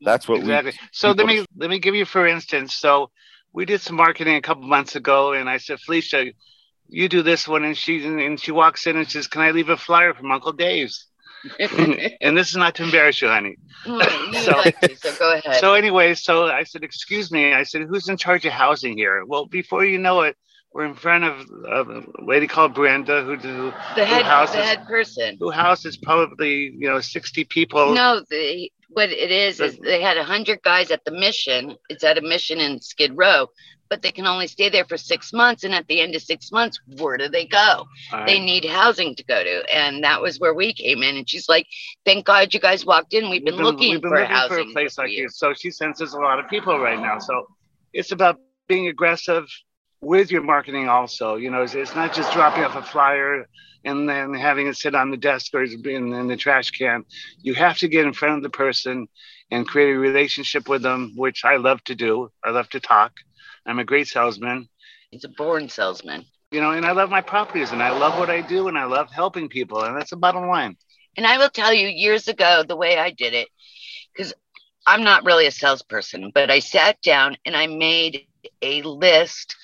that's 0.00 0.28
what 0.28 0.40
exactly. 0.40 0.72
we 0.72 0.88
So 0.92 1.12
let 1.12 1.26
me 1.26 1.44
let 1.56 1.70
me 1.70 1.78
give 1.78 1.94
you 1.94 2.04
for 2.04 2.26
instance. 2.26 2.74
So 2.74 3.10
we 3.52 3.64
did 3.64 3.80
some 3.80 3.96
marketing 3.96 4.36
a 4.36 4.42
couple 4.42 4.64
months 4.64 4.94
ago, 4.94 5.32
and 5.32 5.48
I 5.48 5.56
said, 5.56 5.80
Felicia, 5.80 6.26
you 6.88 7.08
do 7.08 7.22
this 7.22 7.48
one, 7.48 7.64
and 7.64 7.76
she 7.76 8.04
and 8.04 8.40
she 8.40 8.52
walks 8.52 8.86
in 8.86 8.96
and 8.96 9.10
says, 9.10 9.26
"Can 9.26 9.42
I 9.42 9.50
leave 9.50 9.68
a 9.68 9.76
flyer 9.76 10.14
from 10.14 10.30
Uncle 10.30 10.52
Dave's?" 10.52 11.06
and 12.20 12.36
this 12.36 12.50
is 12.50 12.56
not 12.56 12.74
to 12.76 12.82
embarrass 12.82 13.20
you, 13.22 13.28
honey. 13.28 13.56
so, 13.84 14.52
like 14.58 14.80
to, 14.80 14.96
so 14.96 15.14
go 15.18 15.34
ahead. 15.34 15.60
So 15.60 15.74
anyway, 15.74 16.14
so 16.14 16.46
I 16.46 16.64
said, 16.64 16.82
"Excuse 16.82 17.30
me," 17.30 17.52
I 17.52 17.62
said, 17.62 17.82
"Who's 17.82 18.08
in 18.08 18.16
charge 18.16 18.44
of 18.44 18.52
housing 18.52 18.96
here?" 18.96 19.24
Well, 19.24 19.46
before 19.46 19.84
you 19.84 19.98
know 19.98 20.22
it, 20.22 20.36
we're 20.72 20.84
in 20.84 20.94
front 20.94 21.24
of, 21.24 21.46
a 21.66 22.02
lady 22.22 22.46
called 22.46 22.74
Brenda, 22.74 23.22
who, 23.22 23.36
who 23.36 23.72
the 23.96 24.04
head 24.04 24.22
who 24.22 24.28
houses, 24.28 24.56
the 24.56 24.62
head 24.62 24.86
person 24.86 25.36
who 25.38 25.50
houses 25.50 25.96
probably 25.96 26.74
you 26.76 26.88
know 26.88 27.00
sixty 27.00 27.44
people. 27.44 27.94
No, 27.94 28.22
the 28.28 28.70
what 28.90 29.10
it 29.10 29.30
is 29.30 29.60
is 29.60 29.78
they 29.78 30.00
had 30.00 30.16
a 30.16 30.24
hundred 30.24 30.62
guys 30.62 30.90
at 30.90 31.04
the 31.04 31.12
mission. 31.12 31.76
It's 31.88 32.04
at 32.04 32.18
a 32.18 32.22
mission 32.22 32.58
in 32.58 32.80
Skid 32.80 33.12
Row, 33.16 33.48
but 33.88 34.02
they 34.02 34.12
can 34.12 34.26
only 34.26 34.46
stay 34.46 34.68
there 34.68 34.84
for 34.84 34.96
six 34.96 35.32
months. 35.32 35.64
And 35.64 35.74
at 35.74 35.86
the 35.88 36.00
end 36.00 36.14
of 36.14 36.22
six 36.22 36.50
months, 36.52 36.80
where 36.98 37.16
do 37.16 37.28
they 37.28 37.46
go? 37.46 37.86
All 38.12 38.26
They 38.26 38.38
need 38.38 38.64
housing 38.64 39.14
to 39.16 39.24
go 39.24 39.42
to, 39.42 39.62
and 39.74 40.02
that 40.04 40.20
was 40.20 40.38
where 40.38 40.54
we 40.54 40.72
came 40.72 41.02
in. 41.02 41.16
And 41.16 41.28
she's 41.28 41.48
like, 41.48 41.66
"Thank 42.04 42.26
God 42.26 42.54
you 42.54 42.60
guys 42.60 42.84
walked 42.84 43.14
in. 43.14 43.30
We've 43.30 43.44
been, 43.44 43.56
looking 43.56 43.92
we've 43.92 44.02
been 44.02 44.10
for 44.10 44.20
looking 44.20 44.34
housing 44.34 44.64
for 44.64 44.70
a 44.70 44.72
place 44.72 44.98
like 44.98 45.10
you." 45.10 45.24
you. 45.24 45.28
So 45.28 45.54
she 45.54 45.70
senses 45.70 46.14
a 46.14 46.20
lot 46.20 46.38
of 46.38 46.48
people 46.48 46.78
right 46.78 47.00
now. 47.00 47.18
So 47.18 47.46
it's 47.92 48.12
about 48.12 48.38
being 48.68 48.88
aggressive 48.88 49.46
with 50.00 50.30
your 50.30 50.42
marketing 50.42 50.88
also. 50.88 51.36
You 51.36 51.50
know, 51.50 51.62
it's, 51.62 51.74
it's 51.74 51.94
not 51.94 52.14
just 52.14 52.32
dropping 52.32 52.64
off 52.64 52.76
a 52.76 52.82
flyer 52.82 53.46
and 53.84 54.08
then 54.08 54.34
having 54.34 54.66
it 54.66 54.76
sit 54.76 54.94
on 54.94 55.10
the 55.10 55.16
desk 55.16 55.54
or 55.54 55.62
in, 55.62 56.12
in 56.12 56.26
the 56.28 56.36
trash 56.36 56.70
can. 56.70 57.04
You 57.40 57.54
have 57.54 57.78
to 57.78 57.88
get 57.88 58.06
in 58.06 58.12
front 58.12 58.36
of 58.36 58.42
the 58.42 58.50
person 58.50 59.08
and 59.50 59.66
create 59.66 59.94
a 59.94 59.98
relationship 59.98 60.68
with 60.68 60.82
them, 60.82 61.14
which 61.16 61.44
I 61.44 61.56
love 61.56 61.82
to 61.84 61.94
do. 61.94 62.30
I 62.44 62.50
love 62.50 62.68
to 62.70 62.80
talk. 62.80 63.12
I'm 63.68 63.78
a 63.78 63.84
great 63.84 64.08
salesman. 64.08 64.68
He's 65.10 65.24
a 65.24 65.28
born 65.28 65.68
salesman. 65.68 66.24
You 66.50 66.62
know, 66.62 66.70
and 66.70 66.86
I 66.86 66.92
love 66.92 67.10
my 67.10 67.20
properties 67.20 67.72
and 67.72 67.82
I 67.82 67.90
love 67.90 68.18
what 68.18 68.30
I 68.30 68.40
do 68.40 68.68
and 68.68 68.78
I 68.78 68.84
love 68.84 69.10
helping 69.10 69.48
people. 69.48 69.82
And 69.82 69.94
that's 69.94 70.10
the 70.10 70.16
bottom 70.16 70.48
line. 70.48 70.76
And 71.16 71.26
I 71.26 71.36
will 71.36 71.50
tell 71.50 71.74
you, 71.74 71.86
years 71.86 72.28
ago, 72.28 72.64
the 72.66 72.76
way 72.76 72.96
I 72.96 73.10
did 73.10 73.34
it, 73.34 73.48
because 74.12 74.32
I'm 74.86 75.04
not 75.04 75.26
really 75.26 75.46
a 75.46 75.50
salesperson, 75.50 76.32
but 76.34 76.50
I 76.50 76.60
sat 76.60 77.00
down 77.02 77.36
and 77.44 77.54
I 77.54 77.66
made 77.66 78.26
a 78.62 78.80
list 78.82 79.54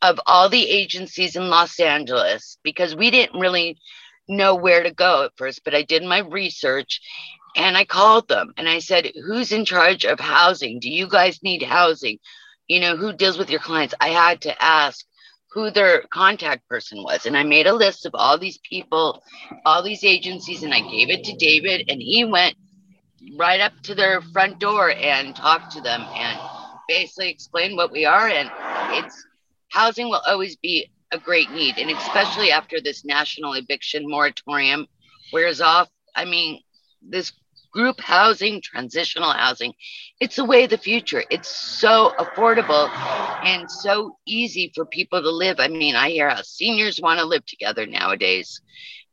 of 0.00 0.18
all 0.26 0.48
the 0.48 0.66
agencies 0.70 1.36
in 1.36 1.50
Los 1.50 1.78
Angeles 1.78 2.56
because 2.62 2.96
we 2.96 3.10
didn't 3.10 3.38
really 3.38 3.78
know 4.26 4.54
where 4.54 4.82
to 4.82 4.90
go 4.90 5.24
at 5.24 5.36
first, 5.36 5.62
but 5.64 5.74
I 5.74 5.82
did 5.82 6.02
my 6.02 6.20
research 6.20 7.02
and 7.56 7.76
I 7.76 7.84
called 7.84 8.28
them 8.28 8.54
and 8.56 8.68
I 8.68 8.78
said, 8.78 9.12
Who's 9.26 9.52
in 9.52 9.66
charge 9.66 10.06
of 10.06 10.18
housing? 10.18 10.80
Do 10.80 10.88
you 10.88 11.08
guys 11.08 11.42
need 11.42 11.62
housing? 11.62 12.18
You 12.70 12.78
know, 12.78 12.96
who 12.96 13.12
deals 13.12 13.36
with 13.36 13.50
your 13.50 13.58
clients? 13.58 13.94
I 14.00 14.10
had 14.10 14.42
to 14.42 14.62
ask 14.62 15.04
who 15.50 15.72
their 15.72 16.02
contact 16.02 16.68
person 16.68 17.02
was. 17.02 17.26
And 17.26 17.36
I 17.36 17.42
made 17.42 17.66
a 17.66 17.74
list 17.74 18.06
of 18.06 18.14
all 18.14 18.38
these 18.38 18.58
people, 18.58 19.24
all 19.66 19.82
these 19.82 20.04
agencies, 20.04 20.62
and 20.62 20.72
I 20.72 20.78
gave 20.78 21.10
it 21.10 21.24
to 21.24 21.36
David, 21.36 21.86
and 21.88 22.00
he 22.00 22.24
went 22.24 22.54
right 23.36 23.60
up 23.60 23.72
to 23.82 23.96
their 23.96 24.20
front 24.20 24.60
door 24.60 24.92
and 24.92 25.34
talked 25.34 25.72
to 25.72 25.80
them 25.80 26.00
and 26.14 26.38
basically 26.86 27.28
explained 27.28 27.76
what 27.76 27.90
we 27.90 28.04
are. 28.04 28.28
And 28.28 28.48
it's 28.92 29.26
housing 29.72 30.08
will 30.08 30.22
always 30.24 30.54
be 30.54 30.92
a 31.10 31.18
great 31.18 31.50
need, 31.50 31.76
and 31.76 31.90
especially 31.90 32.52
after 32.52 32.80
this 32.80 33.04
national 33.04 33.54
eviction 33.54 34.08
moratorium 34.08 34.86
wears 35.32 35.60
off. 35.60 35.88
I 36.14 36.24
mean, 36.24 36.62
this 37.02 37.32
group 37.72 38.00
housing, 38.00 38.60
transitional 38.62 39.32
housing, 39.32 39.72
it's 40.20 40.36
the 40.36 40.44
way 40.44 40.64
of 40.64 40.70
the 40.70 40.78
future. 40.78 41.22
It's 41.30 41.48
so 41.48 42.12
affordable 42.18 42.88
and 43.44 43.70
so 43.70 44.16
easy 44.26 44.72
for 44.74 44.84
people 44.84 45.22
to 45.22 45.30
live. 45.30 45.60
I 45.60 45.68
mean, 45.68 45.94
I 45.94 46.10
hear 46.10 46.28
how 46.28 46.42
seniors 46.42 47.00
want 47.00 47.20
to 47.20 47.26
live 47.26 47.44
together 47.46 47.86
nowadays. 47.86 48.60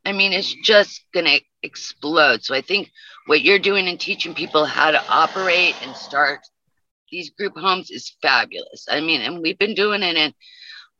I 0.04 0.12
mean, 0.12 0.32
it's 0.32 0.54
just 0.62 1.04
going 1.12 1.26
to 1.26 1.40
explode. 1.62 2.42
So 2.44 2.54
I 2.54 2.60
think 2.60 2.90
what 3.26 3.42
you're 3.42 3.58
doing 3.58 3.88
and 3.88 4.00
teaching 4.00 4.34
people 4.34 4.64
how 4.64 4.90
to 4.90 5.02
operate 5.08 5.74
and 5.82 5.94
start 5.94 6.40
these 7.10 7.30
group 7.30 7.56
homes 7.56 7.90
is 7.90 8.16
fabulous. 8.22 8.86
I 8.90 9.00
mean, 9.00 9.20
and 9.22 9.40
we've 9.40 9.58
been 9.58 9.74
doing 9.74 10.02
it, 10.02 10.16
and 10.16 10.34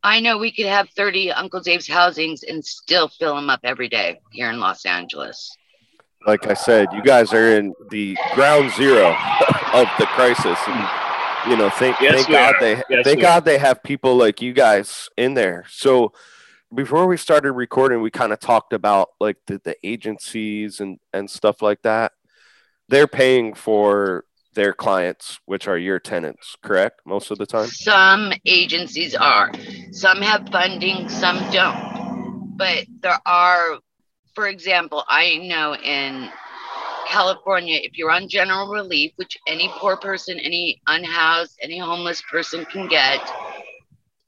I 0.03 0.21
know 0.21 0.39
we 0.39 0.53
could 0.53 0.67
have 0.67 0.89
30 0.91 1.33
Uncle 1.33 1.61
Dave's 1.61 1.89
housings 1.89 2.43
and 2.43 2.65
still 2.65 3.09
fill 3.09 3.35
them 3.35 3.51
up 3.51 3.61
every 3.65 3.89
day 3.89 4.21
here 4.33 4.51
in 4.51 4.61
Los 4.61 4.87
Angeles. 4.87 5.57
Like 6.27 6.47
I 6.47 6.55
said, 6.55 6.89
you 6.93 7.03
guys 7.03 7.33
are 7.33 7.57
in 7.57 7.75
the 7.91 8.17
ground 8.35 8.73
zero 8.73 9.09
of 9.75 9.89
the 9.99 10.07
crisis. 10.07 10.59
And, 10.67 11.51
you 11.51 11.57
know, 11.57 11.71
thank, 11.71 12.01
Yes, 12.01 12.15
thank 12.15 12.29
God 12.29 12.55
are. 12.55 12.61
they 12.61 12.83
Yes, 12.91 13.05
thank 13.05 13.17
we 13.17 13.23
God 13.23 13.45
they 13.45 13.59
have 13.59 13.83
people 13.83 14.17
like 14.17 14.43
you 14.43 14.53
guys 14.53 15.09
in 15.17 15.35
there. 15.35 15.65
So 15.69 16.13
before 16.75 17.07
we 17.07 17.17
started 17.17 17.53
recording, 17.53 18.03
we 18.03 18.11
kind 18.11 18.33
of 18.33 18.41
talked 18.41 18.73
about 18.73 19.09
like 19.21 19.37
the, 19.47 19.61
the 19.63 19.77
agencies 19.83 20.81
and, 20.81 20.99
and 21.13 21.31
stuff 21.31 21.63
like 21.63 21.83
that. 21.83 22.13
They're 22.89 23.07
paying 23.07 23.55
for 23.55 24.25
their 24.55 24.73
clients, 24.73 25.39
which 25.47 25.69
are 25.69 25.79
your 25.79 26.01
tenants, 26.01 26.57
correct? 26.63 27.03
Most 27.07 27.31
of 27.31 27.39
the 27.39 27.47
time. 27.47 27.69
Some 27.69 28.33
agencies 28.45 29.15
are, 29.15 29.53
some 29.93 30.21
have 30.21 30.49
funding, 30.51 31.09
some 31.09 31.39
don't. 31.53 32.57
But 32.57 32.87
there 33.01 33.21
are, 33.25 33.79
for 34.39 34.47
example, 34.47 35.03
I 35.09 35.39
know 35.39 35.75
in 35.75 36.31
California, 37.09 37.81
if 37.83 37.99
you're 37.99 38.13
on 38.13 38.29
general 38.29 38.69
relief, 38.69 39.11
which 39.17 39.37
any 39.49 39.69
poor 39.69 39.97
person, 39.97 40.39
any 40.39 40.81
unhoused, 40.87 41.59
any 41.61 41.77
homeless 41.77 42.23
person 42.31 42.65
can 42.67 42.87
get, 42.87 43.19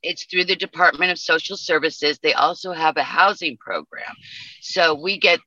it's 0.03 0.25
through 0.25 0.47
the 0.47 0.57
Department 0.57 1.13
of 1.13 1.19
Social 1.21 1.57
Services. 1.57 2.19
They 2.19 2.33
also 2.33 2.73
have 2.73 2.97
a 2.97 3.05
housing 3.05 3.57
program. 3.59 4.13
So 4.61 5.01
we 5.01 5.17
get 5.17 5.39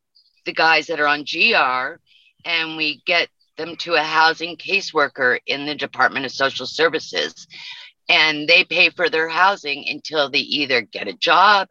the 0.45 0.53
guys 0.53 0.87
that 0.87 1.01
are 1.01 1.07
on 1.07 1.25
GR 1.29 1.99
and 2.45 2.77
we 2.77 3.03
get 3.05 3.27
them 3.57 3.75
to 3.79 3.95
a 3.95 4.01
housing 4.01 4.55
caseworker 4.55 5.39
in 5.45 5.65
the 5.65 5.75
Department 5.75 6.25
of 6.25 6.31
Social 6.31 6.65
Services. 6.65 7.47
And 8.07 8.47
they 8.47 8.63
pay 8.63 8.91
for 8.91 9.09
their 9.09 9.27
housing 9.27 9.83
until 9.89 10.29
they 10.29 10.39
either 10.39 10.79
get 10.79 11.09
a 11.09 11.13
job 11.17 11.67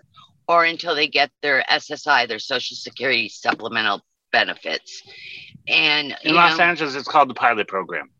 or 0.49 0.65
until 0.65 0.95
they 0.95 1.09
get 1.09 1.31
their 1.43 1.65
SSI, 1.71 2.29
their 2.29 2.39
Social 2.39 2.77
Security 2.77 3.29
supplemental 3.29 4.03
benefits. 4.33 5.03
And 5.69 6.17
In 6.25 6.35
Los 6.35 6.59
know, 6.59 6.65
Angeles, 6.65 6.95
it's 6.95 7.09
called 7.09 7.31
the 7.31 7.35
pilot 7.35 7.69
program. 7.69 8.11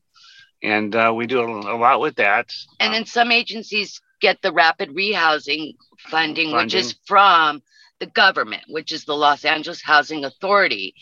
And 0.63 0.95
uh, 0.95 1.13
we 1.15 1.27
do 1.27 1.41
a, 1.41 1.75
a 1.75 1.79
lot 1.79 2.01
with 2.01 2.17
that. 2.17 2.53
And 2.79 2.95
then 2.95 3.05
some 3.05 3.33
agencies 3.33 4.01
get 4.21 4.41
the 4.43 4.53
rapid 4.53 4.91
rehousing 4.91 5.75
funding, 6.09 6.53
which 6.53 6.75
is 6.75 6.95
from 7.07 7.63
the 7.99 8.07
government, 8.07 8.63
which 8.69 8.93
is 8.93 9.05
the 9.05 9.17
Los 9.17 9.45
Angeles 9.45 9.83
Housing 9.83 10.25
Authority. 10.25 10.95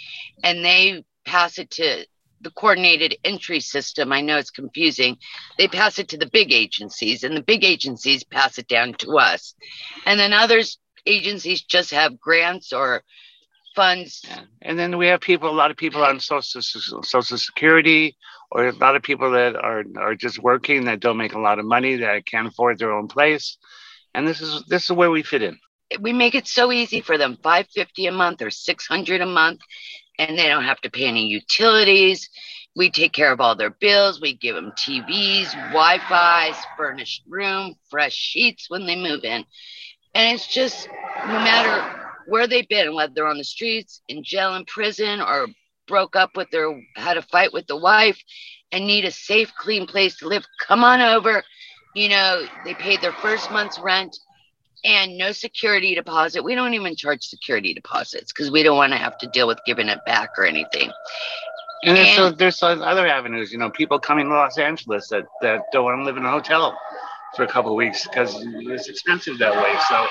And 0.43 0.65
they 0.65 1.05
pass 1.27 1.59
it 1.59 1.71
to 1.73 2.07
the 2.41 2.51
coordinated 2.51 3.17
entry 3.23 3.61
system. 3.61 4.13
I 4.13 4.23
know 4.23 4.39
it's 4.39 4.51
confusing. 4.51 5.19
They 5.59 5.69
pass 5.69 5.99
it 5.99 6.09
to 6.09 6.17
the 6.17 6.31
big 6.33 6.53
agencies, 6.53 7.23
and 7.23 7.37
the 7.37 7.43
big 7.43 7.65
agencies 7.65 8.25
pass 8.25 8.59
it 8.59 8.67
down 8.67 8.95
to 8.95 9.19
us. 9.19 9.55
And 10.07 10.19
then 10.19 10.33
others 10.33 10.79
agencies 11.07 11.63
just 11.63 11.91
have 11.93 12.21
grants 12.21 12.73
or 12.73 13.03
funds. 13.75 14.25
And 14.63 14.79
then 14.79 14.99
we 14.99 15.07
have 15.09 15.21
people, 15.21 15.51
a 15.51 15.53
lot 15.53 15.71
of 15.71 15.77
people 15.77 16.03
on 16.05 16.21
social 16.21 16.63
social 16.63 17.39
security, 17.39 18.17
or 18.51 18.69
a 18.69 18.73
lot 18.73 18.97
of 18.97 19.03
people 19.03 19.31
that 19.33 19.57
are 19.57 19.85
are 19.99 20.15
just 20.15 20.39
working 20.39 20.85
that 20.87 21.01
don't 21.01 21.17
make 21.17 21.35
a 21.35 21.39
lot 21.41 21.59
of 21.59 21.65
money 21.65 21.97
that 21.97 22.27
can't 22.27 22.49
afford 22.49 22.79
their 22.79 22.93
own 22.93 23.09
place. 23.09 23.59
And 24.15 24.27
this 24.27 24.41
is 24.41 24.65
this 24.69 24.85
is 24.85 24.93
where 24.93 25.11
we 25.11 25.23
fit 25.23 25.43
in. 25.43 25.59
we 26.01 26.13
make 26.13 26.35
it 26.35 26.47
so 26.47 26.73
easy 26.73 27.01
for 27.01 27.19
them 27.19 27.37
550 27.43 28.07
a 28.07 28.13
month 28.13 28.43
or 28.43 28.51
600 28.51 29.21
a 29.21 29.27
month 29.27 29.61
and 30.19 30.39
they 30.39 30.49
don't 30.49 30.65
have 30.65 30.81
to 30.83 30.91
pay 30.91 31.07
any 31.07 31.27
utilities 31.27 32.29
we 32.77 32.91
take 32.91 33.13
care 33.13 33.33
of 33.33 33.41
all 33.41 33.57
their 33.57 33.71
bills 33.71 34.21
we 34.21 34.35
give 34.37 34.55
them 34.55 34.73
tvs 34.79 35.53
wi-fi 35.73 36.53
furnished 36.77 37.23
room 37.29 37.75
fresh 37.91 38.15
sheets 38.15 38.67
when 38.71 38.87
they 38.87 38.97
move 38.97 39.25
in 39.25 39.45
and 40.15 40.35
it's 40.35 40.47
just 40.47 40.89
no 41.27 41.35
matter 41.35 42.11
where 42.27 42.47
they've 42.47 42.69
been 42.69 42.95
whether 42.95 43.13
they're 43.15 43.27
on 43.27 43.39
the 43.39 43.45
streets 43.45 44.03
in 44.09 44.23
jail 44.23 44.55
in 44.55 44.65
prison 44.67 45.21
or 45.21 45.47
broke 45.87 46.17
up 46.17 46.37
with 46.37 46.51
their 46.51 46.71
had 46.97 47.17
a 47.17 47.23
fight 47.23 47.53
with 47.53 47.67
the 47.67 47.77
wife 47.77 48.23
and 48.73 48.87
need 48.87 49.05
a 49.05 49.11
safe 49.11 49.53
clean 49.59 49.87
place 49.87 50.17
to 50.17 50.29
live 50.29 50.45
come 50.61 50.85
on 50.85 51.01
over 51.01 51.43
you 51.95 52.09
know 52.09 52.45
they 52.65 52.75
paid 52.75 53.01
their 53.01 53.13
first 53.13 53.51
month's 53.51 53.79
rent 53.79 54.17
and 54.85 55.19
no 55.19 55.33
security 55.33 55.95
deposit. 55.95 56.43
We 56.43 56.55
don't 56.55 56.75
even 56.75 56.97
charge 56.97 57.23
security 57.25 57.75
deposits 57.75 58.33
because 58.33 58.51
we 58.51 58.63
don't 58.63 58.77
want 58.77 58.93
to 58.93 58.99
have 58.99 59.19
to 59.19 59.27
deal 59.27 59.47
with 59.47 59.59
giving 59.67 59.89
it 59.89 59.99
back 60.07 60.31
or 60.39 60.45
anything. 60.45 60.91
And 61.85 61.97
there's, 61.97 62.17
so 62.17 62.27
And- 62.29 62.39
there's 62.39 62.63
other 62.63 63.07
avenues, 63.07 63.53
you 63.53 63.59
know, 63.59 63.71
people 63.71 63.99
coming 63.99 64.29
to 64.29 64.35
Los 64.35 64.59
Angeles 64.59 65.09
that, 65.09 65.27
that 65.43 65.65
don't 65.73 65.85
want 65.85 66.01
to 66.01 66.05
live 66.05 66.17
in 66.17 66.25
a 66.25 66.31
hotel 66.31 66.79
for 67.37 67.43
a 67.45 67.47
couple 67.49 67.71
of 67.71 67.77
weeks 67.77 68.07
because 68.07 68.35
it's 68.41 68.89
expensive 68.89 69.39
that 69.39 69.55
way. 69.55 69.75
So 69.89 70.07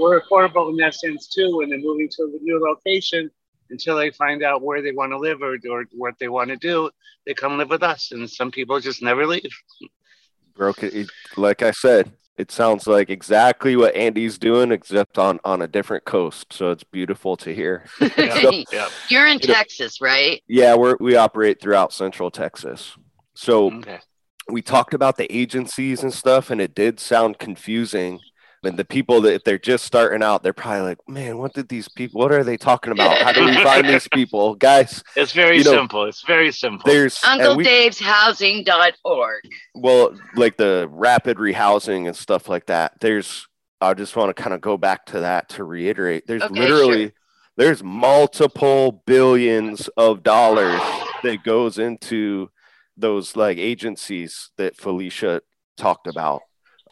we're 0.00 0.20
affordable 0.20 0.70
in 0.70 0.76
that 0.78 0.94
sense 0.94 1.28
too 1.28 1.56
when 1.56 1.68
they're 1.70 1.78
moving 1.78 2.08
to 2.10 2.22
a 2.24 2.42
new 2.42 2.58
location 2.60 3.30
until 3.70 3.96
they 3.96 4.10
find 4.10 4.42
out 4.42 4.62
where 4.62 4.82
they 4.82 4.92
want 4.92 5.12
to 5.12 5.18
live 5.18 5.42
or, 5.42 5.56
or 5.70 5.84
what 5.92 6.14
they 6.18 6.28
want 6.28 6.48
to 6.50 6.56
do. 6.56 6.90
They 7.26 7.34
come 7.34 7.56
live 7.58 7.70
with 7.70 7.82
us, 7.82 8.10
and 8.12 8.28
some 8.28 8.50
people 8.50 8.80
just 8.80 9.02
never 9.02 9.26
leave. 9.26 9.50
broke 10.54 10.82
it, 10.82 10.94
it 10.94 11.08
like 11.38 11.62
i 11.62 11.70
said 11.70 12.12
it 12.36 12.50
sounds 12.50 12.86
like 12.86 13.08
exactly 13.08 13.74
what 13.76 13.94
andy's 13.94 14.36
doing 14.38 14.70
except 14.70 15.16
on 15.18 15.40
on 15.44 15.62
a 15.62 15.66
different 15.68 16.04
coast 16.04 16.52
so 16.52 16.70
it's 16.70 16.84
beautiful 16.84 17.36
to 17.38 17.54
hear 17.54 17.84
Yeah. 18.18 18.88
You're 19.08 19.26
in 19.26 19.38
You 19.40 19.48
know- 19.48 19.54
Texas, 19.54 20.00
right? 20.02 20.42
yeah 20.48 20.74
we're 20.74 20.96
we 21.00 21.16
operate 21.16 21.58
throughout 21.60 21.92
central 21.92 22.30
texas 22.30 22.94
so 23.34 23.72
Okay. 23.78 23.98
We 24.48 24.62
talked 24.62 24.94
about 24.94 25.16
the 25.16 25.32
agencies 25.34 26.02
and 26.02 26.12
stuff 26.12 26.50
and 26.50 26.60
it 26.60 26.74
did 26.74 26.98
sound 27.00 27.38
confusing 27.38 28.18
and 28.64 28.76
the 28.76 28.84
people 28.84 29.20
that 29.22 29.34
if 29.34 29.42
they're 29.44 29.58
just 29.58 29.84
starting 29.84 30.22
out 30.22 30.42
they're 30.42 30.52
probably 30.52 30.82
like 30.82 30.98
man 31.08 31.38
what 31.38 31.52
did 31.52 31.68
these 31.68 31.88
people 31.88 32.20
what 32.20 32.30
are 32.32 32.44
they 32.44 32.56
talking 32.56 32.92
about 32.92 33.16
how 33.18 33.32
do 33.32 33.44
we 33.44 33.54
find 33.64 33.88
these 33.88 34.06
people 34.14 34.54
guys 34.54 35.02
It's 35.16 35.32
very 35.32 35.58
You 35.58 35.64
know, 35.64 35.72
simple. 35.72 36.04
It's 36.04 36.22
very 36.24 36.52
simple. 36.52 36.82
there's 36.90 37.18
and 37.26 37.40
Uncle 37.40 37.56
we- 37.56 37.64
Dave's 37.64 37.98
Housing.org. 38.00 39.42
well 39.74 40.16
like 40.36 40.56
the 40.56 40.86
rapid 40.90 41.38
rehousing 41.38 42.06
and 42.06 42.16
stuff 42.16 42.48
like 42.48 42.66
that 42.66 42.92
there's 43.00 43.46
i 43.80 43.94
just 43.94 44.14
want 44.16 44.34
to 44.34 44.40
kind 44.40 44.54
of 44.54 44.60
go 44.60 44.76
back 44.76 45.06
to 45.06 45.20
that 45.20 45.48
to 45.50 45.64
reiterate 45.64 46.24
there's 46.26 46.42
Okay, 46.42 46.60
literally 46.60 47.02
sure. 47.04 47.12
there's 47.56 47.82
multiple 47.82 49.02
billions 49.06 49.88
of 49.96 50.22
dollars 50.22 50.80
that 51.22 51.42
goes 51.44 51.78
into 51.78 52.48
those 52.96 53.36
like 53.36 53.58
agencies 53.58 54.50
that 54.56 54.76
felicia 54.76 55.42
talked 55.76 56.06
about 56.06 56.42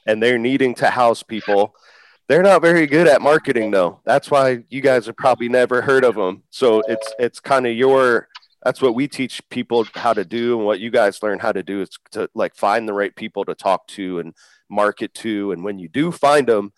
and 0.07 0.23
they're 0.23 0.39
needing 0.39 0.75
to 0.75 0.91
house 0.91 1.23
people. 1.23 1.75
They're 2.29 2.43
not 2.43 2.63
very 2.63 2.87
good 2.87 3.07
at 3.07 3.21
marketing 3.21 3.71
though. 3.71 4.01
That's 4.05 4.31
why 4.31 4.65
you 4.69 4.81
guys 4.81 5.07
have 5.07 5.17
probably 5.17 5.49
never 5.49 5.83
heard 5.83 6.05
of 6.05 6.15
them 6.15 6.45
so 6.51 6.83
it's 6.89 7.13
it's 7.19 7.41
kind 7.41 7.67
of 7.67 7.75
your 7.75 8.29
that's 8.63 8.83
what 8.83 8.95
we 8.95 9.09
teach 9.09 9.41
people 9.49 9.87
how 9.95 10.13
to 10.13 10.25
do 10.25 10.57
and 10.57 10.67
what 10.67 10.81
you 10.81 10.91
guys 10.91 11.23
learn 11.23 11.39
how 11.39 11.53
to 11.53 11.63
do 11.63 11.81
is 11.81 11.91
to 12.13 12.29
like 12.35 12.55
find 12.55 12.89
the 12.89 12.93
right 12.93 13.15
people 13.15 13.45
to 13.47 13.55
talk 13.55 13.87
to 13.89 14.19
and 14.19 14.35
market 14.69 15.15
to. 15.15 15.53
And 15.53 15.65
when 15.65 15.79
you 15.79 15.89
do 15.89 16.13
find 16.13 16.47
them 16.47 16.73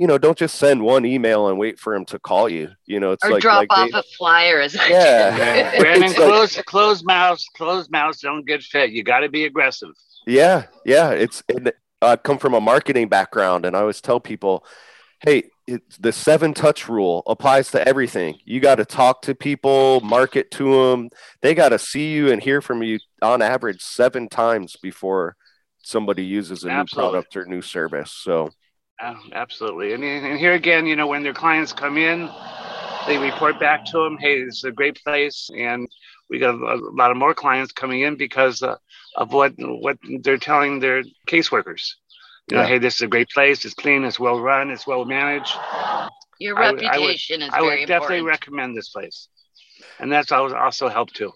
you 0.00 0.06
know 0.06 0.16
don't 0.18 0.38
just 0.38 0.56
send 0.56 0.82
one 0.82 1.04
email 1.04 1.48
and 1.48 1.58
wait 1.58 1.78
for 1.78 1.92
them 1.92 2.04
to 2.06 2.18
call 2.18 2.48
you 2.48 2.70
you 2.86 2.98
know 2.98 3.12
it's 3.12 3.24
Or 3.24 3.32
like, 3.32 3.42
drop 3.42 3.58
like 3.68 3.70
off 3.70 3.90
they- 3.92 3.98
a 3.98 4.02
flyer 4.16 4.60
as 4.60 4.74
I 4.74 4.88
Yeah. 4.88 5.36
did. 5.72 5.80
Brandon, 5.80 6.02
It's 6.08 6.18
like- 6.18 6.26
closed, 6.28 6.64
closed 6.64 7.04
mouths, 7.06 7.46
closed 7.56 7.90
mouths 7.90 8.20
don't 8.20 8.46
get 8.46 8.62
fed. 8.62 8.90
You 8.90 9.02
got 9.02 9.20
to 9.20 9.28
be 9.28 9.44
aggressive. 9.44 9.90
Yeah, 10.26 10.64
yeah. 10.84 11.10
It's 11.10 11.42
and 11.48 11.72
I 12.02 12.16
come 12.16 12.38
from 12.38 12.54
a 12.54 12.60
marketing 12.60 13.08
background, 13.08 13.66
and 13.66 13.76
I 13.76 13.80
always 13.80 14.00
tell 14.00 14.20
people, 14.20 14.64
hey, 15.20 15.44
it, 15.66 15.82
the 16.00 16.12
seven 16.12 16.54
touch 16.54 16.88
rule 16.88 17.22
applies 17.26 17.70
to 17.72 17.86
everything. 17.86 18.38
You 18.44 18.58
got 18.60 18.76
to 18.76 18.84
talk 18.86 19.22
to 19.22 19.34
people, 19.34 20.00
market 20.00 20.50
to 20.52 20.64
them. 20.90 21.10
They 21.42 21.54
got 21.54 21.70
to 21.70 21.78
see 21.78 22.12
you 22.12 22.30
and 22.32 22.42
hear 22.42 22.60
from 22.62 22.82
you 22.82 22.98
on 23.22 23.42
average 23.42 23.82
seven 23.82 24.28
times 24.28 24.76
before 24.82 25.36
somebody 25.82 26.24
uses 26.24 26.64
a 26.64 26.68
new 26.68 26.84
product 26.92 27.36
or 27.36 27.44
new 27.46 27.62
service. 27.62 28.12
So 28.12 28.46
Uh, 28.46 28.50
absolutely. 29.32 29.92
And, 29.92 30.04
and 30.04 30.38
here 30.38 30.52
again, 30.54 30.86
you 30.86 30.96
know, 30.96 31.06
when 31.06 31.22
their 31.22 31.34
clients 31.34 31.72
come 31.72 31.96
in, 31.96 32.28
they 33.06 33.18
report 33.18 33.58
back 33.58 33.84
to 33.86 33.98
them, 34.04 34.18
hey, 34.18 34.44
this 34.44 34.58
is 34.58 34.64
a 34.64 34.72
great 34.72 35.00
place. 35.02 35.48
And 35.56 35.88
we 36.28 36.38
got 36.38 36.54
a, 36.54 36.58
a 36.74 36.76
lot 36.94 37.10
of 37.10 37.16
more 37.16 37.34
clients 37.34 37.72
coming 37.72 38.02
in 38.02 38.16
because 38.16 38.62
uh, 38.62 38.76
of 39.16 39.32
what 39.32 39.52
what 39.58 39.98
they're 40.22 40.36
telling 40.38 40.78
their 40.78 41.02
caseworkers. 41.26 41.82
You 42.50 42.56
know, 42.56 42.62
Yeah. 42.62 42.68
hey, 42.68 42.78
this 42.78 42.96
is 42.96 43.02
a 43.02 43.06
great 43.08 43.30
place. 43.30 43.64
It's 43.64 43.74
clean. 43.74 44.04
It's 44.04 44.20
well 44.20 44.40
run. 44.40 44.70
It's 44.70 44.86
well 44.86 45.04
managed. 45.04 45.54
Your 46.38 46.58
I 46.58 46.70
would- 46.72 46.84
I 46.84 46.98
would- 46.98 47.06
reputation 47.06 47.42
is 47.42 47.50
I 47.52 47.60
would 47.62 47.70
definitely 47.86 48.18
important. 48.18 48.26
recommend 48.26 48.76
this 48.76 48.88
place. 48.90 49.28
And 49.98 50.10
that's 50.12 50.30
also 50.32 50.56
also 50.56 50.88
helped 50.88 51.14
too. 51.16 51.32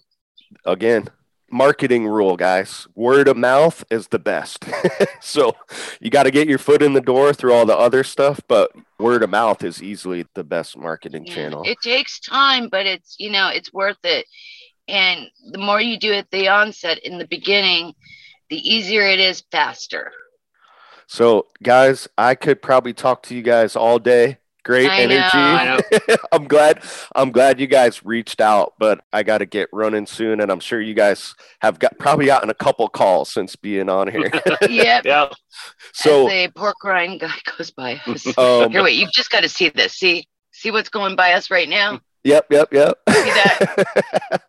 again, 0.65 1.07
marketing 1.51 2.07
rule, 2.07 2.35
guys. 2.35 2.87
Word 2.95 3.27
of 3.27 3.37
mouth 3.37 3.83
is 3.89 4.07
the 4.07 4.19
best. 4.19 4.65
so 5.21 5.55
you 6.01 6.09
got 6.09 6.23
to 6.23 6.31
get 6.31 6.47
your 6.47 6.57
foot 6.57 6.81
in 6.81 6.93
the 6.93 7.01
door 7.01 7.33
through 7.33 7.53
all 7.53 7.65
the 7.65 7.77
other 7.77 8.03
stuff, 8.03 8.39
but 8.47 8.71
word 8.99 9.23
of 9.23 9.29
mouth 9.29 9.63
is 9.63 9.81
easily 9.81 10.25
the 10.33 10.43
best 10.43 10.77
marketing 10.77 11.25
Yeah. 11.25 11.33
channel. 11.35 11.63
It 11.65 11.79
takes 11.81 12.19
time, 12.19 12.69
but 12.69 12.85
it's 12.85 13.15
you 13.19 13.31
know 13.31 13.49
it's 13.49 13.73
worth 13.73 14.03
it. 14.03 14.25
And 14.87 15.27
the 15.51 15.57
more 15.57 15.81
you 15.81 15.97
do 15.97 16.13
at 16.13 16.29
the 16.31 16.47
onset 16.49 16.99
in 16.99 17.17
the 17.17 17.27
beginning, 17.27 17.93
the 18.49 18.57
easier 18.57 19.01
it 19.01 19.19
is 19.19 19.43
faster. 19.51 20.11
So, 21.07 21.47
guys, 21.61 22.07
I 22.17 22.35
could 22.35 22.61
probably 22.61 22.93
talk 22.93 23.23
to 23.23 23.35
you 23.35 23.41
guys 23.41 23.75
all 23.75 23.99
day. 23.99 24.37
Great 24.65 24.89
I 24.89 25.05
know. 25.05 25.15
energy. 25.15 25.29
I 25.33 25.77
know. 26.09 26.15
I'm 26.31 26.47
glad. 26.47 26.83
I'm 27.15 27.31
glad 27.31 27.59
you 27.59 27.67
guys 27.67 28.03
reached 28.03 28.41
out, 28.41 28.73
but 28.79 28.99
I 29.13 29.21
got 29.21 29.37
to 29.37 29.45
get 29.45 29.69
running 29.71 30.07
soon, 30.07 30.41
and 30.41 30.51
I'm 30.51 30.59
sure 30.59 30.81
you 30.81 30.95
guys 30.95 31.35
have 31.61 31.77
got 31.77 31.97
probably 31.99 32.25
gotten 32.25 32.49
a 32.49 32.53
couple 32.55 32.87
calls 32.89 33.31
since 33.31 33.55
being 33.55 33.89
on 33.89 34.07
here. 34.07 34.31
yep. 34.69 35.05
Yeah. 35.05 35.29
so, 35.93 36.27
As 36.27 36.31
the 36.47 36.51
pork 36.59 36.83
rind 36.83 37.19
guy 37.19 37.35
goes 37.57 37.69
by 37.69 38.01
us. 38.07 38.25
um, 38.39 38.71
Here, 38.71 38.81
wait, 38.83 38.95
you've 38.99 39.13
just 39.13 39.29
got 39.29 39.41
to 39.41 39.49
see 39.49 39.69
this. 39.69 39.93
See, 39.93 40.27
see 40.51 40.71
what's 40.71 40.89
going 40.89 41.15
by 41.15 41.33
us 41.33 41.51
right 41.51 41.69
now. 41.69 41.99
yep, 42.23 42.47
yep, 42.49 42.73
yep. 42.73 42.97
that? 43.05 44.41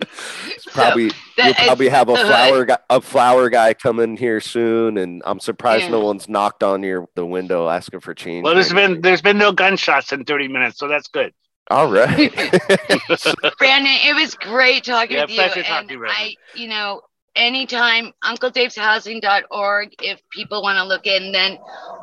It's 0.00 0.64
probably 0.66 1.10
That- 1.36 1.46
you'll 1.58 1.66
probably 1.66 1.88
have 1.88 2.08
a 2.08 2.12
the 2.12 2.18
hood. 2.18 2.26
flower 2.26 2.64
guy, 2.64 2.78
a 2.90 3.00
flower 3.00 3.48
guy 3.50 3.74
coming 3.74 4.16
here 4.16 4.40
soon, 4.40 4.98
and 4.98 5.22
I'm 5.24 5.40
surprised 5.40 5.90
no 5.90 6.00
one's 6.00 6.28
knocked 6.28 6.62
on 6.62 6.82
your 6.82 7.08
the 7.14 7.24
window 7.26 7.68
asking 7.68 8.00
for 8.00 8.14
change. 8.14 8.44
Well, 8.44 8.54
there's 8.54 8.72
been 8.72 9.00
there's 9.00 9.22
been 9.22 9.38
no 9.38 9.52
gunshots 9.52 10.12
in 10.12 10.24
30 10.24 10.48
minutes, 10.48 10.78
so 10.78 10.88
that's 10.88 11.08
good. 11.08 11.32
all 11.70 11.90
right. 11.90 12.32
Brandon, 13.58 13.92
it 14.04 14.14
was 14.14 14.34
great 14.34 14.84
talking 14.84 15.16
Yeah, 15.16 15.22
with 15.22 15.30
you. 15.30 15.36
pleasure 15.36 15.56
and 15.60 15.66
talking 15.66 15.88
to 15.88 15.94
you, 15.94 16.00
Brandon. 16.00 16.16
I, 16.22 16.34
you 16.58 16.68
know, 16.68 17.02
anytime 17.34 18.12
uncledaveshousing.org 18.24 19.90
if 20.02 20.20
people 20.32 20.62
want 20.62 20.78
to 20.78 20.84
look 20.84 21.06
in. 21.06 21.32
Then 21.32 21.58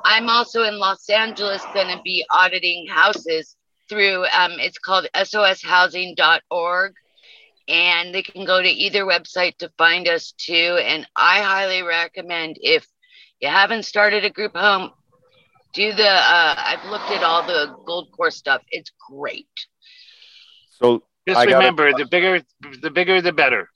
I'm 0.06 0.30
also 0.30 0.64
in 0.64 0.78
Los 0.80 1.10
Angeles 1.10 1.64
going 1.74 1.96
to 1.96 2.02
be 2.04 2.26
auditing 2.32 2.88
houses 2.88 3.56
through, 3.90 4.26
um, 4.28 4.54
it's 4.60 4.78
called 4.78 5.08
soshousing.org. 5.16 6.94
And 7.68 8.14
they 8.14 8.24
can 8.24 8.46
go 8.46 8.62
to 8.62 8.68
either 8.68 9.06
website 9.06 9.58
to 9.60 9.72
find 9.78 10.08
us 10.08 10.34
too. 10.38 10.78
And 10.82 11.08
I 11.16 11.42
highly 11.42 11.82
recommend 11.82 12.58
if 12.62 12.86
you 13.40 13.48
haven't 13.50 13.84
started 13.84 14.26
a 14.26 14.30
group 14.30 14.56
home, 14.56 14.92
do 15.74 15.94
the, 15.94 16.08
uh, 16.08 16.56
I've 16.58 16.90
looked 16.90 17.10
at 17.12 17.24
all 17.24 17.42
the 17.46 17.74
gold 17.86 18.10
core 18.12 18.32
stuff. 18.32 18.62
It's 18.70 18.92
great. 19.10 19.48
so 20.70 21.04
Just 21.28 21.40
I 21.40 21.46
gotta- 21.46 21.58
remember, 21.58 21.92
the 21.94 22.06
bigger 22.06 22.42
the 22.82 22.90
bigger 22.92 23.22
the 23.22 23.32
better. 23.32 23.70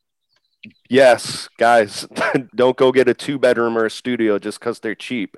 Yes, 0.90 1.48
guys, 1.58 2.06
don't 2.56 2.76
go 2.76 2.92
get 2.92 3.08
a 3.08 3.14
two 3.14 3.40
bedroom 3.40 3.78
or 3.78 3.86
a 3.86 3.90
studio 3.92 4.38
just 4.40 4.60
because 4.60 4.80
they're 4.80 4.96
cheap. 4.96 5.38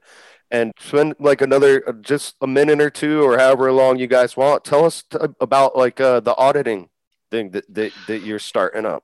And 0.52 0.72
spend 0.80 1.16
like 1.20 1.41
another 1.41 1.88
uh, 1.88 1.91
just 2.02 2.36
a 2.41 2.47
minute 2.47 2.82
or 2.82 2.89
two 2.89 3.22
or 3.24 3.38
however 3.38 3.72
long 3.72 4.00
you 4.00 4.08
guys 4.08 4.36
want. 4.36 4.64
Tell 4.66 4.86
us 4.86 5.04
t- 5.04 5.20
about 5.39 5.76
like 5.76 6.02
uh, 6.02 6.20
the 6.22 6.36
auditing 6.38 6.89
thing 7.32 7.51
that, 7.51 7.65
that 7.73 7.91
that 8.07 8.19
you're 8.19 8.39
starting 8.39 8.86
up. 8.86 9.03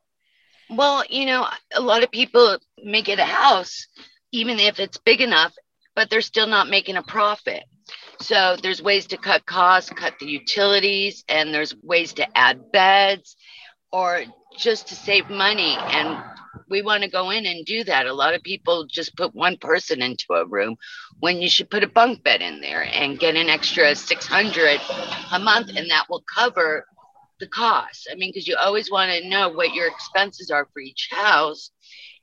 Well, 0.69 1.03
you 1.09 1.25
know, 1.25 1.47
a 1.73 1.81
lot 1.81 2.03
of 2.03 2.11
people 2.11 2.57
make 2.83 3.07
it 3.07 3.19
a 3.19 3.25
house, 3.25 3.87
even 4.31 4.59
if 4.59 4.79
it's 4.79 4.97
big 4.97 5.21
enough, 5.21 5.53
but 5.95 6.09
they're 6.09 6.21
still 6.21 6.47
not 6.47 6.69
making 6.69 6.97
a 6.97 7.03
profit. 7.03 7.63
So 8.19 8.55
there's 8.61 8.81
ways 8.81 9.05
to 9.07 9.17
cut 9.17 9.45
costs, 9.45 9.91
cut 9.91 10.13
the 10.19 10.25
utilities, 10.25 11.23
and 11.27 11.53
there's 11.53 11.75
ways 11.83 12.13
to 12.13 12.37
add 12.37 12.71
beds 12.71 13.35
or 13.91 14.23
just 14.57 14.87
to 14.87 14.95
save 14.95 15.29
money. 15.29 15.77
And 15.77 16.23
we 16.69 16.81
want 16.81 17.03
to 17.03 17.09
go 17.09 17.29
in 17.29 17.45
and 17.45 17.65
do 17.65 17.83
that. 17.83 18.07
A 18.07 18.13
lot 18.13 18.33
of 18.33 18.41
people 18.41 18.85
just 18.85 19.15
put 19.15 19.35
one 19.35 19.57
person 19.57 20.01
into 20.01 20.25
a 20.31 20.47
room 20.47 20.75
when 21.19 21.41
you 21.41 21.49
should 21.49 21.69
put 21.69 21.83
a 21.83 21.87
bunk 21.87 22.23
bed 22.23 22.41
in 22.41 22.61
there 22.61 22.83
and 22.83 23.19
get 23.19 23.35
an 23.35 23.49
extra 23.49 23.95
600 23.95 24.79
a 25.31 25.39
month, 25.39 25.69
and 25.75 25.89
that 25.91 26.05
will 26.09 26.23
cover 26.33 26.85
the 27.39 27.47
cost. 27.47 28.07
I 28.11 28.15
mean, 28.15 28.31
because 28.31 28.47
you 28.47 28.55
always 28.59 28.91
want 28.91 29.11
to 29.11 29.29
know 29.29 29.49
what 29.49 29.73
your 29.73 29.87
expenses 29.87 30.49
are 30.51 30.67
for 30.73 30.79
each 30.79 31.09
house 31.11 31.71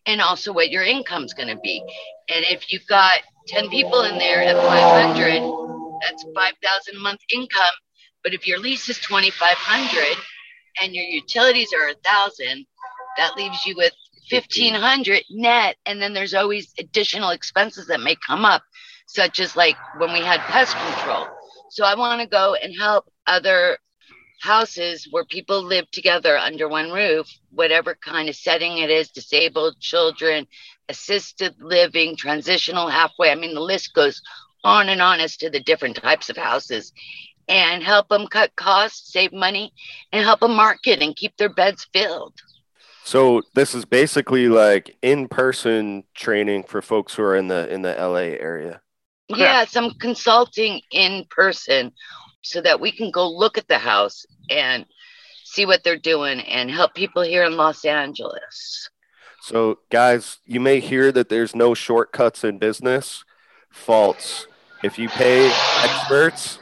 and 0.06 0.20
also 0.20 0.52
what 0.52 0.70
your 0.70 0.82
income's 0.82 1.34
going 1.34 1.48
to 1.48 1.60
be. 1.60 1.82
And 2.28 2.44
if 2.48 2.72
you've 2.72 2.86
got 2.86 3.20
10 3.48 3.68
people 3.68 4.02
in 4.02 4.18
there 4.18 4.42
at 4.42 4.56
500, 4.56 5.98
that's 6.02 6.24
5,000 6.34 6.96
a 6.96 6.98
month 7.00 7.20
income. 7.32 7.74
But 8.24 8.34
if 8.34 8.46
your 8.46 8.58
lease 8.58 8.88
is 8.88 8.98
2,500 9.00 10.16
and 10.82 10.94
your 10.94 11.04
utilities 11.04 11.72
are 11.72 11.88
a 11.88 11.94
thousand, 12.04 12.66
that 13.16 13.36
leaves 13.36 13.64
you 13.66 13.74
with 13.76 13.92
1,500 14.30 15.22
net. 15.30 15.76
And 15.86 16.00
then 16.00 16.14
there's 16.14 16.34
always 16.34 16.72
additional 16.78 17.30
expenses 17.30 17.86
that 17.88 18.00
may 18.00 18.16
come 18.26 18.44
up, 18.44 18.62
such 19.06 19.40
as 19.40 19.56
like 19.56 19.76
when 19.98 20.12
we 20.12 20.20
had 20.20 20.40
pest 20.40 20.76
control. 20.76 21.26
So 21.70 21.84
I 21.84 21.94
want 21.94 22.20
to 22.20 22.26
go 22.26 22.54
and 22.54 22.74
help 22.78 23.10
other 23.26 23.78
houses 24.42 25.06
where 25.10 25.24
people 25.24 25.62
live 25.62 25.88
together 25.92 26.36
under 26.36 26.68
one 26.68 26.90
roof, 26.90 27.28
whatever 27.50 27.94
kind 27.94 28.28
of 28.28 28.34
setting 28.34 28.78
it 28.78 28.90
is 28.90 29.08
disabled, 29.10 29.78
children, 29.78 30.46
assisted 30.88 31.54
living, 31.60 32.16
transitional 32.16 32.88
halfway. 32.88 33.30
I 33.30 33.36
mean, 33.36 33.54
the 33.54 33.60
list 33.60 33.94
goes 33.94 34.20
on 34.64 34.88
and 34.88 35.00
on 35.00 35.20
as 35.20 35.36
to 35.38 35.48
the 35.48 35.60
different 35.60 35.96
types 35.96 36.28
of 36.28 36.36
houses 36.36 36.92
and 37.48 37.82
help 37.82 38.08
them 38.08 38.26
cut 38.26 38.54
costs, 38.56 39.12
save 39.12 39.32
money, 39.32 39.72
and 40.12 40.24
help 40.24 40.40
them 40.40 40.54
market 40.54 41.00
and 41.00 41.14
keep 41.14 41.36
their 41.36 41.48
beds 41.48 41.86
filled. 41.92 42.34
So 43.04 43.42
this 43.54 43.74
is 43.74 43.84
basically 43.84 44.48
like 44.48 44.96
in-person 45.02 46.04
training 46.14 46.64
for 46.64 46.82
folks 46.82 47.14
who 47.14 47.22
are 47.22 47.36
in 47.36 47.48
the 47.48 47.72
in 47.72 47.82
the 47.82 47.94
LA 47.94 48.36
area. 48.38 48.80
Yeah, 49.28 49.64
some 49.64 49.94
consulting 49.98 50.80
in 50.90 51.26
person 51.30 51.92
so 52.42 52.60
that 52.60 52.80
we 52.80 52.92
can 52.92 53.10
go 53.10 53.28
look 53.30 53.56
at 53.56 53.68
the 53.68 53.78
house 53.78 54.26
and 54.50 54.84
see 55.44 55.66
what 55.66 55.84
they're 55.84 55.96
doing 55.96 56.40
and 56.40 56.70
help 56.70 56.94
people 56.94 57.22
here 57.22 57.44
in 57.44 57.56
Los 57.56 57.84
Angeles. 57.84 58.88
So, 59.40 59.78
guys, 59.90 60.38
you 60.46 60.60
may 60.60 60.80
hear 60.80 61.10
that 61.12 61.28
there's 61.28 61.54
no 61.54 61.74
shortcuts 61.74 62.44
in 62.44 62.58
business. 62.58 63.24
False. 63.70 64.46
If 64.82 64.98
you 64.98 65.08
pay 65.08 65.46
experts 65.82 66.58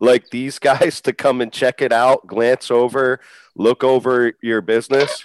like 0.00 0.30
these 0.30 0.58
guys 0.58 1.00
to 1.02 1.12
come 1.12 1.40
and 1.40 1.52
check 1.52 1.80
it 1.80 1.92
out, 1.92 2.26
glance 2.26 2.70
over, 2.70 3.20
look 3.56 3.84
over 3.84 4.32
your 4.42 4.60
business, 4.60 5.24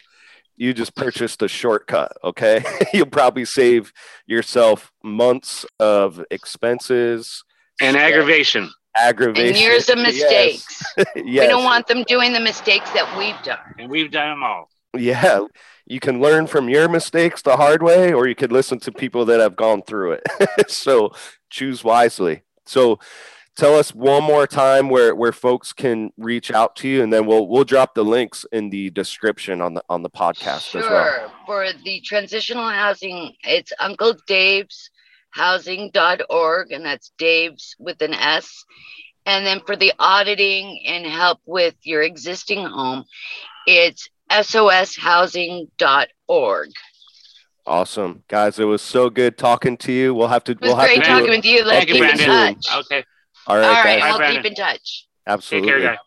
you 0.55 0.74
just 0.74 0.95
purchased 0.95 1.41
a 1.41 1.47
shortcut. 1.47 2.12
Okay. 2.24 2.64
You'll 2.93 3.07
probably 3.07 3.45
save 3.45 3.91
yourself 4.28 4.91
months 5.03 5.66
of 5.80 6.24
expenses 6.30 7.43
and 7.82 7.95
aggravation 7.95 8.70
aggravation. 8.98 9.56
And 9.56 9.58
years 9.58 9.90
of 9.90 9.98
mistakes. 9.98 10.84
Yes. 10.98 11.08
yes. 11.16 11.44
We 11.44 11.48
don't 11.48 11.64
want 11.64 11.88
them 11.88 12.04
doing 12.04 12.34
the 12.34 12.40
mistakes 12.40 12.90
that 12.92 13.18
we've 13.18 13.42
done. 13.44 13.76
And 13.78 13.90
we've 13.90 14.12
done 14.12 14.30
them 14.30 14.44
all. 14.44 14.70
Yeah. 14.98 15.42
You 15.86 16.00
can 16.00 16.22
learn 16.22 16.48
from 16.48 16.70
your 16.70 16.88
mistakes 16.88 17.42
the 17.42 17.58
hard 17.58 17.82
way, 17.82 18.14
or 18.14 18.28
you 18.28 18.36
could 18.36 18.52
listen 18.52 18.80
to 18.82 18.92
people 18.92 19.26
that 19.26 19.40
have 19.40 19.56
gone 19.56 19.82
through 19.82 20.14
it. 20.14 20.24
so 20.68 21.12
choose 21.50 21.84
wisely. 21.84 22.44
So 22.66 23.00
tell 23.56 23.76
us 23.76 23.94
one 23.94 24.24
more 24.24 24.46
time 24.46 24.90
where, 24.90 25.16
where 25.16 25.32
folks 25.32 25.74
can 25.74 26.12
reach 26.18 26.52
out 26.52 26.76
to 26.78 26.88
you 26.88 27.02
and 27.02 27.12
then 27.12 27.26
we'll 27.26 27.48
we'll 27.48 27.64
drop 27.64 27.96
the 27.96 28.06
links 28.06 28.46
in 28.52 28.70
the 28.70 28.92
description 28.92 29.62
on 29.62 29.74
the 29.74 29.84
on 29.90 30.04
the 30.04 30.10
podcast 30.10 30.70
sure. 30.70 30.84
as 30.84 30.90
well. 30.90 31.34
For 31.46 31.68
the 31.84 32.02
transitional 32.02 32.70
housing, 32.70 33.34
it's 33.44 33.74
Uncle 33.80 34.16
Dave's 34.28 34.92
housing.org, 35.32 36.72
and 36.72 36.86
that's 36.86 37.12
Dave's 37.18 37.76
with 37.80 38.02
an 38.02 38.14
S. 38.14 38.64
And 39.26 39.46
then 39.46 39.60
for 39.66 39.76
the 39.76 39.92
auditing 40.00 40.82
and 40.88 41.06
help 41.06 41.40
with 41.46 41.76
your 41.84 42.02
existing 42.02 42.66
home, 42.66 43.04
it's 43.68 44.10
soshousing.org. 44.32 46.70
Awesome, 47.68 48.24
guys! 48.28 48.58
It 48.58 48.64
was 48.64 48.82
so 48.82 49.12
good 49.12 49.38
talking 49.38 49.78
to 49.78 49.92
you. 49.92 50.16
We'll 50.16 50.30
have 50.30 50.44
to. 50.46 50.54
It 50.54 50.62
was 50.62 50.70
we'll 50.70 50.78
have 50.78 50.88
great 50.88 51.04
to 51.04 51.08
talking 51.08 51.26
do 51.26 51.32
with 51.32 51.46
you. 51.46 51.64
Let's 51.64 51.86
Thank 51.86 52.00
you, 52.00 52.04
in 52.04 52.18
touch. 52.18 52.66
Okay. 52.86 53.04
All 53.46 53.58
right, 53.58 53.66
All 53.66 53.74
right, 53.84 54.00
guys. 54.00 54.10
we'll 54.10 54.18
Brandon. 54.18 54.42
keep 54.44 54.52
in 54.52 54.56
touch. 54.56 55.06
Absolutely. 55.28 55.70
Take 55.72 55.80
care, 55.80 55.90
guys. 55.90 55.98